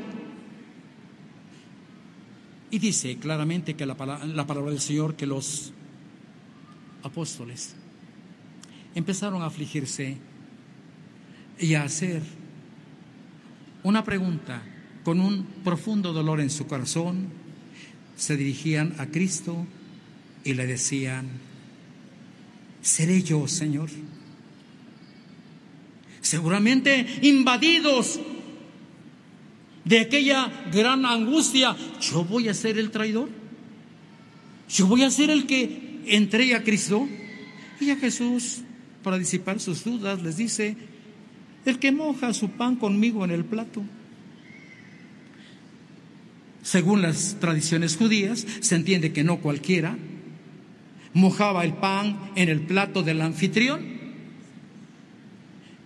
Y 2.70 2.78
dice 2.78 3.16
claramente 3.16 3.74
que 3.74 3.84
la 3.84 3.96
palabra, 3.96 4.24
la 4.26 4.46
palabra 4.46 4.70
del 4.70 4.80
Señor 4.80 5.16
que 5.16 5.26
los 5.26 5.72
apóstoles 7.02 7.74
empezaron 8.94 9.42
a 9.42 9.46
afligirse 9.46 10.16
y 11.58 11.74
a 11.74 11.82
hacer 11.82 12.22
una 13.82 14.04
pregunta 14.04 14.62
con 15.10 15.20
un 15.20 15.44
profundo 15.64 16.12
dolor 16.12 16.40
en 16.40 16.50
su 16.50 16.68
corazón. 16.68 17.30
Se 18.16 18.36
dirigían 18.36 18.94
a 18.98 19.06
Cristo 19.06 19.66
y 20.44 20.54
le 20.54 20.68
decían, 20.68 21.26
¿seré 22.80 23.20
yo, 23.24 23.48
Señor? 23.48 23.90
Seguramente 26.20 27.04
invadidos 27.22 28.20
de 29.84 29.98
aquella 29.98 30.48
gran 30.72 31.04
angustia, 31.04 31.76
yo 32.00 32.24
voy 32.24 32.48
a 32.48 32.54
ser 32.54 32.78
el 32.78 32.92
traidor. 32.92 33.30
Yo 34.68 34.86
voy 34.86 35.02
a 35.02 35.10
ser 35.10 35.30
el 35.30 35.44
que 35.44 36.02
entregue 36.06 36.54
a 36.54 36.62
Cristo. 36.62 37.08
Y 37.80 37.90
a 37.90 37.96
Jesús 37.96 38.58
para 39.02 39.18
disipar 39.18 39.58
sus 39.58 39.82
dudas, 39.82 40.22
les 40.22 40.36
dice, 40.36 40.76
el 41.64 41.80
que 41.80 41.90
moja 41.90 42.32
su 42.32 42.50
pan 42.50 42.76
conmigo 42.76 43.24
en 43.24 43.32
el 43.32 43.44
plato. 43.44 43.82
Según 46.62 47.02
las 47.02 47.36
tradiciones 47.40 47.96
judías, 47.96 48.46
se 48.60 48.76
entiende 48.76 49.12
que 49.12 49.24
no 49.24 49.38
cualquiera 49.38 49.96
mojaba 51.12 51.64
el 51.64 51.74
pan 51.74 52.30
en 52.36 52.48
el 52.48 52.60
plato 52.60 53.02
del 53.02 53.20
anfitrión, 53.20 53.80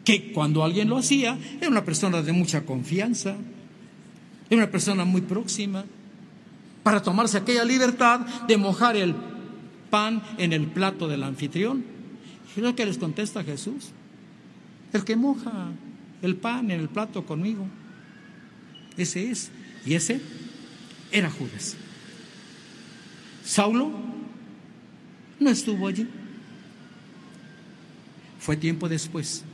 que 0.05 0.33
cuando 0.33 0.65
alguien 0.65 0.89
lo 0.89 0.99
hacía 0.99 1.39
era 1.61 1.71
una 1.71 1.85
persona 1.85 2.23
de 2.23 2.33
mucha 2.33 2.67
confianza, 2.67 3.37
era 4.51 4.63
una 4.63 4.71
persona 4.71 5.05
muy 5.05 5.23
próxima, 5.23 5.85
para 6.83 7.03
tomarse 7.03 7.39
aquella 7.39 7.65
libertad 7.65 8.21
de 8.47 8.59
mojar 8.59 8.97
el 8.97 9.15
pan 9.89 10.23
en 10.37 10.53
el 10.53 10.67
plato 10.67 11.09
del 11.09 11.23
anfitrión. 11.23 11.83
¿Qué 12.55 12.61
es 12.61 12.67
lo 12.67 12.77
que 12.77 12.85
les 12.85 12.99
contesta 12.99 13.43
Jesús? 13.43 13.91
El 14.93 15.05
que 15.05 15.17
moja 15.17 15.71
el 16.21 16.37
pan 16.37 16.71
en 16.71 16.81
el 16.81 16.89
plato 16.89 17.25
conmigo. 17.25 17.67
Ese 18.99 19.31
es. 19.31 19.51
Y 19.87 19.95
ese 19.95 20.21
era 21.15 21.31
Judas. 21.31 21.77
Saulo 23.45 23.93
no 25.39 25.51
estuvo 25.51 25.87
allí. 25.87 26.09
Fue 28.41 28.57
tiempo 28.57 28.89
después, 28.89 29.45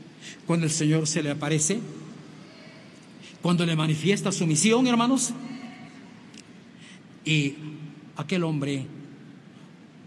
cuando 0.47 0.67
el 0.67 0.73
Señor 0.73 1.07
se 1.07 1.23
le 1.23 1.31
aparece, 1.31 1.81
cuando 3.43 3.65
le 3.67 3.77
manifiesta 3.77 4.33
su 4.33 4.47
misión, 4.47 4.87
hermanos. 4.87 5.33
Y 7.25 7.55
aquel 8.17 8.43
hombre, 8.43 8.87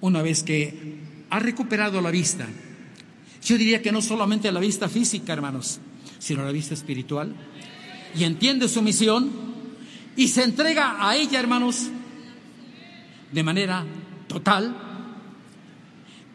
una 0.01 0.23
vez 0.23 0.41
que 0.43 0.97
ha 1.29 1.39
recuperado 1.39 2.01
la 2.01 2.09
vista, 2.09 2.47
yo 3.45 3.57
diría 3.59 3.81
que 3.81 3.91
no 3.91 4.01
solamente 4.01 4.51
la 4.51 4.59
vista 4.59 4.89
física, 4.89 5.33
hermanos, 5.33 5.79
sino 6.17 6.43
la 6.43 6.51
vista 6.51 6.73
espiritual. 6.73 7.35
Y 8.15 8.23
entiende 8.23 8.67
su 8.67 8.81
misión 8.81 9.52
y 10.15 10.27
se 10.27 10.43
entrega 10.43 10.97
a 10.99 11.15
ella, 11.15 11.39
hermanos, 11.39 11.89
de 13.31 13.43
manera 13.43 13.85
total. 14.27 14.75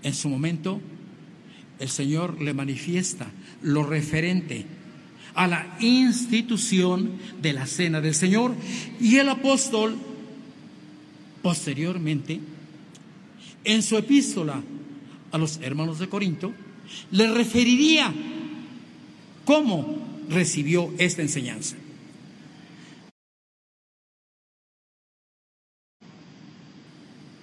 En 0.02 0.14
su 0.14 0.28
momento, 0.28 0.80
el 1.78 1.88
Señor 1.88 2.40
le 2.40 2.54
manifiesta 2.54 3.30
lo 3.62 3.84
referente 3.84 4.66
a 5.34 5.46
la 5.46 5.76
institución 5.80 7.12
de 7.40 7.52
la 7.52 7.66
cena 7.66 8.00
del 8.00 8.14
Señor. 8.14 8.54
Y 9.00 9.16
el 9.16 9.28
apóstol, 9.28 9.96
posteriormente, 11.42 12.40
en 13.64 13.82
su 13.82 13.96
epístola 13.96 14.60
a 15.30 15.38
los 15.38 15.58
hermanos 15.58 15.98
de 15.98 16.08
Corinto, 16.08 16.52
le 17.12 17.32
referiría 17.32 18.12
cómo 19.44 19.98
recibió 20.28 20.92
esta 20.98 21.22
enseñanza. 21.22 21.76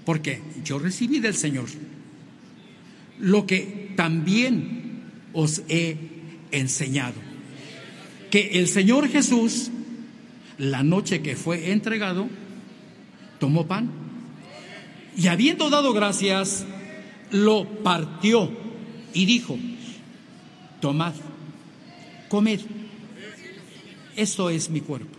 Porque 0.06 0.42
yo 0.64 0.80
recibí 0.80 1.20
del 1.20 1.36
Señor 1.36 1.66
lo 3.20 3.46
que 3.46 3.94
también 3.96 5.04
os 5.34 5.64
he 5.68 5.98
enseñado. 6.52 7.16
Que 8.30 8.60
el 8.60 8.68
Señor 8.68 9.10
Jesús, 9.10 9.72
la 10.58 10.84
noche 10.84 11.22
que 11.22 11.36
fue 11.36 11.72
entregado, 11.72 12.28
tomó 13.40 13.68
pan 13.68 13.90
y 15.18 15.28
habiendo 15.28 15.70
dado 15.70 15.94
gracias, 15.94 16.66
lo 17.32 17.66
partió 17.84 18.50
y 19.14 19.26
dijo, 19.26 19.58
tomad, 20.82 21.14
comed, 22.28 22.60
esto 24.16 24.50
es 24.50 24.70
mi 24.70 24.82
cuerpo. 24.82 25.18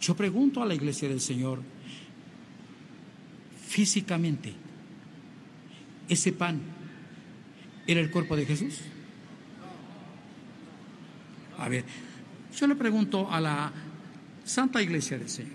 Yo 0.00 0.14
pregunto 0.14 0.62
a 0.62 0.66
la 0.66 0.74
iglesia 0.74 1.08
del 1.08 1.20
Señor, 1.20 1.60
físicamente, 3.70 4.52
¿ese 6.08 6.32
pan 6.32 6.60
era 7.86 8.00
el 8.00 8.10
cuerpo 8.10 8.34
de 8.34 8.44
Jesús? 8.44 8.80
A 11.56 11.68
ver, 11.68 11.84
yo 12.58 12.66
le 12.66 12.74
pregunto 12.74 13.30
a 13.30 13.40
la 13.40 13.72
Santa 14.44 14.82
Iglesia 14.82 15.18
del 15.18 15.28
Señor, 15.28 15.52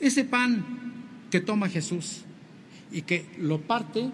¿ese 0.00 0.24
pan 0.24 0.64
que 1.30 1.40
toma 1.40 1.68
Jesús 1.68 2.22
y 2.90 3.02
que 3.02 3.26
lo 3.38 3.60
parte 3.60 4.10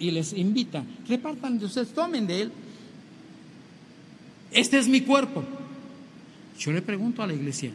y 0.00 0.10
les 0.10 0.32
invita, 0.32 0.82
repartan 1.08 1.60
de 1.60 1.66
ustedes, 1.66 1.92
tomen 1.92 2.26
de 2.26 2.42
él. 2.42 2.52
Este 4.50 4.78
es 4.78 4.88
mi 4.88 5.02
cuerpo. 5.02 5.44
Yo 6.58 6.72
le 6.72 6.82
pregunto 6.82 7.22
a 7.22 7.28
la 7.28 7.34
iglesia, 7.34 7.70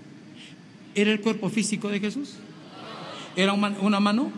¿era 0.96 1.12
el 1.12 1.22
cuerpo 1.22 1.50
físico 1.50 1.88
de 1.88 2.02
Jesús? 2.02 2.36
¿Era 3.36 3.54
una 3.54 4.00
mano? 4.00 4.32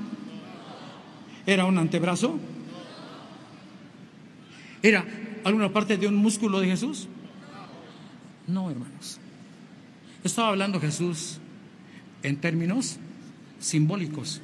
¿Era 1.45 1.65
un 1.65 1.77
antebrazo? 1.77 2.39
¿Era 4.81 5.05
alguna 5.43 5.71
parte 5.71 5.97
de 5.97 6.07
un 6.07 6.15
músculo 6.15 6.59
de 6.59 6.67
Jesús? 6.67 7.07
No, 8.47 8.69
hermanos. 8.69 9.19
Estaba 10.23 10.49
hablando 10.49 10.79
Jesús 10.79 11.39
en 12.23 12.37
términos 12.37 12.97
simbólicos. 13.59 14.41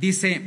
Dice, 0.00 0.42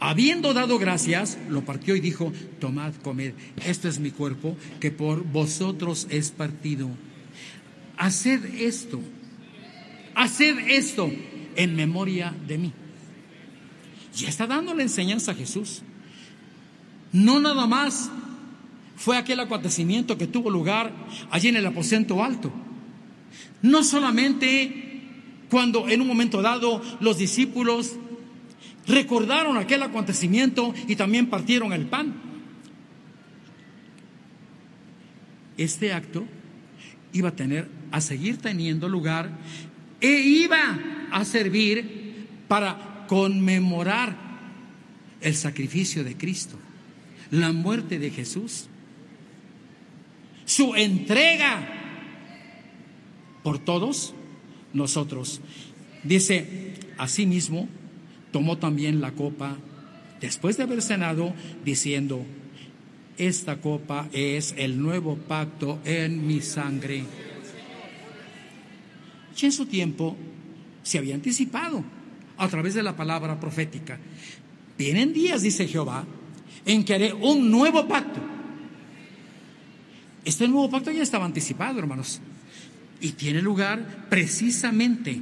habiendo 0.00 0.54
dado 0.54 0.78
gracias, 0.78 1.38
lo 1.48 1.64
partió 1.64 1.96
y 1.96 2.00
dijo, 2.00 2.32
tomad, 2.60 2.94
comed, 3.02 3.32
este 3.64 3.88
es 3.88 3.98
mi 3.98 4.10
cuerpo 4.10 4.56
que 4.80 4.90
por 4.90 5.24
vosotros 5.24 6.06
es 6.10 6.30
partido. 6.30 6.88
Haced 7.98 8.44
esto, 8.60 9.00
haced 10.16 10.58
esto 10.70 11.12
en 11.54 11.76
memoria 11.76 12.34
de 12.46 12.58
mí. 12.58 12.72
Ya 14.16 14.28
está 14.28 14.46
dando 14.46 14.74
la 14.74 14.82
enseñanza 14.82 15.32
a 15.32 15.34
Jesús. 15.34 15.82
No 17.12 17.38
nada 17.38 17.66
más 17.66 18.10
fue 18.96 19.18
aquel 19.18 19.40
acontecimiento 19.40 20.16
que 20.16 20.26
tuvo 20.26 20.50
lugar 20.50 20.92
allí 21.30 21.48
en 21.48 21.56
el 21.56 21.66
aposento 21.66 22.24
alto. 22.24 22.50
No 23.60 23.84
solamente 23.84 25.02
cuando 25.50 25.88
en 25.88 26.00
un 26.00 26.08
momento 26.08 26.40
dado 26.40 26.82
los 27.00 27.18
discípulos 27.18 27.92
recordaron 28.86 29.58
aquel 29.58 29.82
acontecimiento 29.82 30.74
y 30.88 30.96
también 30.96 31.28
partieron 31.28 31.74
el 31.74 31.86
pan. 31.86 32.14
Este 35.58 35.92
acto 35.92 36.26
iba 37.12 37.28
a 37.30 37.36
tener 37.36 37.68
a 37.90 38.00
seguir 38.00 38.38
teniendo 38.38 38.88
lugar 38.88 39.30
e 40.00 40.08
iba 40.08 40.78
a 41.10 41.24
servir 41.24 42.26
para 42.48 43.04
conmemorar 43.08 44.16
el 45.20 45.34
sacrificio 45.34 46.04
de 46.04 46.16
Cristo, 46.16 46.56
la 47.30 47.52
muerte 47.52 47.98
de 47.98 48.10
Jesús, 48.10 48.66
su 50.44 50.74
entrega 50.74 51.76
por 53.42 53.58
todos 53.58 54.14
nosotros. 54.72 55.40
Dice, 56.04 56.74
asimismo, 56.98 57.68
tomó 58.32 58.58
también 58.58 59.00
la 59.00 59.12
copa 59.12 59.56
después 60.20 60.56
de 60.56 60.64
haber 60.64 60.82
cenado, 60.82 61.34
diciendo, 61.64 62.24
esta 63.18 63.56
copa 63.56 64.08
es 64.12 64.54
el 64.58 64.80
nuevo 64.80 65.16
pacto 65.16 65.78
en 65.84 66.26
mi 66.26 66.40
sangre. 66.40 67.04
Y 69.40 69.46
en 69.46 69.52
su 69.52 69.66
tiempo 69.66 70.16
se 70.82 70.98
había 70.98 71.14
anticipado 71.14 71.84
a 72.38 72.48
través 72.48 72.74
de 72.74 72.82
la 72.82 72.96
palabra 72.96 73.38
profética. 73.38 73.98
Vienen 74.78 75.12
días, 75.12 75.42
dice 75.42 75.66
Jehová, 75.66 76.04
en 76.64 76.84
que 76.84 76.94
haré 76.94 77.12
un 77.12 77.50
nuevo 77.50 77.86
pacto. 77.86 78.20
Este 80.24 80.48
nuevo 80.48 80.70
pacto 80.70 80.90
ya 80.90 81.02
estaba 81.02 81.24
anticipado, 81.24 81.78
hermanos, 81.78 82.20
y 83.00 83.12
tiene 83.12 83.40
lugar 83.40 84.08
precisamente 84.08 85.20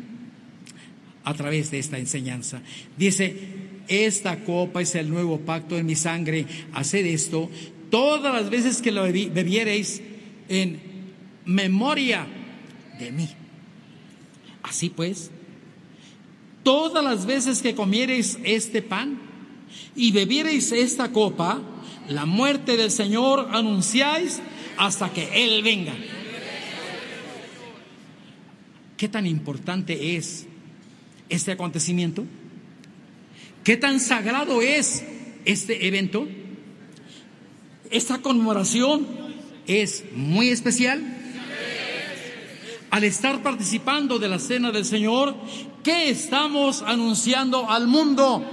a 1.25 1.35
través 1.35 1.71
de 1.71 1.79
esta 1.79 1.99
enseñanza. 1.99 2.63
Dice, 2.97 3.37
esta 3.89 4.45
copa 4.45 4.81
es 4.81 4.95
el 4.95 5.11
nuevo 5.11 5.41
pacto 5.41 5.77
en 5.77 5.87
mi 5.87 5.95
sangre, 5.95 6.47
haced 6.73 7.05
esto 7.07 7.51
todas 7.91 8.35
las 8.35 8.51
veces 8.51 8.81
que 8.81 8.91
lo 8.91 9.03
bebiereis 9.05 10.03
en 10.49 10.81
memoria 11.45 12.27
de 12.99 13.13
mí. 13.13 13.29
Así 14.65 14.89
pues, 14.89 15.31
todas 16.63 17.05
las 17.05 17.27
veces 17.27 17.61
que 17.61 17.75
comiereis 17.75 18.39
este 18.45 18.81
pan 18.81 19.21
y 19.95 20.11
bebiereis 20.11 20.73
esta 20.73 21.13
copa, 21.13 21.61
la 22.09 22.25
muerte 22.25 22.79
del 22.79 22.91
Señor 22.91 23.51
anunciáis 23.53 24.41
hasta 24.79 25.13
que 25.13 25.45
Él 25.45 25.63
venga. 25.63 25.93
¿Qué 28.97 29.07
tan 29.07 29.27
importante 29.27 30.17
es 30.17 30.47
este 31.29 31.53
acontecimiento? 31.53 32.25
¿Qué 33.65 33.77
tan 33.77 34.01
sagrado 34.01 34.63
es 34.63 35.05
este 35.45 35.87
evento? 35.87 36.27
Esta 37.91 38.23
conmemoración 38.23 39.07
es 39.67 40.05
muy 40.15 40.49
especial 40.49 41.24
al 42.95 43.03
estar 43.03 43.43
participando 43.43 44.21
de 44.21 44.29
la 44.29 44.39
cena 44.39 44.71
del 44.71 44.85
Señor, 44.85 45.35
¿qué 45.83 46.11
estamos 46.11 46.81
anunciando 46.81 47.69
al 47.69 47.89
mundo? 47.89 48.49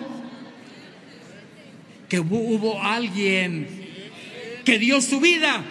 Que 2.09 2.19
hubo, 2.19 2.81
alguien 2.81 3.67
que 4.65 4.79
dio 4.79 4.99
su 4.99 5.19
vida 5.19 5.63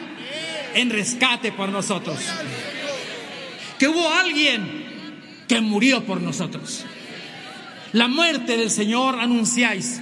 en 0.76 0.88
rescate 0.88 1.50
por 1.50 1.70
nosotros. 1.70 2.20
Que 3.76 3.88
hubo 3.88 4.08
alguien 4.08 4.84
que 5.48 5.60
murió 5.60 6.06
por 6.06 6.20
nosotros. 6.20 6.84
La 7.92 8.06
muerte 8.06 8.56
del 8.56 8.70
Señor 8.70 9.18
anunciáis 9.18 10.00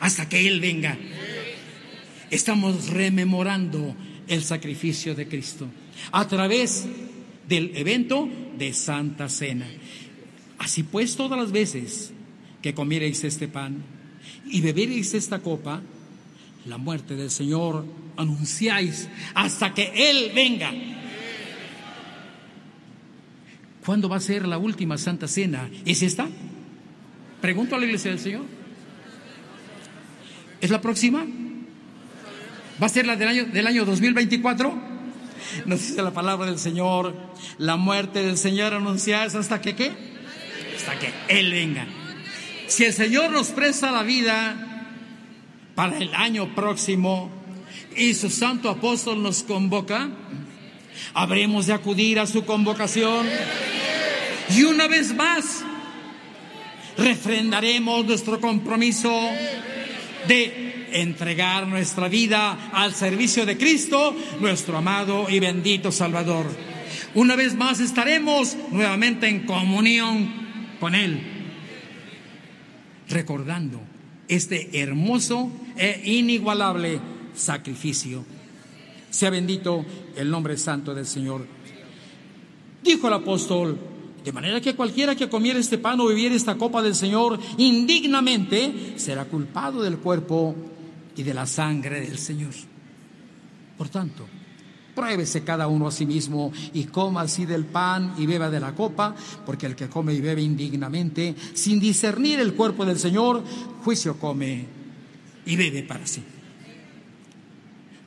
hasta 0.00 0.30
que 0.30 0.48
Él 0.48 0.60
venga. 0.60 0.96
Estamos 2.30 2.88
rememorando 2.88 3.94
el 4.28 4.42
sacrificio 4.42 5.14
de 5.14 5.28
Cristo 5.28 5.68
a 6.10 6.26
través 6.26 6.86
del 7.48 7.76
evento 7.76 8.28
de 8.58 8.72
Santa 8.72 9.28
Cena. 9.28 9.66
Así 10.58 10.82
pues, 10.82 11.16
todas 11.16 11.38
las 11.38 11.52
veces 11.52 12.12
que 12.62 12.74
comiereis 12.74 13.22
este 13.24 13.48
pan 13.48 13.82
y 14.46 14.60
beberéis 14.60 15.14
esta 15.14 15.40
copa, 15.40 15.82
la 16.66 16.78
muerte 16.78 17.14
del 17.14 17.30
Señor 17.30 17.84
anunciáis 18.16 19.08
hasta 19.34 19.74
que 19.74 19.92
Él 19.94 20.32
venga. 20.34 20.72
¿Cuándo 23.84 24.08
va 24.08 24.16
a 24.16 24.20
ser 24.20 24.48
la 24.48 24.58
última 24.58 24.98
Santa 24.98 25.28
Cena? 25.28 25.70
¿Es 25.84 26.02
esta? 26.02 26.28
Pregunto 27.40 27.76
a 27.76 27.78
la 27.78 27.84
iglesia 27.84 28.10
del 28.10 28.18
Señor. 28.18 28.42
¿Es 30.60 30.70
la 30.70 30.80
próxima? 30.80 31.24
¿Va 32.82 32.86
a 32.86 32.88
ser 32.88 33.06
la 33.06 33.14
del 33.14 33.28
año, 33.28 33.44
del 33.44 33.66
año 33.66 33.84
2024? 33.84 34.95
Nos 35.64 35.80
dice 35.80 36.02
la 36.02 36.12
palabra 36.12 36.46
del 36.46 36.58
Señor, 36.58 37.14
la 37.58 37.76
muerte 37.76 38.22
del 38.22 38.38
Señor 38.38 38.74
anunciada 38.74 39.24
es 39.24 39.34
hasta 39.34 39.60
que 39.60 39.74
qué? 39.74 39.92
Hasta 40.76 40.98
que 40.98 41.12
Él 41.28 41.52
venga. 41.52 41.86
Si 42.66 42.84
el 42.84 42.92
Señor 42.92 43.30
nos 43.30 43.48
presta 43.48 43.90
la 43.92 44.02
vida 44.02 44.92
para 45.74 45.98
el 45.98 46.14
año 46.14 46.54
próximo 46.54 47.30
y 47.96 48.14
su 48.14 48.30
santo 48.30 48.68
apóstol 48.68 49.22
nos 49.22 49.42
convoca, 49.42 50.08
habremos 51.14 51.66
de 51.66 51.74
acudir 51.74 52.18
a 52.18 52.26
su 52.26 52.44
convocación 52.44 53.26
y 54.50 54.64
una 54.64 54.86
vez 54.86 55.14
más 55.14 55.64
refrendaremos 56.96 58.04
nuestro 58.04 58.40
compromiso 58.40 59.12
de 60.26 60.65
entregar 61.02 61.66
nuestra 61.66 62.08
vida 62.08 62.70
al 62.72 62.94
servicio 62.94 63.44
de 63.44 63.56
Cristo, 63.56 64.14
nuestro 64.40 64.78
amado 64.78 65.26
y 65.28 65.38
bendito 65.40 65.92
Salvador. 65.92 66.46
Una 67.14 67.36
vez 67.36 67.54
más 67.54 67.80
estaremos 67.80 68.56
nuevamente 68.70 69.28
en 69.28 69.46
comunión 69.46 70.30
con 70.80 70.94
Él, 70.94 71.20
recordando 73.08 73.80
este 74.28 74.80
hermoso 74.80 75.50
e 75.76 76.02
inigualable 76.04 77.00
sacrificio. 77.34 78.24
Sea 79.10 79.30
bendito 79.30 79.84
el 80.16 80.30
nombre 80.30 80.56
santo 80.56 80.94
del 80.94 81.06
Señor. 81.06 81.46
Dijo 82.82 83.08
el 83.08 83.14
apóstol, 83.14 83.78
de 84.24 84.32
manera 84.32 84.60
que 84.60 84.74
cualquiera 84.74 85.14
que 85.14 85.28
comiera 85.28 85.58
este 85.58 85.78
pan 85.78 86.00
o 86.00 86.06
bebiera 86.06 86.34
esta 86.34 86.56
copa 86.56 86.82
del 86.82 86.94
Señor 86.94 87.38
indignamente 87.58 88.94
será 88.96 89.24
culpado 89.24 89.82
del 89.82 89.98
cuerpo 89.98 90.54
y 91.16 91.22
de 91.22 91.34
la 91.34 91.46
sangre 91.46 92.00
del 92.00 92.18
Señor. 92.18 92.52
Por 93.76 93.88
tanto, 93.88 94.26
pruébese 94.94 95.44
cada 95.44 95.68
uno 95.68 95.88
a 95.88 95.92
sí 95.92 96.06
mismo 96.06 96.52
y 96.72 96.84
coma 96.84 97.22
así 97.22 97.44
del 97.44 97.66
pan 97.66 98.14
y 98.16 98.26
beba 98.26 98.50
de 98.50 98.60
la 98.60 98.74
copa, 98.74 99.14
porque 99.44 99.66
el 99.66 99.76
que 99.76 99.88
come 99.88 100.14
y 100.14 100.20
bebe 100.20 100.42
indignamente, 100.42 101.34
sin 101.54 101.78
discernir 101.78 102.40
el 102.40 102.54
cuerpo 102.54 102.84
del 102.84 102.98
Señor, 102.98 103.44
juicio 103.84 104.18
come 104.18 104.64
y 105.44 105.56
bebe 105.56 105.82
para 105.82 106.06
sí. 106.06 106.22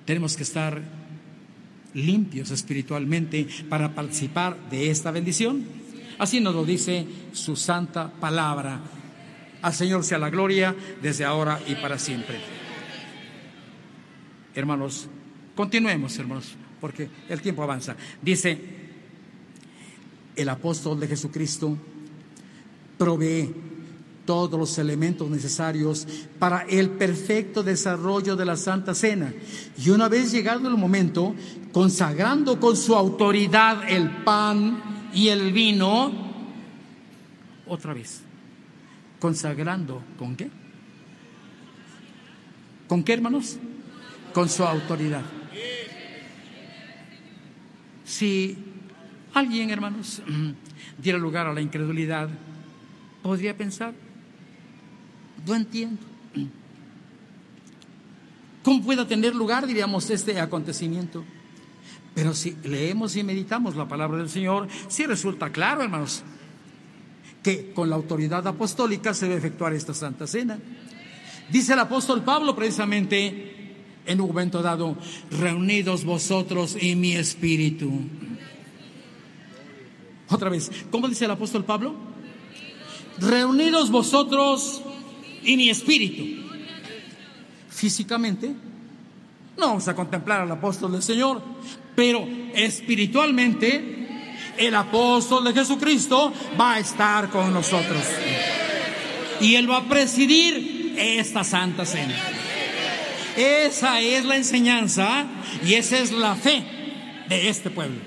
Tenemos 0.05 0.35
que 0.35 0.43
estar 0.43 0.81
limpios 1.93 2.51
espiritualmente 2.51 3.47
para 3.69 3.93
participar 3.93 4.57
de 4.69 4.89
esta 4.89 5.11
bendición. 5.11 5.63
Así 6.17 6.39
nos 6.39 6.55
lo 6.55 6.65
dice 6.65 7.05
su 7.31 7.55
santa 7.55 8.11
palabra 8.11 8.81
Al 9.61 9.73
Señor 9.73 10.03
sea 10.03 10.17
la 10.17 10.29
gloria 10.29 10.75
desde 11.01 11.25
ahora 11.25 11.59
y 11.67 11.75
para 11.75 11.99
siempre. 11.99 12.58
Hermanos, 14.55 15.07
continuemos, 15.55 16.17
hermanos, 16.17 16.55
porque 16.79 17.09
el 17.27 17.41
tiempo 17.41 17.63
avanza. 17.63 17.95
Dice, 18.21 18.59
el 20.35 20.49
apóstol 20.49 20.99
de 20.99 21.07
Jesucristo 21.07 21.77
provee 22.97 23.53
todos 24.25 24.59
los 24.59 24.77
elementos 24.77 25.27
necesarios 25.29 26.07
para 26.37 26.61
el 26.69 26.91
perfecto 26.91 27.63
desarrollo 27.63 28.35
de 28.35 28.45
la 28.45 28.55
Santa 28.55 28.93
Cena. 28.93 29.33
Y 29.77 29.89
una 29.89 30.07
vez 30.07 30.31
llegado 30.31 30.67
el 30.67 30.77
momento, 30.77 31.35
consagrando 31.71 32.59
con 32.59 32.77
su 32.77 32.95
autoridad 32.95 33.89
el 33.89 34.23
pan 34.23 35.09
y 35.13 35.29
el 35.29 35.51
vino, 35.51 36.11
otra 37.65 37.93
vez, 37.93 38.21
consagrando 39.19 40.03
con 40.17 40.35
qué? 40.35 40.51
¿Con 42.87 43.03
qué, 43.03 43.13
hermanos? 43.13 43.57
Con 44.33 44.49
su 44.49 44.63
autoridad. 44.63 45.23
Si 48.05 48.57
alguien, 49.33 49.69
hermanos, 49.69 50.21
diera 50.97 51.17
lugar 51.17 51.47
a 51.47 51.53
la 51.53 51.61
incredulidad, 51.61 52.29
podría 53.21 53.55
pensar, 53.55 53.93
no 55.45 55.55
entiendo. 55.55 56.01
¿Cómo 58.63 58.83
pueda 58.83 59.07
tener 59.07 59.35
lugar, 59.35 59.67
diríamos, 59.67 60.09
este 60.09 60.39
acontecimiento? 60.39 61.23
Pero 62.15 62.33
si 62.33 62.57
leemos 62.63 63.15
y 63.15 63.23
meditamos 63.23 63.75
la 63.75 63.87
palabra 63.87 64.17
del 64.17 64.29
Señor, 64.29 64.67
sí 64.87 65.05
resulta 65.05 65.51
claro, 65.51 65.83
hermanos, 65.83 66.23
que 67.43 67.71
con 67.71 67.89
la 67.89 67.95
autoridad 67.95 68.45
apostólica 68.47 69.13
se 69.13 69.27
debe 69.27 69.37
efectuar 69.37 69.73
esta 69.73 69.93
Santa 69.93 70.27
Cena. 70.27 70.59
Dice 71.49 71.73
el 71.73 71.79
apóstol 71.79 72.23
Pablo 72.23 72.55
precisamente 72.55 73.48
en 74.09 74.19
un 74.19 74.27
momento 74.27 74.63
dado, 74.63 74.97
reunidos 75.29 76.03
vosotros 76.03 76.75
y 76.81 76.95
mi 76.95 77.13
espíritu. 77.13 77.91
Otra 80.29 80.49
vez, 80.49 80.71
¿cómo 80.89 81.07
dice 81.07 81.25
el 81.25 81.31
apóstol 81.31 81.63
Pablo? 81.63 81.93
Reunidos 83.19 83.91
vosotros 83.91 84.81
y 85.43 85.55
mi 85.57 85.69
espíritu. 85.69 86.49
Físicamente, 87.69 88.47
no 89.55 89.67
vamos 89.67 89.87
a 89.87 89.95
contemplar 89.95 90.41
al 90.41 90.51
apóstol 90.51 90.91
del 90.91 91.03
Señor, 91.03 91.43
pero 91.95 92.27
espiritualmente, 92.55 94.07
el 94.57 94.73
apóstol 94.73 95.43
de 95.43 95.53
Jesucristo 95.53 96.33
va 96.59 96.73
a 96.73 96.79
estar 96.79 97.29
con 97.29 97.53
nosotros. 97.53 98.03
Y 99.39 99.53
él 99.53 99.69
va 99.69 99.77
a 99.77 99.87
presidir 99.87 100.95
esta 100.97 101.43
santa 101.43 101.85
cena. 101.85 102.38
Esa 103.37 104.01
es 104.01 104.25
la 104.25 104.35
enseñanza 104.35 105.25
y 105.65 105.75
esa 105.75 105.99
es 105.99 106.11
la 106.11 106.35
fe 106.35 106.63
de 107.29 107.49
este 107.49 107.69
pueblo. 107.69 107.99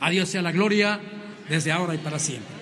A 0.00 0.10
Dios 0.10 0.28
sea 0.28 0.42
la 0.42 0.52
gloria 0.52 1.00
desde 1.48 1.72
ahora 1.72 1.94
y 1.94 1.98
para 1.98 2.18
siempre. 2.18 2.54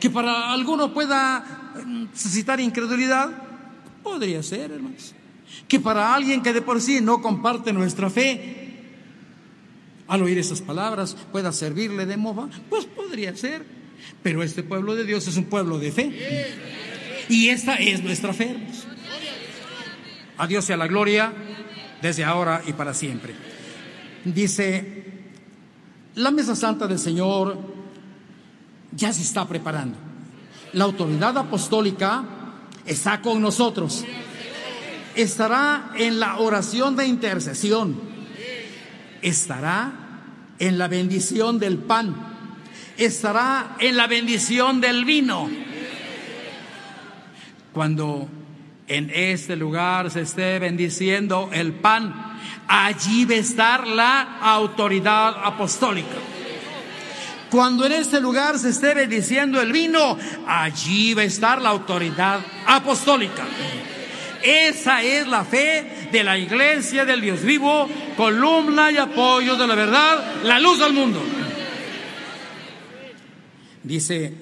Que 0.00 0.10
para 0.10 0.52
alguno 0.52 0.92
pueda 0.92 1.72
necesitar 1.86 2.60
incredulidad, 2.60 3.30
podría 4.02 4.42
ser, 4.42 4.72
hermanos. 4.72 5.14
Que 5.68 5.80
para 5.80 6.14
alguien 6.14 6.42
que 6.42 6.52
de 6.52 6.62
por 6.62 6.80
sí 6.80 7.00
no 7.00 7.20
comparte 7.20 7.72
nuestra 7.72 8.10
fe, 8.10 8.60
al 10.08 10.22
oír 10.22 10.38
esas 10.38 10.60
palabras 10.60 11.16
pueda 11.30 11.52
servirle 11.52 12.06
de 12.06 12.16
mofa, 12.16 12.48
pues 12.68 12.84
podría 12.84 13.36
ser. 13.36 13.64
Pero 14.22 14.42
este 14.42 14.62
pueblo 14.62 14.94
de 14.94 15.04
Dios 15.04 15.28
es 15.28 15.36
un 15.36 15.44
pueblo 15.44 15.78
de 15.78 15.92
fe. 15.92 16.48
Y 17.28 17.48
esta 17.48 17.76
es 17.76 18.02
nuestra 18.02 18.32
fe. 18.32 18.56
A 20.40 20.62
sea 20.62 20.78
la 20.78 20.86
gloria 20.86 21.34
desde 22.00 22.24
ahora 22.24 22.62
y 22.66 22.72
para 22.72 22.94
siempre. 22.94 23.34
Dice, 24.24 25.04
la 26.14 26.30
mesa 26.30 26.56
santa 26.56 26.86
del 26.86 26.98
Señor 26.98 27.58
ya 28.90 29.12
se 29.12 29.20
está 29.20 29.46
preparando. 29.46 29.98
La 30.72 30.84
autoridad 30.84 31.36
apostólica 31.36 32.24
está 32.86 33.20
con 33.20 33.42
nosotros. 33.42 34.02
Estará 35.14 35.90
en 35.94 36.18
la 36.18 36.38
oración 36.38 36.96
de 36.96 37.06
intercesión. 37.06 38.00
Estará 39.20 39.92
en 40.58 40.78
la 40.78 40.88
bendición 40.88 41.58
del 41.58 41.76
pan. 41.76 42.16
Estará 42.96 43.76
en 43.78 43.94
la 43.94 44.06
bendición 44.06 44.80
del 44.80 45.04
vino. 45.04 45.50
Cuando 47.74 48.26
en 48.90 49.08
este 49.14 49.54
lugar 49.54 50.10
se 50.10 50.22
esté 50.22 50.58
bendiciendo 50.58 51.48
el 51.52 51.72
pan, 51.72 52.12
allí 52.66 53.24
va 53.24 53.34
a 53.34 53.38
estar 53.38 53.86
la 53.86 54.38
autoridad 54.40 55.36
apostólica. 55.44 56.16
Cuando 57.52 57.86
en 57.86 57.92
este 57.92 58.20
lugar 58.20 58.58
se 58.58 58.70
esté 58.70 58.92
bendiciendo 58.94 59.60
el 59.60 59.70
vino, 59.70 60.18
allí 60.44 61.14
va 61.14 61.22
a 61.22 61.24
estar 61.24 61.62
la 61.62 61.68
autoridad 61.68 62.40
apostólica. 62.66 63.44
Esa 64.42 65.04
es 65.04 65.28
la 65.28 65.44
fe 65.44 66.08
de 66.10 66.24
la 66.24 66.36
iglesia 66.36 67.04
del 67.04 67.20
Dios 67.20 67.42
vivo, 67.42 67.88
columna 68.16 68.90
y 68.90 68.96
apoyo 68.96 69.54
de 69.54 69.66
la 69.68 69.74
verdad, 69.76 70.42
la 70.42 70.58
luz 70.58 70.80
del 70.80 70.92
mundo. 70.92 71.22
Dice, 73.84 74.34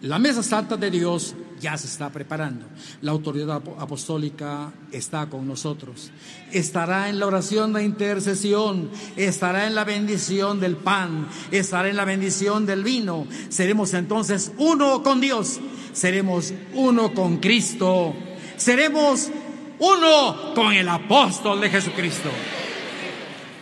la 0.00 0.18
mesa 0.18 0.42
santa 0.42 0.76
de 0.76 0.90
Dios 0.90 1.36
ya 1.60 1.76
se 1.76 1.86
está 1.86 2.10
preparando. 2.10 2.66
La 3.02 3.12
autoridad 3.12 3.62
apostólica 3.78 4.72
está 4.92 5.28
con 5.28 5.46
nosotros. 5.46 6.10
Estará 6.52 7.08
en 7.08 7.18
la 7.18 7.26
oración 7.26 7.72
de 7.72 7.84
intercesión, 7.84 8.90
estará 9.16 9.66
en 9.66 9.74
la 9.74 9.84
bendición 9.84 10.60
del 10.60 10.76
pan, 10.76 11.28
estará 11.50 11.88
en 11.88 11.96
la 11.96 12.04
bendición 12.04 12.66
del 12.66 12.84
vino. 12.84 13.26
Seremos 13.48 13.94
entonces 13.94 14.52
uno 14.58 15.02
con 15.02 15.20
Dios, 15.20 15.60
seremos 15.92 16.52
uno 16.74 17.12
con 17.14 17.38
Cristo, 17.38 18.14
seremos 18.56 19.30
uno 19.78 20.54
con 20.54 20.72
el 20.72 20.88
apóstol 20.88 21.60
de 21.60 21.70
Jesucristo. 21.70 22.30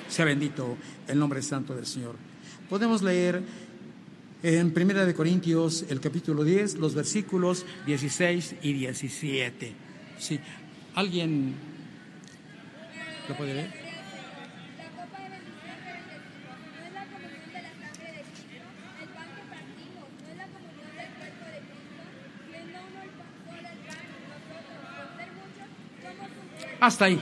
Sea 0.09 0.25
bendito 0.25 0.77
el 1.09 1.19
nombre 1.19 1.43
santo 1.43 1.75
del 1.75 1.87
Señor. 1.87 2.17
Podemos 2.69 3.03
leer 3.03 3.43
en 4.43 4.73
Primera 4.73 5.07
de 5.07 5.15
Corintios, 5.15 5.85
el 5.89 6.01
capítulo 6.01 6.45
10, 6.45 6.77
los 6.77 6.95
versículos 6.95 7.65
16 7.87 8.57
y 8.63 8.73
17. 8.73 9.73
Sí, 10.19 10.39
¿alguien 10.95 11.55
lo 13.29 13.37
puede 13.37 13.55
leer? 13.55 13.87
Hasta 26.81 27.07
ahí. 27.07 27.19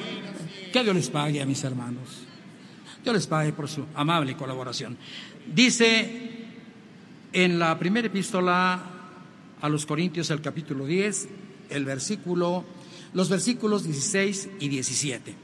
Que 0.72 0.82
Dios 0.82 0.94
les 0.94 1.08
pague 1.08 1.40
a 1.40 1.46
mis 1.46 1.62
hermanos. 1.62 2.24
Dios 3.02 3.14
les 3.14 3.26
pague 3.26 3.52
por 3.52 3.68
su 3.68 3.86
amable 3.94 4.36
colaboración. 4.36 4.96
Dice 5.46 6.43
en 7.34 7.58
la 7.58 7.76
primera 7.80 8.06
epístola 8.06 8.80
a 9.60 9.68
los 9.68 9.86
Corintios, 9.86 10.30
el 10.30 10.40
capítulo 10.40 10.86
10, 10.86 11.28
el 11.68 11.84
versículo, 11.84 12.64
los 13.12 13.28
versículos 13.28 13.84
16 13.84 14.50
y 14.60 14.68
17. 14.68 15.34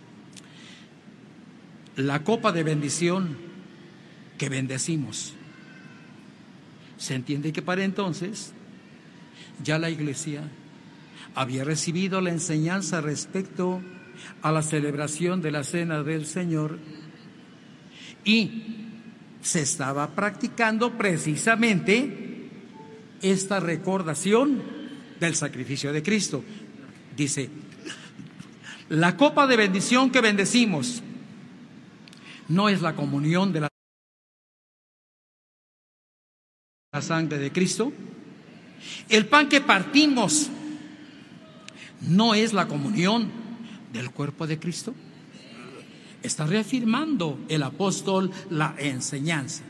La 1.96 2.22
copa 2.22 2.52
de 2.52 2.62
bendición 2.62 3.36
que 4.38 4.48
bendecimos. 4.48 5.34
Se 6.96 7.16
entiende 7.16 7.52
que 7.52 7.60
para 7.60 7.82
entonces 7.82 8.52
ya 9.64 9.78
la 9.78 9.90
iglesia 9.90 10.48
había 11.34 11.64
recibido 11.64 12.20
la 12.20 12.30
enseñanza 12.30 13.00
respecto 13.00 13.80
a 14.42 14.52
la 14.52 14.62
celebración 14.62 15.42
de 15.42 15.50
la 15.50 15.64
cena 15.64 16.04
del 16.04 16.24
Señor 16.24 16.78
y 18.24 18.89
se 19.42 19.62
estaba 19.62 20.14
practicando 20.14 20.96
precisamente 20.96 22.48
esta 23.22 23.60
recordación 23.60 24.62
del 25.18 25.34
sacrificio 25.34 25.92
de 25.92 26.02
Cristo. 26.02 26.42
Dice, 27.16 27.50
la 28.88 29.16
copa 29.16 29.46
de 29.46 29.56
bendición 29.56 30.10
que 30.10 30.20
bendecimos 30.20 31.02
no 32.48 32.68
es 32.68 32.82
la 32.82 32.96
comunión 32.96 33.52
de 33.52 33.60
la 33.60 33.68
sangre 37.00 37.38
de 37.38 37.52
Cristo. 37.52 37.92
El 39.08 39.26
pan 39.26 39.48
que 39.48 39.60
partimos 39.60 40.50
no 42.00 42.34
es 42.34 42.52
la 42.52 42.66
comunión 42.66 43.30
del 43.92 44.10
cuerpo 44.10 44.46
de 44.46 44.58
Cristo. 44.58 44.94
Está 46.22 46.46
reafirmando 46.46 47.38
el 47.48 47.62
apóstol 47.62 48.30
la 48.50 48.74
enseñanza. 48.78 49.62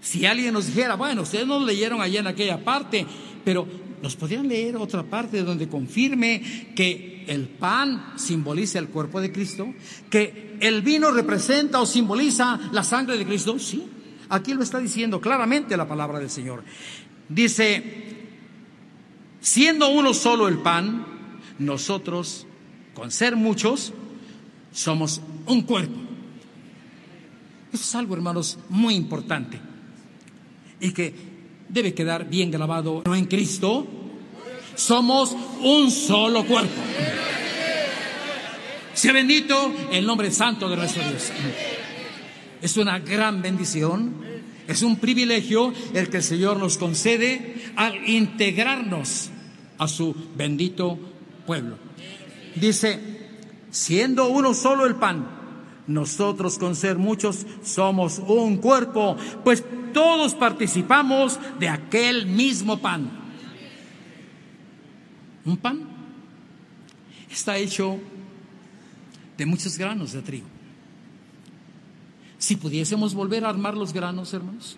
Si 0.00 0.26
alguien 0.26 0.54
nos 0.54 0.66
dijera, 0.66 0.94
bueno, 0.94 1.22
ustedes 1.22 1.46
no 1.46 1.64
leyeron 1.64 2.00
allá 2.00 2.20
en 2.20 2.26
aquella 2.26 2.64
parte, 2.64 3.06
pero 3.44 3.66
¿nos 4.02 4.16
podrían 4.16 4.48
leer 4.48 4.76
otra 4.76 5.02
parte 5.02 5.42
donde 5.42 5.68
confirme 5.68 6.72
que 6.74 7.24
el 7.26 7.48
pan 7.48 8.14
simboliza 8.16 8.78
el 8.78 8.88
cuerpo 8.88 9.20
de 9.20 9.32
Cristo? 9.32 9.72
¿Que 10.10 10.56
el 10.60 10.82
vino 10.82 11.10
representa 11.10 11.80
o 11.80 11.86
simboliza 11.86 12.58
la 12.72 12.84
sangre 12.84 13.18
de 13.18 13.26
Cristo? 13.26 13.58
Sí, 13.58 13.86
aquí 14.28 14.54
lo 14.54 14.62
está 14.62 14.78
diciendo 14.78 15.20
claramente 15.20 15.76
la 15.76 15.88
palabra 15.88 16.18
del 16.18 16.30
Señor. 16.30 16.64
Dice, 17.28 17.82
siendo 19.40 19.90
uno 19.90 20.14
solo 20.14 20.48
el 20.48 20.58
pan, 20.58 21.06
nosotros, 21.58 22.46
con 22.94 23.10
ser 23.10 23.36
muchos, 23.36 23.92
somos 24.72 25.20
un 25.46 25.62
cuerpo. 25.62 25.98
Eso 27.72 27.82
es 27.82 27.94
algo, 27.94 28.14
hermanos, 28.14 28.58
muy 28.68 28.94
importante 28.94 29.58
y 30.80 30.92
que 30.92 31.14
debe 31.68 31.94
quedar 31.94 32.28
bien 32.28 32.50
grabado. 32.50 33.02
No 33.04 33.14
en 33.14 33.26
Cristo 33.26 33.86
somos 34.74 35.36
un 35.62 35.90
solo 35.90 36.44
cuerpo. 36.46 36.80
Sea 38.94 39.12
bendito 39.12 39.72
el 39.92 40.06
nombre 40.06 40.30
santo 40.30 40.68
de 40.68 40.76
nuestro 40.76 41.02
Dios. 41.08 41.30
Es 42.60 42.76
una 42.76 42.98
gran 42.98 43.42
bendición, 43.42 44.14
es 44.66 44.82
un 44.82 44.96
privilegio 44.96 45.72
el 45.94 46.08
que 46.08 46.16
el 46.18 46.22
Señor 46.22 46.58
nos 46.58 46.78
concede 46.78 47.72
al 47.76 48.08
integrarnos 48.08 49.30
a 49.78 49.86
su 49.86 50.14
bendito 50.36 50.98
pueblo. 51.46 51.76
Dice, 52.56 53.17
siendo 53.70 54.28
uno 54.28 54.54
solo 54.54 54.86
el 54.86 54.96
pan, 54.96 55.26
nosotros 55.86 56.58
con 56.58 56.76
ser 56.76 56.98
muchos 56.98 57.46
somos 57.62 58.18
un 58.18 58.58
cuerpo, 58.58 59.16
pues 59.42 59.64
todos 59.92 60.34
participamos 60.34 61.38
de 61.58 61.68
aquel 61.68 62.26
mismo 62.26 62.78
pan. 62.78 63.10
Un 65.44 65.56
pan 65.56 65.80
está 67.30 67.56
hecho 67.56 67.98
de 69.36 69.46
muchos 69.46 69.78
granos 69.78 70.12
de 70.12 70.22
trigo. 70.22 70.46
Si 72.38 72.56
pudiésemos 72.56 73.14
volver 73.14 73.44
a 73.44 73.48
armar 73.48 73.76
los 73.76 73.92
granos, 73.92 74.32
hermanos, 74.34 74.76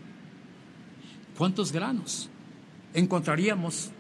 ¿cuántos 1.36 1.72
granos 1.72 2.30
encontraríamos 2.95 3.91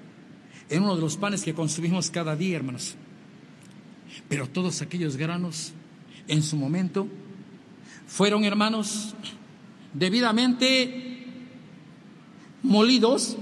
en 0.68 0.82
uno 0.82 0.94
de 0.94 1.02
los 1.02 1.16
panes 1.16 1.42
que 1.42 1.54
consumimos 1.54 2.10
cada 2.10 2.36
día, 2.36 2.56
hermanos? 2.56 2.96
Pero 4.30 4.48
todos 4.48 4.80
aquellos 4.80 5.16
granos 5.16 5.72
en 6.28 6.44
su 6.44 6.56
momento, 6.56 7.08
fueron 8.06 8.44
hermanos 8.44 9.14
debidamente 9.92 11.26
molidos, 12.62 13.36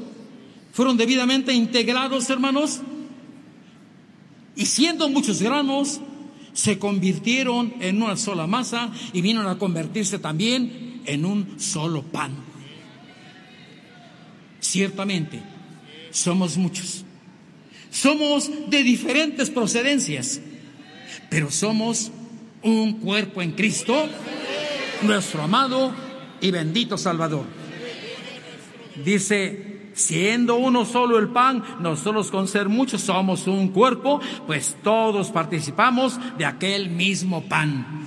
fueron 0.72 0.96
debidamente 0.96 1.52
integrados, 1.52 2.30
hermanos, 2.30 2.80
y 4.56 4.64
siendo 4.64 5.10
muchos 5.10 5.42
granos, 5.42 6.00
se 6.54 6.78
convirtieron 6.78 7.74
en 7.80 8.02
una 8.02 8.16
sola 8.16 8.46
masa 8.46 8.90
y 9.12 9.20
vinieron 9.20 9.46
a 9.46 9.58
convertirse 9.58 10.18
también 10.18 11.02
en 11.04 11.26
un 11.26 11.60
solo 11.60 12.02
pan. 12.02 12.32
Ciertamente, 14.58 15.42
somos 16.10 16.56
muchos. 16.56 17.04
Somos 17.90 18.50
de 18.70 18.82
diferentes 18.82 19.50
procedencias, 19.50 20.40
pero 21.28 21.50
somos 21.50 22.10
un 22.62 23.00
cuerpo 23.00 23.42
en 23.42 23.52
Cristo, 23.52 24.08
nuestro 25.02 25.42
amado 25.42 25.92
y 26.40 26.50
bendito 26.50 26.96
Salvador. 26.98 27.44
Dice, 29.04 29.90
siendo 29.94 30.56
uno 30.56 30.84
solo 30.84 31.18
el 31.18 31.28
pan, 31.28 31.62
nosotros 31.80 32.30
con 32.30 32.48
ser 32.48 32.68
muchos 32.68 33.02
somos 33.02 33.46
un 33.46 33.68
cuerpo, 33.68 34.20
pues 34.46 34.76
todos 34.82 35.30
participamos 35.30 36.18
de 36.36 36.46
aquel 36.46 36.90
mismo 36.90 37.48
pan. 37.48 38.06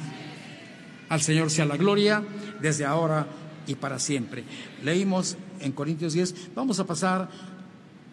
Al 1.10 1.22
Señor 1.22 1.50
sea 1.50 1.66
la 1.66 1.78
gloria 1.78 2.24
desde 2.62 2.86
ahora 2.86 3.28
y 3.68 3.76
para 3.76 4.00
siempre. 4.00 4.44
Leímos 4.84 5.38
en 5.60 5.72
Corintios 5.72 6.14
10, 6.14 6.56
vamos 6.56 6.80
a 6.80 6.88
pasar 6.88 7.30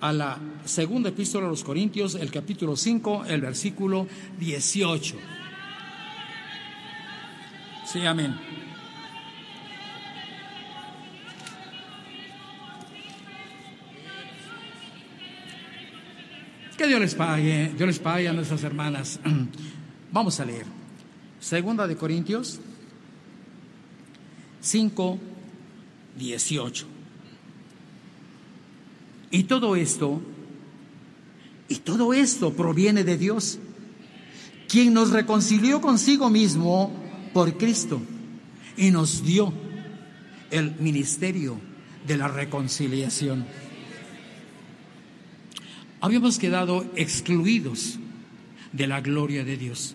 a 0.01 0.13
la 0.13 0.39
segunda 0.65 1.09
epístola 1.09 1.47
de 1.47 1.51
los 1.51 1.65
Corintios, 1.65 2.15
el 2.15 2.31
capítulo 2.31 2.77
5, 2.77 3.25
el 3.27 3.41
versículo 3.41 4.07
18. 4.39 5.17
Sí, 7.87 8.07
amén. 8.07 8.39
Que 16.77 16.87
Dios 16.87 17.01
les 17.01 17.15
pague, 17.17 17.73
Dios 17.77 17.89
les 17.89 17.99
pague 17.99 18.29
a 18.29 18.33
nuestras 18.33 18.63
hermanas. 18.63 19.19
Vamos 20.13 20.39
a 20.39 20.45
leer. 20.45 20.65
Segunda 21.41 21.89
de 21.89 21.97
Corintios 21.97 22.61
5, 24.61 25.19
18. 26.17 26.98
Y 29.31 29.45
todo 29.45 29.76
esto, 29.76 30.20
y 31.68 31.76
todo 31.76 32.14
esto 32.14 32.53
proviene 32.55 33.05
de 33.05 33.18
Dios, 33.18 33.59
quien 34.68 34.95
nos 34.95 35.11
reconcilió 35.11 35.81
consigo 35.81 36.31
mismo 36.31 36.93
por 37.33 37.57
Cristo 37.57 38.01
y 38.76 38.91
nos 38.91 39.24
dio 39.24 39.53
el 40.51 40.74
ministerio 40.79 41.61
de 42.07 42.16
la 42.16 42.29
reconciliación. 42.29 43.47
Habíamos 46.01 46.39
quedado 46.39 46.87
excluidos 46.97 47.99
de 48.72 48.87
la 48.87 49.01
gloria 49.01 49.45
de 49.45 49.57
Dios. 49.57 49.95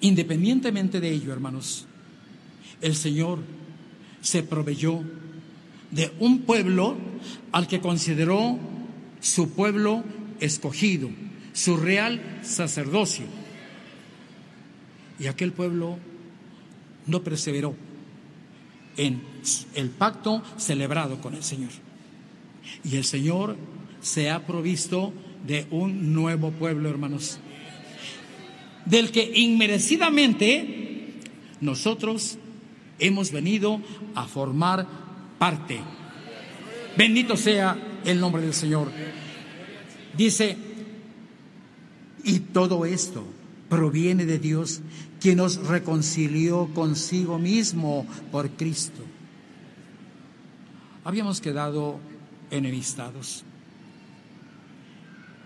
Independientemente 0.00 1.00
de 1.00 1.10
ello, 1.10 1.32
hermanos, 1.32 1.86
el 2.80 2.94
Señor 2.94 3.40
se 4.20 4.42
proveyó 4.42 5.02
de 5.90 6.12
un 6.18 6.40
pueblo 6.40 6.96
al 7.52 7.66
que 7.66 7.80
consideró 7.80 8.58
su 9.20 9.50
pueblo 9.50 10.04
escogido, 10.40 11.10
su 11.52 11.76
real 11.76 12.40
sacerdocio 12.42 13.24
y 15.18 15.26
aquel 15.26 15.52
pueblo 15.52 15.98
no 17.06 17.22
perseveró 17.22 17.74
en 18.96 19.22
el 19.74 19.90
pacto 19.90 20.42
celebrado 20.56 21.20
con 21.20 21.34
el 21.34 21.42
Señor. 21.42 21.70
Y 22.84 22.96
el 22.96 23.04
Señor 23.04 23.56
se 24.00 24.30
ha 24.30 24.46
provisto 24.46 25.12
de 25.46 25.66
un 25.70 26.12
nuevo 26.12 26.50
pueblo, 26.50 26.88
hermanos, 26.88 27.38
del 28.84 29.10
que 29.10 29.30
inmerecidamente 29.34 31.20
nosotros 31.60 32.38
hemos 32.98 33.30
venido 33.30 33.80
a 34.14 34.26
formar 34.26 34.86
parte. 35.38 35.80
Bendito 36.96 37.36
sea 37.36 37.76
el 38.04 38.20
nombre 38.20 38.42
del 38.42 38.54
Señor. 38.54 38.90
Dice, 40.16 40.56
y 42.24 42.40
todo 42.40 42.86
esto 42.86 43.24
proviene 43.68 44.26
de 44.26 44.38
Dios, 44.38 44.80
quien 45.20 45.38
nos 45.38 45.66
reconcilió 45.66 46.68
consigo 46.74 47.38
mismo 47.38 48.06
por 48.30 48.50
Cristo. 48.50 49.02
Habíamos 51.04 51.40
quedado 51.40 52.00
enemistados 52.50 53.44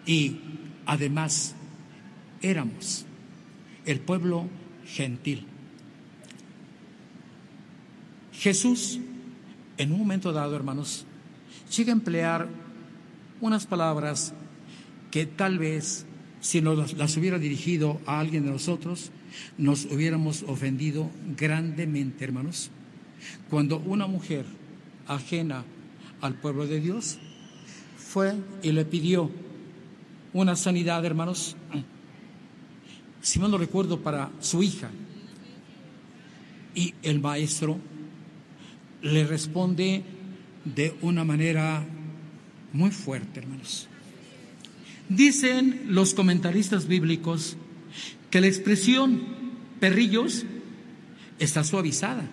y 0.07 0.39
además 0.87 1.55
éramos 2.43 3.05
el 3.85 4.01
pueblo 4.01 4.49
gentil. 4.87 5.47
Jesús, 8.33 9.01
en 9.81 9.93
un 9.93 9.98
momento 9.98 10.31
dado, 10.31 10.55
hermanos, 10.55 11.07
llega 11.74 11.90
a 11.90 11.97
emplear 11.97 12.48
unas 13.40 13.66
palabras 13.66 14.35
que 15.11 15.24
tal 15.24 15.59
vez 15.59 16.05
si 16.43 16.61
nos 16.61 16.93
las 16.93 17.16
hubiera 17.16 17.39
dirigido 17.39 17.98
a 18.05 18.20
alguien 18.20 18.44
de 18.44 18.51
nosotros, 18.51 19.11
nos 19.57 19.86
hubiéramos 19.86 20.43
ofendido 20.43 21.11
grandemente, 21.35 22.24
hermanos. 22.24 22.70
Cuando 23.48 23.78
una 23.78 24.07
mujer 24.07 24.44
ajena 25.07 25.65
al 26.20 26.35
pueblo 26.35 26.66
de 26.66 26.81
Dios 26.81 27.19
fue 27.97 28.35
y 28.62 28.73
le 28.73 28.85
pidió 28.85 29.31
una 30.35 30.57
sanidad, 30.57 31.02
hermanos, 31.07 31.57
si 33.23 33.39
mal 33.39 33.51
no 33.51 33.57
recuerdo, 33.57 34.01
para 34.01 34.31
su 34.40 34.62
hija. 34.62 34.90
Y 36.74 36.94
el 37.02 37.20
maestro 37.20 37.78
le 39.02 39.24
responde 39.24 40.02
de 40.64 40.94
una 41.01 41.24
manera 41.24 41.85
muy 42.72 42.90
fuerte, 42.90 43.40
hermanos. 43.40 43.89
Dicen 45.09 45.86
los 45.89 46.14
comentaristas 46.14 46.86
bíblicos 46.86 47.56
que 48.31 48.40
la 48.40 48.47
expresión 48.47 49.22
perrillos 49.81 50.44
está 51.39 51.64
suavizada, 51.64 52.28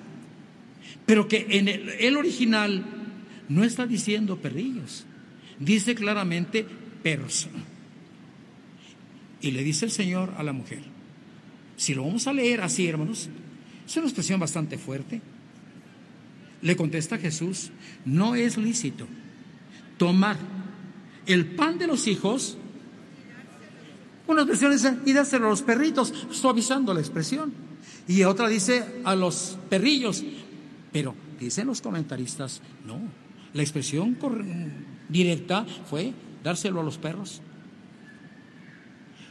pero 1.05 1.27
que 1.27 1.47
en 1.49 1.67
el, 1.67 2.17
original 2.17 2.85
no 3.49 3.63
está 3.63 3.87
diciendo 3.87 4.37
perrillos, 4.37 5.05
dice 5.59 5.95
claramente 5.95 6.65
perros. 7.01 7.47
Y 9.41 9.51
le 9.51 9.63
dice 9.63 9.85
el 9.85 9.91
Señor 9.91 10.33
a 10.37 10.43
la 10.43 10.51
mujer, 10.51 10.81
si 11.77 11.93
lo 11.93 12.03
vamos 12.03 12.27
a 12.27 12.33
leer 12.33 12.61
así, 12.61 12.87
hermanos, 12.87 13.29
es 13.87 13.97
una 13.97 14.07
expresión 14.07 14.39
bastante 14.39 14.77
fuerte. 14.77 15.21
Le 16.61 16.75
contesta 16.75 17.17
Jesús, 17.17 17.71
no 18.05 18.35
es 18.35 18.57
lícito 18.57 19.07
tomar 19.97 20.37
el 21.25 21.45
pan 21.45 21.77
de 21.77 21.87
los 21.87 22.07
hijos, 22.07 22.57
una 24.27 24.41
expresión 24.43 24.71
dice, 24.71 24.97
y 25.05 25.13
dárselo 25.13 25.47
a 25.47 25.49
los 25.49 25.61
perritos, 25.61 26.13
suavizando 26.31 26.93
la 26.93 26.99
expresión. 26.99 27.53
Y 28.07 28.23
otra 28.23 28.47
dice 28.47 29.01
a 29.03 29.15
los 29.15 29.57
perrillos, 29.69 30.23
pero 30.91 31.15
dicen 31.39 31.67
los 31.67 31.81
comentaristas, 31.81 32.61
no, 32.85 32.99
la 33.53 33.61
expresión 33.61 34.17
directa 35.09 35.65
fue 35.89 36.13
dárselo 36.43 36.81
a 36.81 36.83
los 36.83 36.97
perros. 36.97 37.41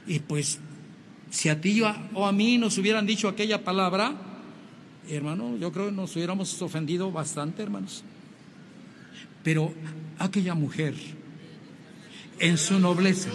Y 0.06 0.20
pues, 0.20 0.58
si 1.30 1.48
a 1.48 1.60
ti 1.60 1.80
o 2.14 2.26
a 2.26 2.32
mí 2.32 2.58
nos 2.58 2.78
hubieran 2.78 3.06
dicho 3.06 3.28
aquella 3.28 3.64
palabra, 3.64 4.14
hermano, 5.08 5.56
yo 5.56 5.72
creo 5.72 5.86
que 5.86 5.92
nos 5.92 6.14
hubiéramos 6.16 6.60
ofendido 6.62 7.10
bastante, 7.10 7.62
hermanos. 7.62 8.02
Pero 9.42 9.72
aquella 10.18 10.54
mujer, 10.54 10.94
en 12.38 12.58
su 12.58 12.78
nobleza, 12.78 13.30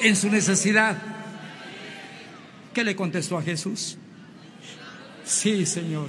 en 0.00 0.16
su 0.16 0.30
necesidad, 0.30 0.96
¿qué 2.72 2.84
le 2.84 2.96
contestó 2.96 3.36
a 3.36 3.42
Jesús? 3.42 3.98
Sí, 5.24 5.66
Señor, 5.66 6.08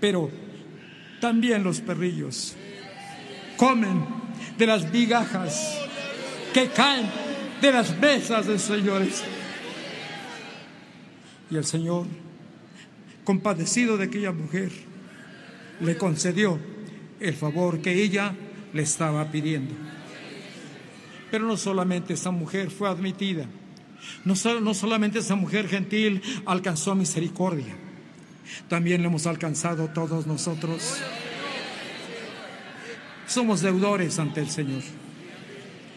pero 0.00 0.30
también 1.20 1.62
los 1.62 1.80
perrillos 1.80 2.54
comen 3.56 4.04
de 4.58 4.66
las 4.66 4.90
vigajas 4.90 5.78
que 6.52 6.68
caen 6.68 7.06
de 7.60 7.72
las 7.72 7.96
mesas 7.98 8.46
de 8.46 8.58
señores. 8.58 9.22
Y 11.50 11.56
el 11.56 11.64
Señor, 11.64 12.06
compadecido 13.32 13.96
de 13.96 14.04
aquella 14.04 14.30
mujer, 14.30 14.70
le 15.80 15.96
concedió 15.96 16.58
el 17.18 17.32
favor 17.32 17.80
que 17.80 18.02
ella 18.02 18.34
le 18.74 18.82
estaba 18.82 19.30
pidiendo. 19.30 19.74
Pero 21.30 21.46
no 21.46 21.56
solamente 21.56 22.12
esa 22.12 22.30
mujer 22.30 22.70
fue 22.70 22.90
admitida, 22.90 23.46
no, 24.26 24.34
no 24.60 24.74
solamente 24.74 25.20
esa 25.20 25.34
mujer 25.34 25.66
gentil 25.66 26.20
alcanzó 26.44 26.94
misericordia, 26.94 27.74
también 28.68 29.00
lo 29.00 29.08
hemos 29.08 29.26
alcanzado 29.26 29.88
todos 29.88 30.26
nosotros. 30.26 30.98
Somos 33.26 33.62
deudores 33.62 34.18
ante 34.18 34.42
el 34.42 34.50
Señor. 34.50 34.82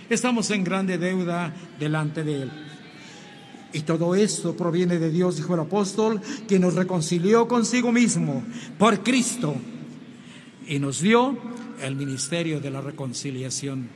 Estamos 0.10 0.52
en 0.52 0.64
grande 0.64 0.98
deuda 0.98 1.53
delante 1.80 2.24
de 2.24 2.44
Él. 2.44 2.52
Y 3.73 3.81
todo 3.81 4.15
esto 4.15 4.55
proviene 4.55 4.99
de 4.99 5.09
Dios, 5.11 5.37
dijo 5.37 5.53
el 5.53 5.59
apóstol, 5.61 6.21
que 6.47 6.59
nos 6.59 6.75
reconcilió 6.75 7.47
consigo 7.47 7.91
mismo 7.91 8.43
por 8.77 9.03
Cristo 9.03 9.55
y 10.67 10.79
nos 10.79 11.01
dio 11.01 11.37
el 11.81 11.95
ministerio 11.95 12.59
de 12.59 12.71
la 12.71 12.81
reconciliación. 12.81 13.89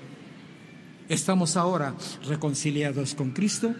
Estamos 1.08 1.58
ahora 1.58 1.96
reconciliados 2.28 3.16
con 3.16 3.32
Cristo, 3.32 3.74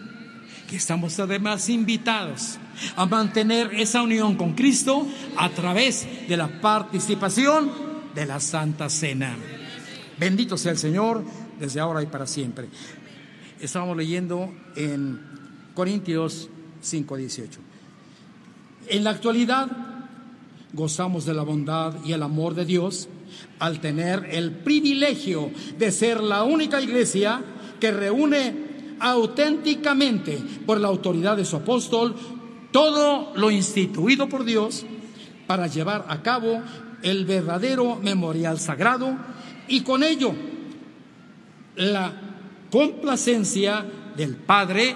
que 0.68 0.76
estamos 0.76 1.18
además 1.20 1.68
invitados 1.68 2.58
a 2.96 3.06
mantener 3.06 3.74
esa 3.74 4.02
unión 4.02 4.36
con 4.36 4.54
Cristo 4.54 5.06
a 5.36 5.48
través 5.50 6.06
de 6.28 6.36
la 6.36 6.60
participación 6.60 7.70
de 8.14 8.26
la 8.26 8.40
Santa 8.40 8.88
Cena. 8.88 9.36
Bendito 10.18 10.56
sea 10.56 10.72
el 10.72 10.78
Señor 10.78 11.24
desde 11.58 11.80
ahora 11.80 12.02
y 12.02 12.06
para 12.06 12.26
siempre. 12.26 12.68
Estábamos 13.60 13.96
leyendo 13.96 14.52
en 14.74 15.20
Corintios 15.74 16.48
5:18. 16.82 17.58
En 18.88 19.04
la 19.04 19.10
actualidad 19.10 19.68
gozamos 20.72 21.24
de 21.24 21.34
la 21.34 21.42
bondad 21.42 21.94
y 22.04 22.12
el 22.12 22.22
amor 22.22 22.54
de 22.54 22.64
Dios 22.64 23.08
al 23.58 23.80
tener 23.80 24.28
el 24.30 24.50
privilegio 24.52 25.50
de 25.78 25.90
ser 25.90 26.20
la 26.20 26.42
única 26.44 26.80
iglesia 26.80 27.42
que 27.78 27.90
reúne 27.90 28.70
auténticamente 29.00 30.38
por 30.66 30.80
la 30.80 30.88
autoridad 30.88 31.36
de 31.36 31.44
su 31.44 31.56
apóstol 31.56 32.14
todo 32.70 33.32
lo 33.36 33.50
instituido 33.50 34.28
por 34.28 34.44
Dios 34.44 34.84
para 35.46 35.66
llevar 35.66 36.06
a 36.08 36.22
cabo 36.22 36.62
el 37.02 37.24
verdadero 37.24 37.96
memorial 37.96 38.58
sagrado 38.60 39.16
y 39.68 39.80
con 39.80 40.02
ello 40.02 40.32
la 41.76 42.12
complacencia 42.70 43.84
del 44.16 44.36
Padre 44.36 44.94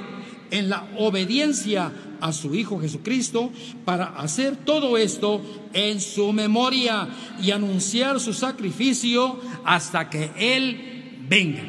en 0.50 0.68
la 0.68 0.88
obediencia 0.98 1.92
a 2.20 2.32
su 2.32 2.54
Hijo 2.54 2.80
Jesucristo 2.80 3.52
para 3.84 4.16
hacer 4.16 4.56
todo 4.56 4.96
esto 4.96 5.42
en 5.72 6.00
su 6.00 6.32
memoria 6.32 7.08
y 7.40 7.50
anunciar 7.50 8.20
su 8.20 8.32
sacrificio 8.32 9.40
hasta 9.64 10.08
que 10.08 10.30
Él 10.36 11.26
venga. 11.28 11.62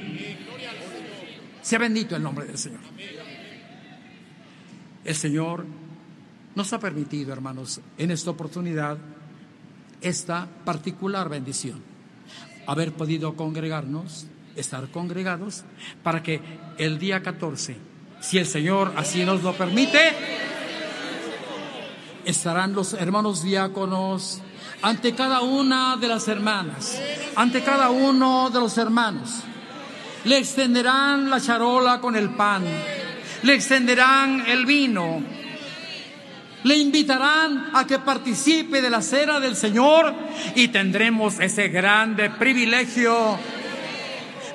Sea 1.62 1.80
bendito 1.80 2.16
el 2.16 2.24
nombre 2.24 2.46
del 2.46 2.58
Señor. 2.58 2.82
El 5.04 5.16
Señor 5.16 5.66
nos 6.56 6.72
ha 6.74 6.80
permitido, 6.80 7.34
hermanos, 7.34 7.82
en 7.98 8.12
esta 8.12 8.32
oportunidad, 8.32 8.98
esta 10.02 10.48
particular 10.64 11.28
bendición. 11.28 11.82
Haber 12.66 12.94
podido 12.94 13.36
congregarnos, 13.36 14.28
estar 14.56 14.90
congregados, 14.90 15.64
para 16.02 16.24
que 16.24 16.40
el 16.78 16.98
día 16.98 17.22
14, 17.22 17.78
si 18.20 18.38
el 18.38 18.48
Señor 18.48 18.94
así 18.96 19.24
nos 19.24 19.44
lo 19.44 19.54
permite, 19.54 20.00
estarán 22.26 22.74
los 22.74 22.94
hermanos 22.94 23.44
diáconos 23.44 24.42
ante 24.82 25.14
cada 25.14 25.42
una 25.42 25.96
de 25.98 26.08
las 26.08 26.28
hermanas, 26.28 27.00
ante 27.36 27.62
cada 27.62 27.90
uno 27.90 28.50
de 28.50 28.60
los 28.60 28.78
hermanos. 28.78 29.42
Le 30.26 30.40
extenderán 30.40 31.30
la 31.30 31.40
charola 31.40 32.02
con 32.02 32.16
el 32.16 32.32
pan, 32.32 32.64
le 33.44 33.54
extenderán 33.54 34.44
el 34.48 34.66
vino, 34.66 35.22
le 36.64 36.76
invitarán 36.78 37.70
a 37.74 37.86
que 37.86 38.00
participe 38.00 38.82
de 38.82 38.90
la 38.90 39.04
cena 39.04 39.40
del 39.40 39.56
Señor 39.56 40.14
y 40.56 40.70
tendremos 40.70 41.40
ese 41.40 41.68
grande 41.70 42.32
privilegio 42.32 43.38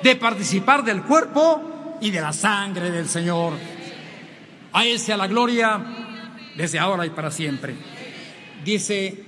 de 0.03 0.15
participar 0.17 0.83
del 0.83 1.03
cuerpo 1.03 1.70
y 2.01 2.11
de 2.11 2.19
la 2.19 2.33
sangre 2.33 2.91
del 2.91 3.07
Señor. 3.07 3.53
A 4.73 4.85
Él 4.85 4.99
sea 4.99 5.17
la 5.17 5.27
gloria 5.27 5.81
desde 6.57 6.79
ahora 6.79 7.05
y 7.05 7.11
para 7.11 7.31
siempre. 7.31 7.75
Dice, 8.65 9.23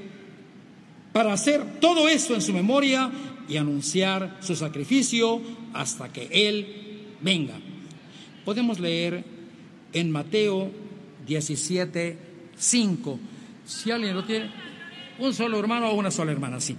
para 1.11 1.33
hacer 1.33 1.79
todo 1.79 2.09
eso 2.09 2.33
en 2.33 2.41
su 2.41 2.53
memoria 2.53 3.11
y 3.47 3.57
anunciar 3.57 4.37
su 4.41 4.55
sacrificio 4.55 5.41
hasta 5.73 6.11
que 6.11 6.27
Él 6.31 7.15
venga. 7.21 7.53
Podemos 8.45 8.79
leer 8.79 9.23
en 9.93 10.11
Mateo 10.11 10.71
17, 11.25 12.17
5. 12.57 13.19
Si 13.65 13.91
alguien 13.91 14.15
lo 14.15 14.23
tiene, 14.23 14.51
un 15.19 15.33
solo 15.33 15.59
hermano 15.59 15.89
o 15.89 15.95
una 15.95 16.11
sola 16.11 16.31
hermana, 16.31 16.59
sí. 16.59 16.75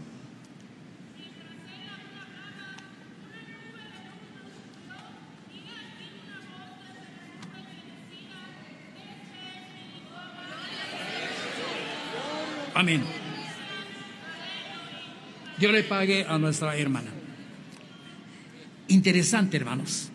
Amén. 12.74 13.02
Dios 15.58 15.72
le 15.72 15.84
pague 15.84 16.24
a 16.24 16.38
nuestra 16.38 16.76
hermana. 16.76 17.10
Interesante, 18.88 19.56
hermanos, 19.56 20.10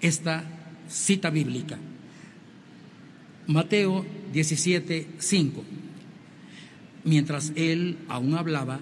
esta 0.00 0.44
cita 0.88 1.30
bíblica. 1.30 1.78
Mateo 3.46 4.04
17, 4.32 5.06
5. 5.18 5.64
Mientras 7.04 7.52
él 7.54 7.98
aún 8.08 8.34
hablaba, 8.34 8.80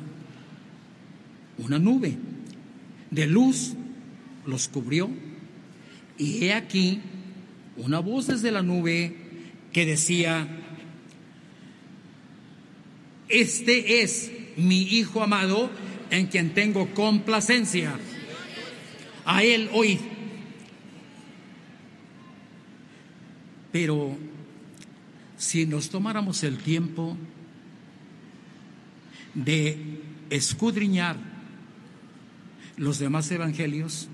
una 1.58 1.78
nube 1.78 2.16
de 3.10 3.26
luz 3.26 3.74
los 4.46 4.68
cubrió 4.68 5.10
y 6.16 6.44
he 6.44 6.54
aquí 6.54 7.00
una 7.76 8.00
voz 8.00 8.26
desde 8.26 8.50
la 8.50 8.62
nube 8.62 9.14
que 9.72 9.86
decía, 9.86 10.48
este 13.28 14.02
es 14.02 14.30
mi 14.56 14.82
Hijo 14.82 15.22
amado 15.22 15.70
en 16.10 16.26
quien 16.26 16.54
tengo 16.54 16.92
complacencia. 16.94 17.98
A 19.24 19.42
él 19.42 19.68
oíd. 19.72 19.98
Pero 23.70 24.16
si 25.36 25.66
nos 25.66 25.90
tomáramos 25.90 26.42
el 26.42 26.58
tiempo 26.58 27.16
de 29.34 30.00
escudriñar 30.30 31.16
los 32.76 32.98
demás 32.98 33.30
evangelios, 33.30 34.08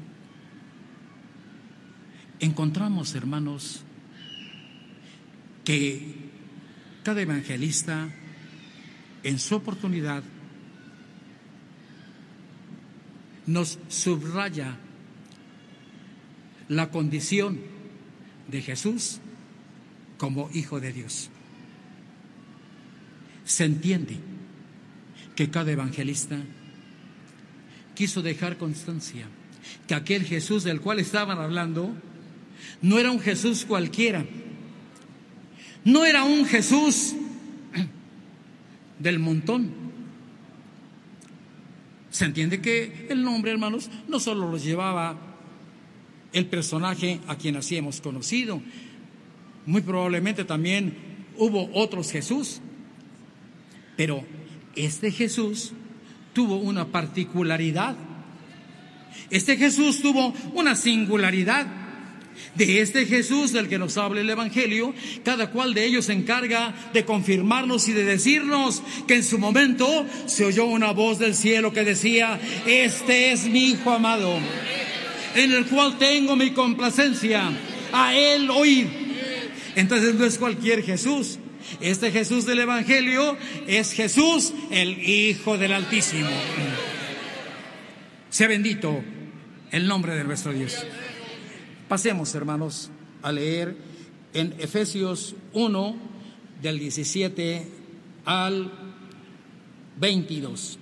encontramos, 2.41 3.15
hermanos, 3.15 3.83
que 5.65 6.15
cada 7.05 7.23
evangelista 7.23 8.11
en 9.25 9.39
su 9.39 9.57
oportunidad 9.57 10.23
nos 13.47 13.79
subraya 13.89 14.77
la 16.69 16.91
condición 16.91 17.59
de 18.49 18.63
Jesús 18.63 19.19
como 20.19 20.51
Hijo 20.55 20.81
de 20.81 20.93
Dios. 20.93 21.31
Se 23.45 23.65
entiende 23.65 24.19
que 25.35 25.51
cada 25.51 25.73
evangelista 25.73 26.39
quiso 27.95 28.23
dejar 28.23 28.57
constancia 28.57 29.27
que 29.87 29.95
aquel 29.95 30.25
Jesús 30.25 30.65
del 30.65 30.81
cual 30.81 31.01
estaban 31.01 31.39
hablando 31.39 31.95
no 32.83 32.99
era 32.99 33.11
un 33.11 33.21
Jesús 33.21 33.65
cualquiera, 33.65 34.25
no 35.85 36.05
era 36.05 36.25
un 36.25 36.47
Jesús 36.47 37.15
del 39.05 39.21
montón. 39.21 39.71
Se 42.11 42.25
entiende 42.25 42.61
que 42.61 43.07
el 43.11 43.23
nombre, 43.23 43.53
hermanos, 43.53 43.91
no 44.09 44.19
solo 44.19 44.51
lo 44.51 44.57
llevaba 44.57 45.17
el 46.33 46.47
personaje 46.47 47.21
a 47.29 47.37
quien 47.37 47.57
así 47.57 47.77
hemos 47.77 48.01
conocido, 48.01 48.61
muy 49.67 49.83
probablemente 49.83 50.45
también 50.45 50.97
hubo 51.37 51.71
otros 51.75 52.11
Jesús, 52.11 52.61
pero 53.97 54.25
este 54.75 55.13
Jesús 55.13 55.73
tuvo 56.33 56.57
una 56.57 56.87
particularidad. 56.87 57.97
Este 59.31 59.57
Jesús 59.57 60.01
tuvo 60.03 60.35
una 60.55 60.75
singularidad. 60.75 61.67
De 62.55 62.81
este 62.81 63.07
Jesús 63.07 63.53
del 63.53 63.69
que 63.69 63.79
nos 63.79 63.97
habla 63.97 64.21
el 64.21 64.31
Evangelio, 64.31 64.95
cada 65.25 65.51
cual 65.51 65.75
de 65.75 65.85
ellos 65.85 66.07
se 66.07 66.13
encarga 66.13 66.75
de 66.93 67.05
confirmarnos 67.05 67.89
y 67.89 67.93
de 67.93 68.05
decirnos 68.05 68.83
que 69.07 69.15
en 69.15 69.25
su 69.25 69.39
momento 69.39 70.07
se 70.27 70.45
oyó 70.45 70.67
una 70.67 70.93
voz 70.93 71.19
del 71.19 71.35
cielo 71.35 71.73
que 71.73 71.85
decía, 71.85 72.41
este 72.67 73.33
es 73.33 73.45
mi 73.45 73.71
Hijo 73.71 73.91
amado, 73.91 74.39
en 75.35 75.53
el 75.53 75.67
cual 75.67 75.99
tengo 75.99 76.37
mi 76.37 76.51
complacencia, 76.51 77.51
a 77.93 78.15
él 78.15 78.51
oír. 78.51 78.89
Entonces 79.77 80.15
no 80.15 80.25
es 80.25 80.39
cualquier 80.39 80.83
Jesús, 80.85 81.39
este 81.81 82.11
Jesús 82.11 82.47
del 82.47 82.61
Evangelio 82.61 83.37
es 83.67 83.93
Jesús, 83.93 84.53
el 84.71 84.99
Hijo 84.99 85.59
del 85.59 85.73
Altísimo. 85.73 86.29
Sea 88.31 88.49
bendito 88.49 89.03
el 89.71 89.87
nombre 89.87 90.15
de 90.15 90.25
nuestro 90.25 90.53
Dios. 90.53 90.85
Pasemos, 91.95 92.35
hermanos, 92.35 92.91
a 93.23 93.31
leer 93.31 93.77
en 94.33 94.53
Efesios 94.59 95.37
1, 95.53 95.95
del 96.61 96.81
17 96.81 97.69
al 98.25 98.73
22. 100.01 100.81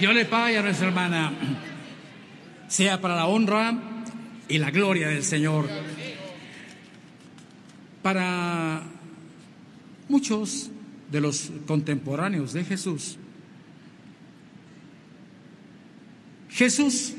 Dios 0.00 0.14
le 0.14 0.26
pague 0.26 0.56
a 0.56 0.62
nuestra 0.62 0.86
hermana, 0.86 1.32
sea 2.68 3.00
para 3.00 3.16
la 3.16 3.26
honra 3.26 3.76
y 4.48 4.58
la 4.58 4.70
gloria 4.70 5.08
del 5.08 5.24
Señor. 5.24 5.68
Para 8.00 8.84
muchos 10.08 10.70
de 11.10 11.20
los 11.20 11.50
contemporáneos 11.66 12.52
de 12.52 12.64
Jesús, 12.64 13.18
Jesús, 16.48 17.14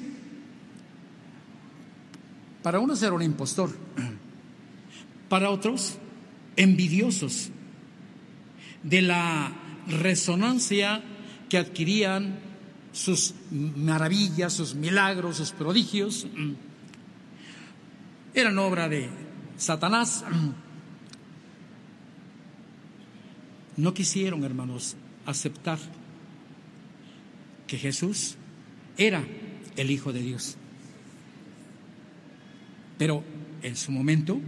para 2.63 2.79
unos 2.79 3.03
era 3.03 3.11
un 3.11 3.21
impostor, 3.21 3.75
para 5.27 5.49
otros 5.49 5.97
envidiosos 6.55 7.49
de 8.83 9.01
la 9.01 9.51
resonancia 9.87 11.03
que 11.49 11.57
adquirían 11.57 12.48
sus 12.91 13.33
maravillas, 13.51 14.53
sus 14.53 14.75
milagros, 14.75 15.37
sus 15.37 15.51
prodigios, 15.51 16.27
eran 18.33 18.57
obra 18.59 18.89
de 18.89 19.09
Satanás. 19.57 20.23
No 23.77 23.93
quisieron, 23.93 24.43
hermanos, 24.43 24.95
aceptar 25.25 25.79
que 27.67 27.77
Jesús 27.77 28.35
era 28.97 29.23
el 29.77 29.91
Hijo 29.91 30.11
de 30.11 30.21
Dios. 30.21 30.57
Pero 32.97 33.23
en 33.61 33.77
su 33.77 33.91
momento, 33.91 34.41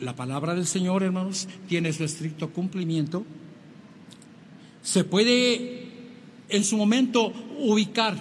la 0.00 0.16
palabra 0.16 0.54
del 0.54 0.66
Señor, 0.66 1.02
hermanos, 1.02 1.48
tiene 1.68 1.92
su 1.92 2.04
estricto 2.04 2.50
cumplimiento. 2.50 3.26
Se 4.82 5.04
puede 5.04 5.85
en 6.48 6.64
su 6.64 6.76
momento 6.76 7.32
ubicar 7.58 8.16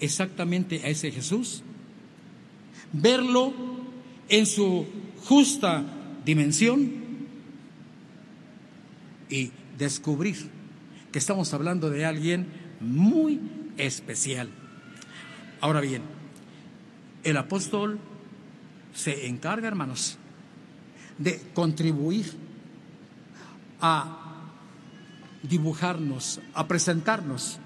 exactamente 0.00 0.80
a 0.84 0.88
ese 0.88 1.10
Jesús, 1.10 1.62
verlo 2.92 3.52
en 4.28 4.46
su 4.46 4.86
justa 5.24 5.84
dimensión 6.24 6.92
y 9.28 9.50
descubrir 9.78 10.36
que 11.10 11.18
estamos 11.18 11.52
hablando 11.54 11.90
de 11.90 12.04
alguien 12.04 12.46
muy 12.80 13.40
especial. 13.76 14.48
Ahora 15.60 15.80
bien, 15.80 16.02
el 17.22 17.36
apóstol 17.36 17.98
se 18.94 19.26
encarga, 19.26 19.66
hermanos, 19.66 20.18
de 21.18 21.40
contribuir 21.54 22.26
a 23.80 24.23
dibujarnos, 25.48 26.40
a 26.54 26.66
presentarnos 26.66 27.58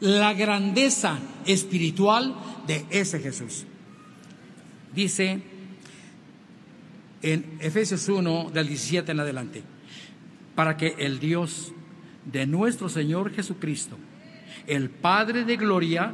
la 0.00 0.32
grandeza 0.32 1.18
espiritual 1.46 2.34
de 2.66 2.86
ese 2.90 3.20
Jesús. 3.20 3.64
Dice 4.94 5.42
en 7.22 7.58
Efesios 7.60 8.08
1 8.08 8.50
del 8.52 8.68
17 8.68 9.12
en 9.12 9.20
adelante, 9.20 9.62
para 10.54 10.76
que 10.76 10.94
el 10.98 11.20
Dios 11.20 11.72
de 12.24 12.46
nuestro 12.46 12.88
Señor 12.88 13.32
Jesucristo, 13.32 13.96
el 14.66 14.90
Padre 14.90 15.44
de 15.44 15.56
Gloria, 15.56 16.12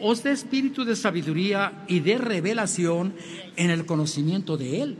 os 0.00 0.22
dé 0.22 0.32
espíritu 0.32 0.84
de 0.84 0.96
sabiduría 0.96 1.84
y 1.86 2.00
de 2.00 2.18
revelación 2.18 3.14
en 3.56 3.70
el 3.70 3.86
conocimiento 3.86 4.56
de 4.56 4.82
Él 4.82 4.98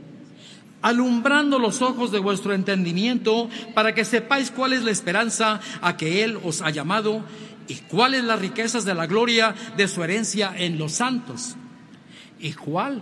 alumbrando 0.85 1.57
los 1.57 1.81
ojos 1.81 2.11
de 2.11 2.19
vuestro 2.19 2.53
entendimiento, 2.53 3.49
para 3.73 3.95
que 3.95 4.05
sepáis 4.05 4.51
cuál 4.51 4.71
es 4.71 4.83
la 4.83 4.91
esperanza 4.91 5.59
a 5.81 5.97
que 5.97 6.23
Él 6.23 6.37
os 6.43 6.61
ha 6.61 6.69
llamado 6.69 7.25
y 7.67 7.73
cuáles 7.73 8.23
las 8.23 8.39
riquezas 8.39 8.85
de 8.85 8.93
la 8.93 9.07
gloria 9.07 9.55
de 9.75 9.87
su 9.87 10.03
herencia 10.03 10.53
en 10.55 10.77
los 10.77 10.91
santos, 10.91 11.55
y 12.39 12.53
cuál 12.53 13.01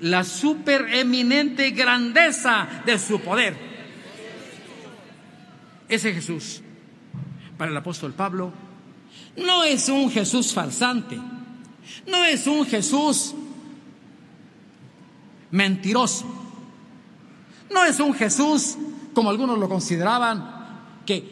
la 0.00 0.24
supereminente 0.24 1.70
grandeza 1.70 2.68
de 2.84 2.98
su 2.98 3.18
poder. 3.20 3.56
Ese 5.88 6.12
Jesús 6.12 6.60
para 7.56 7.70
el 7.70 7.76
apóstol 7.78 8.12
Pablo, 8.12 8.52
no 9.38 9.64
es 9.64 9.88
un 9.88 10.10
Jesús 10.10 10.52
farsante, 10.52 11.16
no 12.06 12.24
es 12.24 12.46
un 12.46 12.66
Jesús 12.66 13.34
mentiroso, 15.50 16.41
no 17.72 17.84
es 17.84 18.00
un 18.00 18.14
Jesús 18.14 18.76
como 19.14 19.30
algunos 19.30 19.58
lo 19.58 19.68
consideraban, 19.68 20.62
que 21.06 21.24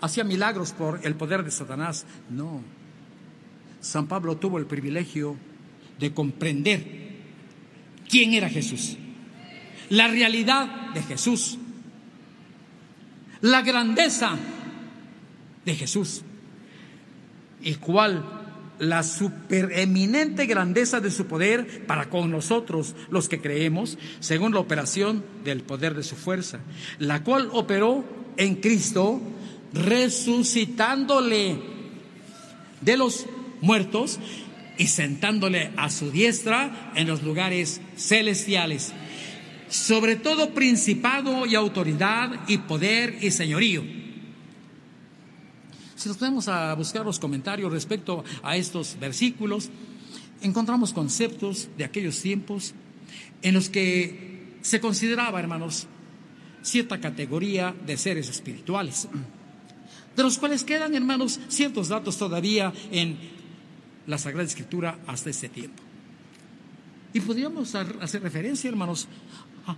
hacía 0.00 0.24
milagros 0.24 0.72
por 0.72 1.00
el 1.04 1.14
poder 1.14 1.44
de 1.44 1.50
Satanás. 1.50 2.06
No. 2.30 2.62
San 3.80 4.06
Pablo 4.06 4.36
tuvo 4.36 4.58
el 4.58 4.66
privilegio 4.66 5.36
de 5.98 6.12
comprender 6.12 7.06
quién 8.08 8.34
era 8.34 8.48
Jesús, 8.48 8.96
la 9.90 10.08
realidad 10.08 10.92
de 10.92 11.02
Jesús, 11.02 11.58
la 13.40 13.62
grandeza 13.62 14.36
de 15.64 15.74
Jesús 15.74 16.22
y 17.62 17.74
cuál 17.74 18.45
la 18.78 19.02
supereminente 19.02 20.46
grandeza 20.46 21.00
de 21.00 21.10
su 21.10 21.26
poder 21.26 21.86
para 21.86 22.10
con 22.10 22.30
nosotros 22.30 22.94
los 23.10 23.28
que 23.28 23.40
creemos, 23.40 23.98
según 24.20 24.52
la 24.52 24.60
operación 24.60 25.24
del 25.44 25.62
poder 25.62 25.94
de 25.94 26.02
su 26.02 26.16
fuerza, 26.16 26.60
la 26.98 27.22
cual 27.22 27.48
operó 27.52 28.04
en 28.36 28.56
Cristo 28.56 29.20
resucitándole 29.72 31.58
de 32.80 32.96
los 32.96 33.26
muertos 33.60 34.18
y 34.78 34.88
sentándole 34.88 35.70
a 35.76 35.90
su 35.90 36.10
diestra 36.10 36.92
en 36.94 37.06
los 37.06 37.22
lugares 37.22 37.80
celestiales, 37.96 38.92
sobre 39.68 40.16
todo 40.16 40.50
principado 40.50 41.46
y 41.46 41.54
autoridad 41.54 42.40
y 42.46 42.58
poder 42.58 43.18
y 43.22 43.30
señorío. 43.30 44.05
Si 46.06 46.08
nos 46.08 46.18
ponemos 46.18 46.46
a 46.46 46.72
buscar 46.74 47.04
los 47.04 47.18
comentarios 47.18 47.72
respecto 47.72 48.22
a 48.44 48.56
estos 48.56 48.96
versículos, 49.00 49.70
encontramos 50.40 50.92
conceptos 50.92 51.68
de 51.76 51.82
aquellos 51.82 52.22
tiempos 52.22 52.74
en 53.42 53.54
los 53.54 53.68
que 53.68 54.54
se 54.62 54.80
consideraba, 54.80 55.40
hermanos, 55.40 55.88
cierta 56.62 57.00
categoría 57.00 57.74
de 57.84 57.96
seres 57.96 58.28
espirituales 58.28 59.08
de 60.14 60.22
los 60.22 60.38
cuales 60.38 60.62
quedan, 60.62 60.94
hermanos, 60.94 61.40
ciertos 61.48 61.88
datos 61.88 62.16
todavía 62.16 62.72
en 62.92 63.18
la 64.06 64.16
Sagrada 64.16 64.46
Escritura 64.46 65.00
hasta 65.08 65.30
este 65.30 65.48
tiempo. 65.48 65.82
Y 67.14 67.18
podríamos 67.18 67.74
hacer 67.74 68.22
referencia, 68.22 68.70
hermanos, 68.70 69.08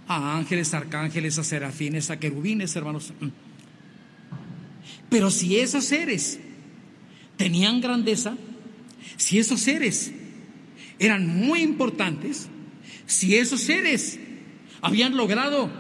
a 0.07 0.37
ángeles, 0.37 0.75
arcángeles, 0.75 1.39
a 1.39 1.45
serafines, 1.45 2.11
a 2.11 2.19
querubines, 2.19 2.77
hermanos. 2.77 3.15
Pero 5.09 5.31
si 5.31 5.59
esos 5.59 5.85
seres 5.85 6.39
tenían 7.37 7.81
grandeza, 7.81 8.37
si 9.17 9.39
esos 9.39 9.61
seres 9.61 10.13
eran 10.99 11.27
muy 11.27 11.61
importantes, 11.61 12.49
si 13.07 13.37
esos 13.37 13.61
seres 13.61 14.19
habían 14.81 15.17
logrado 15.17 15.71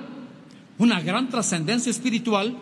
una 0.78 1.00
gran 1.00 1.28
trascendencia 1.28 1.90
espiritual, 1.90 2.56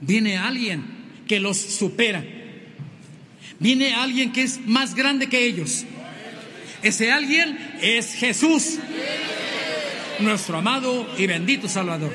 viene 0.00 0.36
alguien 0.36 0.84
que 1.26 1.40
los 1.40 1.56
supera. 1.56 2.24
Viene 3.58 3.94
alguien 3.94 4.32
que 4.32 4.42
es 4.42 4.60
más 4.66 4.94
grande 4.94 5.28
que 5.28 5.46
ellos. 5.46 5.84
Ese 6.82 7.10
alguien 7.10 7.58
es 7.80 8.14
Jesús, 8.14 8.78
nuestro 10.20 10.58
amado 10.58 11.08
y 11.16 11.26
bendito 11.26 11.68
Salvador. 11.68 12.12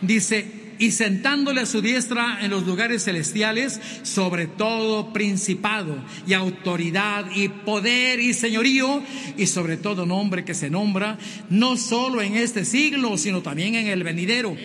Dice, 0.00 0.57
y 0.78 0.92
sentándole 0.92 1.62
a 1.62 1.66
su 1.66 1.82
diestra 1.82 2.38
en 2.42 2.50
los 2.50 2.66
lugares 2.66 3.04
celestiales, 3.04 3.80
sobre 4.02 4.46
todo 4.46 5.12
principado 5.12 5.96
y 6.26 6.34
autoridad 6.34 7.26
y 7.34 7.48
poder 7.48 8.20
y 8.20 8.32
señorío, 8.34 9.02
y 9.36 9.46
sobre 9.46 9.76
todo 9.76 10.06
nombre 10.06 10.44
que 10.44 10.54
se 10.54 10.70
nombra, 10.70 11.18
no 11.50 11.76
solo 11.76 12.22
en 12.22 12.36
este 12.36 12.64
siglo, 12.64 13.18
sino 13.18 13.42
también 13.42 13.74
en 13.74 13.88
el 13.88 14.04
venidero, 14.04 14.56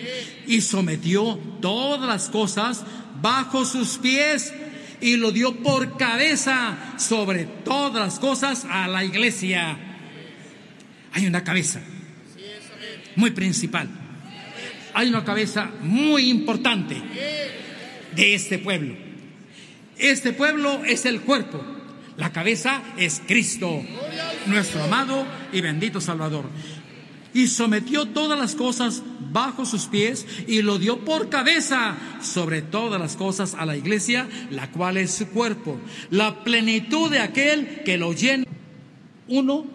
y 0.46 0.60
sometió 0.60 1.38
todas 1.60 2.06
las 2.06 2.28
cosas 2.28 2.84
bajo 3.20 3.64
sus 3.64 3.98
pies 3.98 4.52
y 5.00 5.16
lo 5.16 5.32
dio 5.32 5.56
por 5.56 5.96
cabeza 5.96 6.94
sobre 6.98 7.44
todas 7.44 8.06
las 8.06 8.18
cosas 8.18 8.66
a 8.70 8.88
la 8.88 9.04
iglesia. 9.04 9.76
Hay 11.12 11.26
una 11.26 11.44
cabeza 11.44 11.80
muy 13.16 13.30
principal 13.30 14.03
hay 14.94 15.08
una 15.08 15.24
cabeza 15.24 15.70
muy 15.82 16.30
importante 16.30 17.02
de 18.14 18.34
este 18.34 18.58
pueblo. 18.58 18.94
Este 19.98 20.32
pueblo 20.32 20.82
es 20.84 21.04
el 21.04 21.20
cuerpo, 21.20 21.62
la 22.16 22.32
cabeza 22.32 22.82
es 22.96 23.20
Cristo, 23.26 23.82
nuestro 24.46 24.82
amado 24.82 25.26
y 25.52 25.60
bendito 25.60 26.00
Salvador. 26.00 26.46
Y 27.32 27.48
sometió 27.48 28.06
todas 28.06 28.38
las 28.38 28.54
cosas 28.54 29.02
bajo 29.32 29.66
sus 29.66 29.86
pies 29.86 30.24
y 30.46 30.62
lo 30.62 30.78
dio 30.78 31.04
por 31.04 31.28
cabeza 31.28 31.96
sobre 32.22 32.62
todas 32.62 33.00
las 33.00 33.16
cosas 33.16 33.54
a 33.54 33.66
la 33.66 33.76
iglesia, 33.76 34.28
la 34.50 34.70
cual 34.70 34.96
es 34.96 35.10
su 35.12 35.26
cuerpo, 35.28 35.80
la 36.10 36.44
plenitud 36.44 37.10
de 37.10 37.18
aquel 37.18 37.82
que 37.84 37.98
lo 37.98 38.12
llena. 38.12 38.44
Uno, 39.26 39.66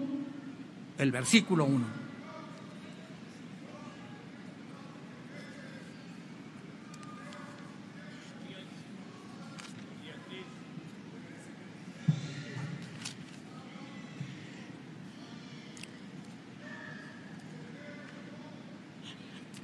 el 0.98 1.12
versículo 1.12 1.66
uno. 1.66 1.99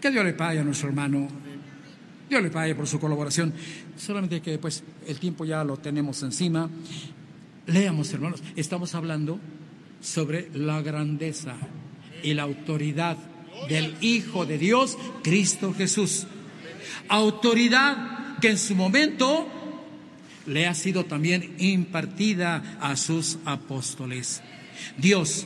Que 0.02 0.12
Dios 0.12 0.26
le 0.26 0.34
pague 0.34 0.60
a 0.60 0.64
nuestro 0.64 0.90
hermano. 0.90 1.28
Dios 2.30 2.42
le 2.42 2.50
pague 2.50 2.76
por 2.76 2.88
su 2.88 3.00
colaboración. 3.00 3.54
Solamente 3.98 4.42
que 4.42 4.58
pues 4.58 4.84
el 5.08 5.20
tiempo 5.20 5.46
ya 5.46 5.64
lo 5.64 5.78
tenemos 5.78 6.22
encima. 6.24 6.70
Leamos, 7.68 8.14
hermanos. 8.14 8.44
Estamos 8.56 8.96
hablando 8.96 9.40
sobre 10.02 10.50
la 10.54 10.82
grandeza 10.82 11.56
y 12.24 12.34
la 12.34 12.44
autoridad 12.44 13.18
del 13.70 13.96
Hijo 14.02 14.46
de 14.46 14.58
Dios, 14.58 14.98
Cristo 15.24 15.74
Jesús. 15.74 16.28
Autoridad 17.08 18.38
que 18.40 18.50
en 18.50 18.58
su 18.58 18.76
momento 18.76 19.48
le 20.46 20.68
ha 20.68 20.74
sido 20.74 21.06
también 21.06 21.56
impartida 21.58 22.78
a 22.80 22.96
sus 22.96 23.38
apóstoles. 23.46 24.42
Dios 24.98 25.46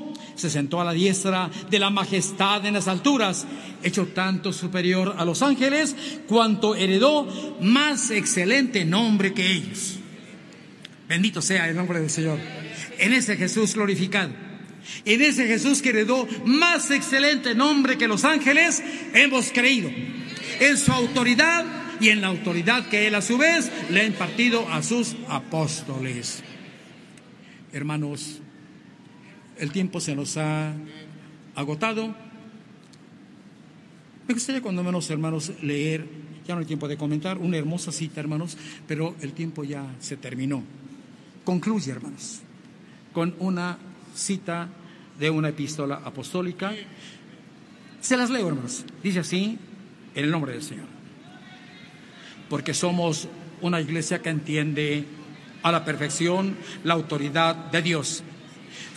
se 0.35 0.49
sentó 0.49 0.81
a 0.81 0.85
la 0.85 0.93
diestra 0.93 1.49
de 1.69 1.79
la 1.79 1.89
majestad 1.89 2.65
en 2.65 2.73
las 2.73 2.87
alturas, 2.87 3.45
hecho 3.83 4.07
tanto 4.07 4.53
superior 4.53 5.15
a 5.17 5.25
los 5.25 5.41
ángeles, 5.41 5.95
cuanto 6.27 6.75
heredó 6.75 7.57
más 7.61 8.11
excelente 8.11 8.85
nombre 8.85 9.33
que 9.33 9.51
ellos. 9.51 9.97
Bendito 11.07 11.41
sea 11.41 11.67
el 11.69 11.75
nombre 11.75 11.99
del 11.99 12.09
Señor. 12.09 12.39
En 12.97 13.13
ese 13.13 13.35
Jesús 13.35 13.73
glorificado, 13.73 14.31
en 15.05 15.21
ese 15.21 15.47
Jesús 15.47 15.81
que 15.81 15.89
heredó 15.89 16.27
más 16.45 16.91
excelente 16.91 17.55
nombre 17.55 17.97
que 17.97 18.07
los 18.07 18.23
ángeles, 18.23 18.81
hemos 19.13 19.51
creído 19.51 19.89
en 20.59 20.77
su 20.77 20.91
autoridad 20.91 21.65
y 21.99 22.09
en 22.09 22.21
la 22.21 22.27
autoridad 22.27 22.87
que 22.87 23.07
Él 23.07 23.15
a 23.15 23.21
su 23.21 23.37
vez 23.37 23.71
le 23.89 24.01
ha 24.01 24.05
impartido 24.05 24.67
a 24.69 24.81
sus 24.83 25.15
apóstoles. 25.27 26.43
Hermanos, 27.71 28.41
el 29.61 29.71
tiempo 29.71 30.01
se 30.01 30.15
nos 30.15 30.37
ha 30.37 30.73
agotado. 31.55 32.13
Me 34.27 34.33
gustaría 34.33 34.61
cuando 34.61 34.83
menos, 34.83 35.09
hermanos, 35.11 35.53
leer, 35.61 36.07
ya 36.47 36.55
no 36.55 36.61
hay 36.61 36.65
tiempo 36.65 36.87
de 36.87 36.97
comentar, 36.97 37.37
una 37.37 37.57
hermosa 37.57 37.91
cita, 37.91 38.19
hermanos, 38.19 38.57
pero 38.87 39.15
el 39.21 39.33
tiempo 39.33 39.63
ya 39.63 39.85
se 39.99 40.17
terminó. 40.17 40.63
Concluye, 41.43 41.91
hermanos, 41.91 42.41
con 43.13 43.35
una 43.37 43.77
cita 44.15 44.67
de 45.19 45.29
una 45.29 45.49
epístola 45.49 46.01
apostólica. 46.03 46.73
Se 47.99 48.17
las 48.17 48.31
leo, 48.31 48.47
hermanos. 48.47 48.83
Dice 49.03 49.19
así, 49.19 49.59
en 50.15 50.25
el 50.25 50.31
nombre 50.31 50.53
del 50.53 50.63
Señor. 50.63 50.87
Porque 52.49 52.73
somos 52.73 53.27
una 53.61 53.79
iglesia 53.79 54.23
que 54.23 54.29
entiende 54.29 55.05
a 55.61 55.71
la 55.71 55.85
perfección 55.85 56.55
la 56.83 56.95
autoridad 56.95 57.55
de 57.71 57.83
Dios. 57.83 58.23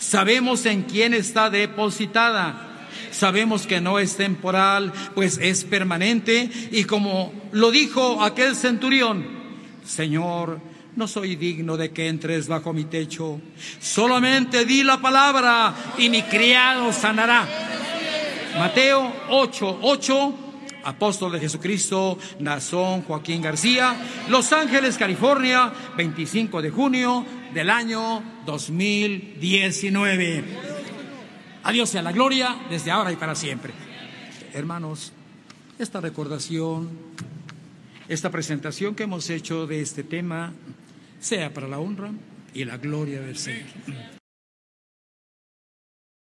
Sabemos 0.05 0.67
en 0.67 0.83
quién 0.83 1.15
está 1.15 1.49
depositada. 1.49 2.87
Sabemos 3.09 3.65
que 3.65 3.81
no 3.81 3.97
es 3.97 4.15
temporal, 4.15 4.93
pues 5.15 5.39
es 5.41 5.63
permanente. 5.63 6.47
Y 6.71 6.83
como 6.83 7.33
lo 7.51 7.71
dijo 7.71 8.21
aquel 8.21 8.55
centurión, 8.55 9.25
Señor, 9.83 10.59
no 10.95 11.07
soy 11.07 11.35
digno 11.35 11.75
de 11.75 11.89
que 11.89 12.07
entres 12.07 12.47
bajo 12.47 12.71
mi 12.71 12.83
techo. 12.85 13.41
Solamente 13.79 14.63
di 14.65 14.83
la 14.83 15.01
palabra 15.01 15.73
y 15.97 16.09
mi 16.09 16.21
criado 16.21 16.93
sanará. 16.93 17.47
Mateo 18.59 19.11
8, 19.29 19.79
8 19.81 20.35
apóstol 20.85 21.31
de 21.31 21.39
Jesucristo, 21.39 22.19
Nazón 22.39 23.01
Joaquín 23.01 23.41
García, 23.41 23.95
Los 24.29 24.53
Ángeles, 24.53 24.97
California, 24.97 25.73
25 25.97 26.61
de 26.61 26.69
junio 26.69 27.25
del 27.55 27.69
año 27.69 28.21
2019. 28.45 30.43
Adiós 31.63 31.89
sea 31.89 32.01
la 32.01 32.11
gloria 32.11 32.57
desde 32.69 32.91
ahora 32.91 33.13
y 33.13 33.15
para 33.15 33.33
siempre. 33.33 33.71
Hermanos, 34.53 35.13
esta 35.79 36.01
recordación, 36.01 36.89
esta 38.09 38.29
presentación 38.29 38.93
que 38.93 39.03
hemos 39.03 39.29
hecho 39.29 39.67
de 39.67 39.81
este 39.81 40.03
tema, 40.03 40.51
sea 41.21 41.53
para 41.53 41.69
la 41.69 41.79
honra 41.79 42.11
y 42.53 42.65
la 42.65 42.75
gloria 42.77 43.21
del 43.21 43.37
Señor. 43.37 44.14